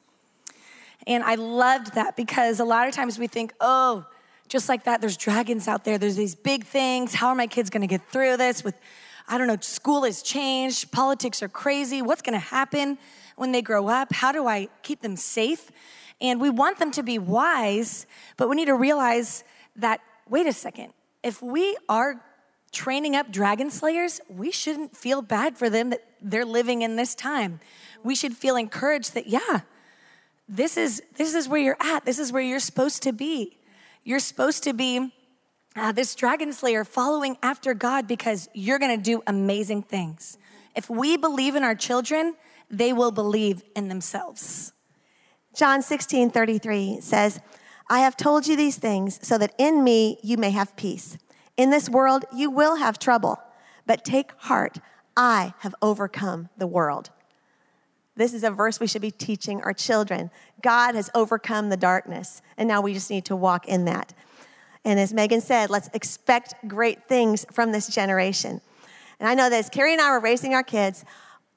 And 1.07 1.23
I 1.23 1.33
loved 1.33 1.95
that 1.95 2.15
because 2.15 2.59
a 2.59 2.65
lot 2.65 2.87
of 2.87 2.93
times 2.93 3.17
we 3.17 3.25
think, 3.25 3.53
oh, 3.59 4.05
just 4.47 4.69
like 4.69 4.83
that, 4.83 5.01
there's 5.01 5.17
dragons 5.17 5.67
out 5.67 5.83
there, 5.83 5.97
there's 5.97 6.15
these 6.15 6.35
big 6.35 6.63
things. 6.63 7.15
How 7.15 7.29
are 7.29 7.35
my 7.35 7.47
kids 7.47 7.71
gonna 7.71 7.87
get 7.87 8.07
through 8.11 8.37
this? 8.37 8.63
With, 8.63 8.75
I 9.27 9.39
don't 9.39 9.47
know, 9.47 9.57
school 9.61 10.03
has 10.03 10.21
changed, 10.21 10.91
politics 10.91 11.41
are 11.41 11.49
crazy. 11.49 12.03
What's 12.03 12.21
gonna 12.21 12.37
happen 12.37 12.99
when 13.37 13.53
they 13.53 13.61
grow 13.61 13.87
up? 13.87 14.11
How 14.11 14.31
do 14.33 14.47
I 14.47 14.67
keep 14.83 15.01
them 15.01 15.15
safe? 15.15 15.71
And 16.19 16.41
we 16.41 16.49
want 16.49 16.79
them 16.79 16.91
to 16.91 17.03
be 17.03 17.17
wise, 17.17 18.05
but 18.35 18.49
we 18.49 18.55
need 18.55 18.65
to 18.65 18.75
realize 18.75 19.43
that, 19.77 20.01
wait 20.27 20.47
a 20.47 20.53
second, 20.53 20.91
if 21.23 21.41
we 21.41 21.77
are 21.87 22.21
training 22.71 23.15
up 23.15 23.31
dragon 23.31 23.69
slayers, 23.69 24.19
we 24.27 24.51
shouldn't 24.51 24.97
feel 24.97 25.21
bad 25.21 25.57
for 25.57 25.69
them 25.69 25.91
that 25.91 26.03
they're 26.21 26.45
living 26.45 26.81
in 26.81 26.95
this 26.95 27.15
time. 27.15 27.59
We 28.03 28.15
should 28.15 28.35
feel 28.35 28.55
encouraged 28.55 29.13
that, 29.13 29.27
yeah, 29.27 29.61
this 30.49 30.77
is, 30.77 31.01
this 31.15 31.35
is 31.35 31.47
where 31.47 31.61
you're 31.61 31.77
at. 31.79 32.05
This 32.05 32.19
is 32.19 32.31
where 32.31 32.41
you're 32.41 32.59
supposed 32.59 33.03
to 33.03 33.13
be. 33.13 33.57
You're 34.03 34.19
supposed 34.19 34.63
to 34.63 34.73
be 34.73 35.11
uh, 35.75 35.91
this 35.91 36.15
dragon 36.15 36.53
slayer 36.53 36.83
following 36.83 37.37
after 37.43 37.73
God 37.73 38.07
because 38.07 38.49
you're 38.53 38.79
gonna 38.79 38.97
do 38.97 39.21
amazing 39.27 39.83
things. 39.83 40.37
If 40.75 40.89
we 40.89 41.17
believe 41.17 41.55
in 41.55 41.63
our 41.63 41.75
children, 41.75 42.35
they 42.69 42.93
will 42.93 43.11
believe 43.11 43.63
in 43.75 43.87
themselves. 43.87 44.73
John 45.55 45.81
16 45.81 46.29
33 46.29 47.01
says, 47.01 47.39
I 47.89 47.99
have 47.99 48.17
told 48.17 48.47
you 48.47 48.55
these 48.55 48.77
things 48.77 49.25
so 49.25 49.37
that 49.37 49.53
in 49.57 49.83
me 49.83 50.19
you 50.21 50.37
may 50.37 50.51
have 50.51 50.75
peace. 50.75 51.17
In 51.55 51.69
this 51.71 51.89
world, 51.89 52.25
you 52.33 52.51
will 52.51 52.75
have 52.75 52.99
trouble, 52.99 53.39
but 53.85 54.05
take 54.05 54.31
heart. 54.37 54.77
I 55.15 55.53
have 55.59 55.73
overcome 55.81 56.49
the 56.57 56.67
world. 56.67 57.09
This 58.15 58.33
is 58.33 58.43
a 58.43 58.51
verse 58.51 58.79
we 58.79 58.87
should 58.87 59.01
be 59.01 59.11
teaching 59.11 59.61
our 59.61 59.73
children. 59.73 60.31
God 60.61 60.95
has 60.95 61.09
overcome 61.15 61.69
the 61.69 61.77
darkness, 61.77 62.41
and 62.57 62.67
now 62.67 62.81
we 62.81 62.93
just 62.93 63.09
need 63.09 63.25
to 63.25 63.35
walk 63.35 63.67
in 63.67 63.85
that. 63.85 64.13
And 64.83 64.99
as 64.99 65.13
Megan 65.13 65.41
said, 65.41 65.69
let's 65.69 65.89
expect 65.93 66.55
great 66.67 67.07
things 67.07 67.45
from 67.51 67.71
this 67.71 67.87
generation. 67.87 68.61
And 69.19 69.27
I 69.27 69.33
know 69.33 69.49
that 69.49 69.57
as 69.57 69.69
Kerry 69.69 69.93
and 69.93 70.01
I 70.01 70.11
were 70.11 70.19
raising 70.19 70.53
our 70.53 70.63
kids, 70.63 71.05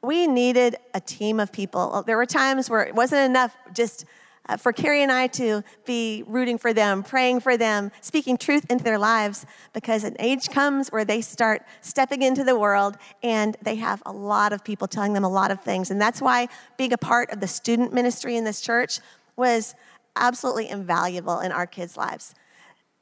we 0.03 0.27
needed 0.27 0.77
a 0.95 1.01
team 1.01 1.41
of 1.41 1.53
people. 1.53 2.03
There 2.07 2.17
were 2.17 2.27
times 2.27 2.71
where 2.71 2.83
it 2.83 2.95
wasn't 2.95 3.23
enough 3.23 3.57
just 3.75 4.05
uh, 4.49 4.57
for 4.57 4.73
Kerry 4.73 5.03
and 5.03 5.13
I 5.13 5.27
to 5.29 5.63
be 5.85 6.25
rooting 6.27 6.59
for 6.59 6.73
them, 6.73 7.03
praying 7.03 7.41
for 7.41 7.57
them, 7.57 7.93
speaking 8.01 8.37
truth 8.37 8.67
into 8.71 8.83
their 8.83 8.99
lives, 8.99 9.45
because 9.75 10.03
an 10.03 10.17
age 10.19 10.49
comes 10.49 10.89
where 10.89 11.05
they 11.05 11.21
start 11.21 11.63
stepping 11.83 12.23
into 12.23 12.43
the 12.43 12.59
world 12.59 12.97
and 13.23 13.57
they 13.63 13.77
have 13.77 14.03
a 14.07 14.13
lot 14.13 14.53
of 14.53 14.65
people 14.65 14.89
telling 14.89 15.13
them 15.13 15.25
a 15.25 15.29
lot 15.29 15.51
of 15.51 15.61
things. 15.61 15.91
And 15.91 16.01
that's 16.01 16.23
why 16.23 16.49
being 16.79 16.93
a 16.93 16.99
part 16.99 17.31
of 17.31 17.41
the 17.41 17.47
student 17.47 17.93
ministry 17.93 18.37
in 18.37 18.45
this 18.45 18.61
church 18.61 19.01
was 19.37 19.75
absolutely 20.17 20.69
invaluable 20.69 21.41
in 21.41 21.53
our 21.53 21.67
kids' 21.67 21.97
lives. 21.97 22.35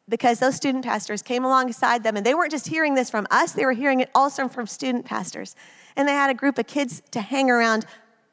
Because 0.09 0.39
those 0.39 0.57
student 0.57 0.85
pastors 0.85 1.21
came 1.21 1.45
alongside 1.45 2.03
them 2.03 2.17
and 2.17 2.25
they 2.25 2.35
weren't 2.35 2.51
just 2.51 2.69
hearing 2.69 2.95
this 2.95 3.11
from 3.11 3.27
us, 3.31 3.53
they 3.53 3.67
were 3.67 3.73
hearing 3.73 4.01
it 4.01 4.11
also 4.15 4.49
from 4.49 4.67
student 4.67 5.05
pastors. 5.05 5.55
And 5.97 6.09
they 6.09 6.13
had 6.13 6.31
a 6.31 6.35
group 6.35 6.59
of 6.59 6.67
kids 6.67 7.03
to 7.11 7.21
hang 7.21 7.51
around 7.51 7.85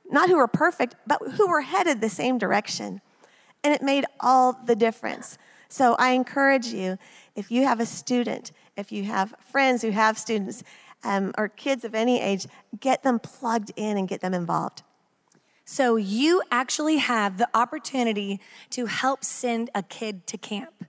not 0.10 0.30
who 0.30 0.38
were 0.38 0.48
perfect, 0.48 0.96
but 1.08 1.20
who 1.34 1.48
were 1.48 1.62
headed 1.62 2.00
the 2.00 2.10
same 2.10 2.38
direction. 2.38 3.02
And 3.64 3.74
it 3.74 3.82
made 3.82 4.06
all 4.20 4.54
the 4.54 4.76
difference. 4.76 5.38
So 5.68 5.96
I 5.96 6.12
encourage 6.12 6.68
you, 6.68 6.98
if 7.36 7.52
you 7.52 7.64
have 7.64 7.80
a 7.80 7.86
student, 7.86 8.52
if 8.78 8.92
you 8.92 9.04
have 9.06 9.34
friends 9.52 9.82
who 9.82 9.90
have 9.92 10.18
students, 10.18 10.64
um, 11.04 11.34
or 11.38 11.48
kids 11.48 11.86
of 11.86 11.96
any 11.96 12.22
age, 12.22 12.48
get 12.80 13.04
them 13.04 13.20
plugged 13.20 13.72
in 13.76 13.98
and 13.98 14.08
get 14.08 14.22
them 14.22 14.34
involved. 14.34 14.84
So 15.64 15.96
you 15.96 16.42
actually 16.52 16.98
have 16.98 17.38
the 17.38 17.48
opportunity 17.54 18.40
to 18.72 18.86
help 18.86 19.24
send 19.24 19.70
a 19.74 19.82
kid 19.82 20.28
to 20.28 20.38
camp. 20.38 20.86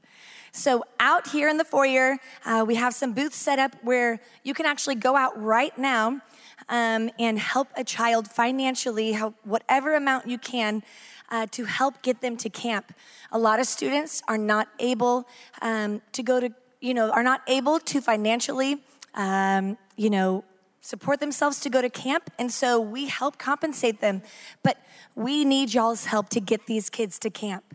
So, 0.56 0.84
out 0.98 1.28
here 1.28 1.50
in 1.50 1.58
the 1.58 1.66
foyer, 1.66 2.16
uh, 2.46 2.64
we 2.66 2.76
have 2.76 2.94
some 2.94 3.12
booths 3.12 3.36
set 3.36 3.58
up 3.58 3.76
where 3.82 4.20
you 4.42 4.54
can 4.54 4.64
actually 4.64 4.94
go 4.94 5.14
out 5.14 5.38
right 5.38 5.76
now 5.76 6.22
um, 6.70 7.10
and 7.18 7.38
help 7.38 7.68
a 7.76 7.84
child 7.84 8.26
financially, 8.26 9.12
help 9.12 9.34
whatever 9.44 9.94
amount 9.94 10.28
you 10.28 10.38
can. 10.38 10.82
Uh, 11.28 11.44
to 11.50 11.64
help 11.64 12.02
get 12.02 12.20
them 12.20 12.36
to 12.36 12.48
camp. 12.48 12.94
A 13.32 13.38
lot 13.38 13.58
of 13.58 13.66
students 13.66 14.22
are 14.28 14.38
not 14.38 14.68
able 14.78 15.26
um, 15.60 16.00
to 16.12 16.22
go 16.22 16.38
to, 16.38 16.50
you 16.80 16.94
know, 16.94 17.10
are 17.10 17.24
not 17.24 17.42
able 17.48 17.80
to 17.80 18.00
financially, 18.00 18.80
um, 19.14 19.76
you 19.96 20.08
know, 20.08 20.44
support 20.80 21.18
themselves 21.18 21.58
to 21.62 21.68
go 21.68 21.82
to 21.82 21.90
camp. 21.90 22.30
And 22.38 22.52
so 22.52 22.80
we 22.80 23.06
help 23.08 23.38
compensate 23.38 24.00
them. 24.00 24.22
But 24.62 24.78
we 25.16 25.44
need 25.44 25.74
y'all's 25.74 26.04
help 26.04 26.28
to 26.28 26.40
get 26.40 26.66
these 26.66 26.88
kids 26.88 27.18
to 27.18 27.28
camp 27.30 27.74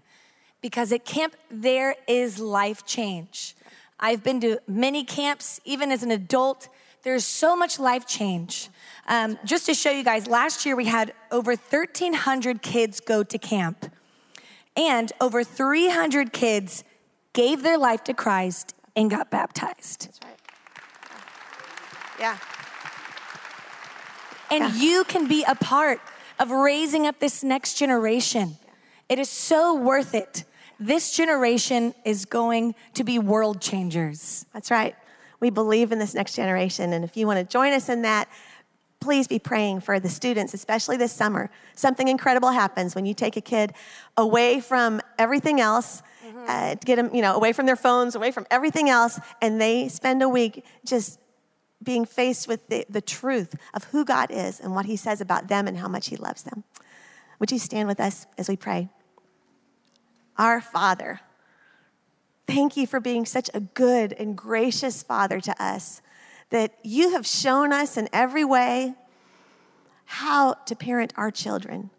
because 0.62 0.92
at 0.92 1.06
camp, 1.06 1.36
there 1.50 1.96
is 2.08 2.40
life 2.40 2.86
change. 2.86 3.56
I've 4.00 4.24
been 4.24 4.40
to 4.42 4.60
many 4.68 5.04
camps, 5.04 5.60
even 5.66 5.92
as 5.92 6.04
an 6.04 6.12
adult. 6.12 6.70
There's 7.04 7.26
so 7.26 7.56
much 7.56 7.80
life 7.80 8.06
change. 8.08 8.70
Um, 9.08 9.38
just 9.46 9.66
to 9.68 9.74
show 9.74 9.92
you 9.92 10.04
guys, 10.04 10.28
last 10.28 10.66
year 10.66 10.76
we 10.76 10.86
had 10.86 11.14
over 11.32 11.52
1,300 11.56 12.62
kids 12.62 13.00
go 13.00 13.24
to 13.24 13.38
camp, 13.38 13.92
and 14.76 15.12
over 15.20 15.44
300 15.44 16.32
kids 16.34 16.84
gave 17.34 17.64
their 17.64 17.78
life 17.78 18.04
to 18.06 18.14
Christ 18.14 18.74
and 18.96 19.10
got 19.10 19.32
baptized. 19.32 20.06
That's 20.06 20.20
right. 20.24 20.40
Yeah. 22.20 22.38
And 24.52 24.76
Yeah. 24.76 24.82
you 24.82 25.04
can 25.06 25.28
be 25.28 25.44
a 25.44 25.56
part 25.56 26.02
of 26.38 26.52
raising 26.52 27.08
up 27.08 27.20
this 27.20 27.44
next 27.44 27.76
generation. 27.76 28.58
It 29.10 29.18
is 29.18 29.30
so 29.30 29.74
worth 29.74 30.14
it. 30.14 30.44
This 30.82 31.16
generation 31.16 31.94
is 32.04 32.26
going 32.26 32.74
to 32.96 33.04
be 33.04 33.20
world 33.20 33.62
changers. 33.62 34.48
That's 34.52 34.72
right. 34.72 34.96
We 35.40 35.52
believe 35.52 35.92
in 35.92 36.00
this 36.00 36.16
next 36.16 36.36
generation. 36.36 36.92
And 36.92 37.06
if 37.06 37.16
you 37.16 37.28
want 37.28 37.38
to 37.38 37.46
join 37.46 37.72
us 37.72 37.88
in 37.88 38.02
that, 38.02 38.28
please 39.00 39.28
be 39.28 39.38
praying 39.38 39.82
for 39.82 40.00
the 40.00 40.10
students, 40.10 40.56
especially 40.56 40.98
this 40.98 41.14
summer. 41.14 41.52
Something 41.76 42.08
incredible 42.08 42.50
happens 42.50 42.96
when 42.96 43.06
you 43.06 43.14
take 43.14 43.38
a 43.38 43.42
kid 43.42 43.74
away 44.18 44.60
from 44.60 45.02
everything 45.20 45.62
else, 45.62 46.02
uh, 46.48 46.74
to 46.74 46.84
get 46.84 46.96
them, 46.96 47.14
you 47.14 47.22
know, 47.22 47.36
away 47.36 47.54
from 47.54 47.68
their 47.68 47.76
phones, 47.76 48.16
away 48.16 48.32
from 48.32 48.48
everything 48.50 48.90
else, 48.90 49.20
and 49.40 49.62
they 49.62 49.88
spend 49.88 50.24
a 50.24 50.30
week 50.30 50.66
just 50.84 51.20
being 51.84 52.06
faced 52.06 52.48
with 52.48 52.68
the, 52.70 52.88
the 52.90 53.02
truth 53.02 53.54
of 53.76 53.84
who 53.86 54.04
God 54.04 54.32
is 54.32 54.60
and 54.60 54.74
what 54.74 54.88
He 54.88 54.96
says 54.96 55.22
about 55.22 55.48
them 55.48 55.68
and 55.68 55.78
how 55.78 55.88
much 55.88 56.08
He 56.08 56.16
loves 56.16 56.42
them. 56.42 56.64
Would 57.38 57.52
you 57.52 57.60
stand 57.60 57.88
with 57.88 58.00
us 58.00 58.26
as 58.40 58.50
we 58.50 58.56
pray? 58.56 58.90
Our 60.38 60.62
Father, 60.62 61.20
thank 62.48 62.76
you 62.78 62.88
for 62.88 63.00
being 63.00 63.26
such 63.26 63.50
a 63.54 63.60
good 63.60 64.14
and 64.14 64.36
gracious 64.36 65.04
Father 65.04 65.40
to 65.42 65.64
us, 65.64 66.02
that 66.50 66.74
you 66.84 67.12
have 67.12 67.26
shown 67.26 67.72
us 67.72 67.98
in 67.98 68.10
every 68.12 68.44
way 68.44 68.96
how 70.06 70.54
to 70.66 70.76
parent 70.76 71.14
our 71.16 71.32
children. 71.32 71.90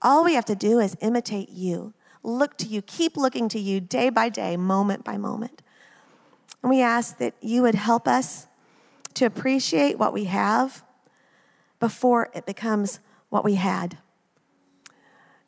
All 0.00 0.24
we 0.24 0.34
have 0.34 0.44
to 0.46 0.56
do 0.56 0.80
is 0.80 0.96
imitate 1.00 1.50
you, 1.50 1.94
look 2.24 2.56
to 2.58 2.66
you, 2.66 2.82
keep 2.82 3.16
looking 3.16 3.48
to 3.50 3.58
you 3.60 3.80
day 3.80 4.10
by 4.10 4.28
day, 4.28 4.56
moment 4.56 5.04
by 5.04 5.16
moment. 5.16 5.62
And 6.62 6.70
we 6.70 6.80
ask 6.80 7.18
that 7.18 7.34
you 7.40 7.62
would 7.62 7.74
help 7.74 8.08
us 8.08 8.46
to 9.14 9.26
appreciate 9.26 9.98
what 9.98 10.12
we 10.12 10.24
have 10.24 10.82
before 11.78 12.30
it 12.34 12.46
becomes 12.46 13.00
what 13.28 13.44
we 13.44 13.54
had. 13.54 13.98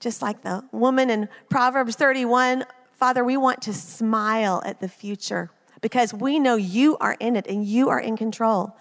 Just 0.05 0.21
like 0.21 0.43
the 0.43 0.63
woman 0.71 1.09
in 1.09 1.31
Proverbs 1.49 1.97
31, 1.97 2.67
Father, 2.93 3.25
we 3.25 3.39
want 3.39 3.63
to 3.63 3.73
smile 3.73 4.63
at 4.67 4.79
the 4.79 4.87
future 4.87 5.51
because 5.81 6.13
we 6.13 6.39
know 6.39 6.57
you 6.57 6.99
are 6.99 7.17
in 7.21 7.37
it 7.37 7.47
and 7.47 7.65
you 7.65 7.89
are 7.89 7.99
in 7.99 8.15
control. 8.15 8.77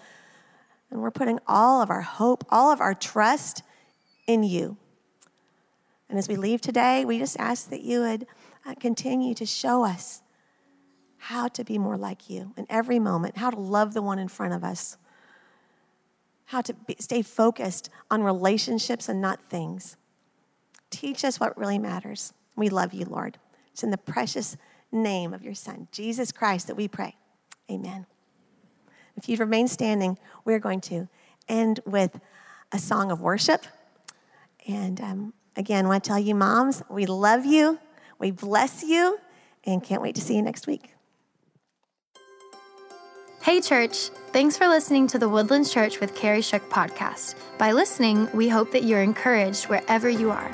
And 0.90 1.00
we're 1.00 1.10
putting 1.10 1.38
all 1.46 1.80
of 1.80 1.88
our 1.88 2.02
hope, 2.02 2.44
all 2.50 2.70
of 2.70 2.82
our 2.82 2.92
trust 2.92 3.62
in 4.26 4.42
you. 4.42 4.76
And 6.10 6.18
as 6.18 6.28
we 6.28 6.36
leave 6.36 6.60
today, 6.60 7.06
we 7.06 7.18
just 7.18 7.40
ask 7.40 7.70
that 7.70 7.80
you 7.80 8.00
would 8.00 8.26
uh, 8.66 8.74
continue 8.74 9.32
to 9.32 9.46
show 9.46 9.82
us 9.82 10.20
how 11.16 11.48
to 11.48 11.64
be 11.64 11.78
more 11.78 11.96
like 11.96 12.28
you 12.28 12.52
in 12.58 12.66
every 12.68 12.98
moment, 12.98 13.38
how 13.38 13.48
to 13.48 13.58
love 13.58 13.94
the 13.94 14.02
one 14.02 14.18
in 14.18 14.28
front 14.28 14.52
of 14.52 14.62
us, 14.62 14.98
how 16.44 16.60
to 16.60 16.74
be, 16.74 16.96
stay 17.00 17.22
focused 17.22 17.88
on 18.10 18.22
relationships 18.22 19.08
and 19.08 19.22
not 19.22 19.42
things. 19.42 19.96
Teach 20.94 21.24
us 21.24 21.40
what 21.40 21.58
really 21.58 21.78
matters. 21.78 22.32
We 22.54 22.68
love 22.68 22.94
you, 22.94 23.04
Lord. 23.04 23.36
It's 23.72 23.82
in 23.82 23.90
the 23.90 23.98
precious 23.98 24.56
name 24.92 25.34
of 25.34 25.42
your 25.42 25.54
Son, 25.54 25.88
Jesus 25.90 26.30
Christ, 26.30 26.68
that 26.68 26.76
we 26.76 26.86
pray. 26.86 27.16
Amen. 27.68 28.06
If 29.16 29.28
you'd 29.28 29.40
remain 29.40 29.66
standing, 29.66 30.16
we're 30.44 30.60
going 30.60 30.80
to 30.82 31.08
end 31.48 31.80
with 31.84 32.20
a 32.70 32.78
song 32.78 33.10
of 33.10 33.20
worship. 33.20 33.64
And 34.68 35.00
um, 35.00 35.34
again, 35.56 35.86
I 35.86 35.88
want 35.88 36.04
to 36.04 36.08
tell 36.08 36.18
you, 36.18 36.36
moms, 36.36 36.82
we 36.88 37.06
love 37.06 37.44
you, 37.44 37.80
we 38.20 38.30
bless 38.30 38.84
you, 38.84 39.18
and 39.64 39.82
can't 39.82 40.00
wait 40.00 40.14
to 40.14 40.20
see 40.20 40.36
you 40.36 40.42
next 40.42 40.68
week. 40.68 40.94
Hey, 43.42 43.60
church! 43.60 44.10
Thanks 44.32 44.56
for 44.56 44.68
listening 44.68 45.08
to 45.08 45.18
the 45.18 45.28
Woodlands 45.28 45.72
Church 45.72 46.00
with 46.00 46.14
Kerry 46.14 46.40
Shook 46.40 46.70
podcast. 46.70 47.34
By 47.58 47.72
listening, 47.72 48.30
we 48.32 48.48
hope 48.48 48.72
that 48.72 48.84
you're 48.84 49.02
encouraged 49.02 49.64
wherever 49.64 50.08
you 50.08 50.30
are. 50.30 50.50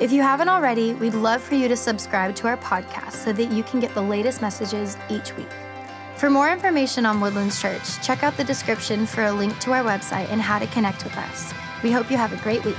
If 0.00 0.10
you 0.10 0.22
haven't 0.22 0.48
already, 0.48 0.94
we'd 0.94 1.14
love 1.14 1.42
for 1.42 1.54
you 1.54 1.68
to 1.68 1.76
subscribe 1.76 2.34
to 2.36 2.48
our 2.48 2.56
podcast 2.56 3.12
so 3.12 3.32
that 3.32 3.52
you 3.52 3.62
can 3.62 3.78
get 3.78 3.94
the 3.94 4.02
latest 4.02 4.40
messages 4.40 4.96
each 5.10 5.36
week. 5.36 5.50
For 6.16 6.30
more 6.30 6.50
information 6.50 7.04
on 7.06 7.20
Woodlands 7.20 7.60
Church, 7.60 8.00
check 8.02 8.22
out 8.22 8.36
the 8.36 8.44
description 8.44 9.06
for 9.06 9.24
a 9.24 9.32
link 9.32 9.58
to 9.60 9.72
our 9.72 9.84
website 9.84 10.30
and 10.30 10.40
how 10.40 10.58
to 10.58 10.66
connect 10.68 11.04
with 11.04 11.16
us. 11.16 11.52
We 11.82 11.90
hope 11.90 12.10
you 12.10 12.16
have 12.16 12.32
a 12.32 12.42
great 12.42 12.64
week. 12.64 12.76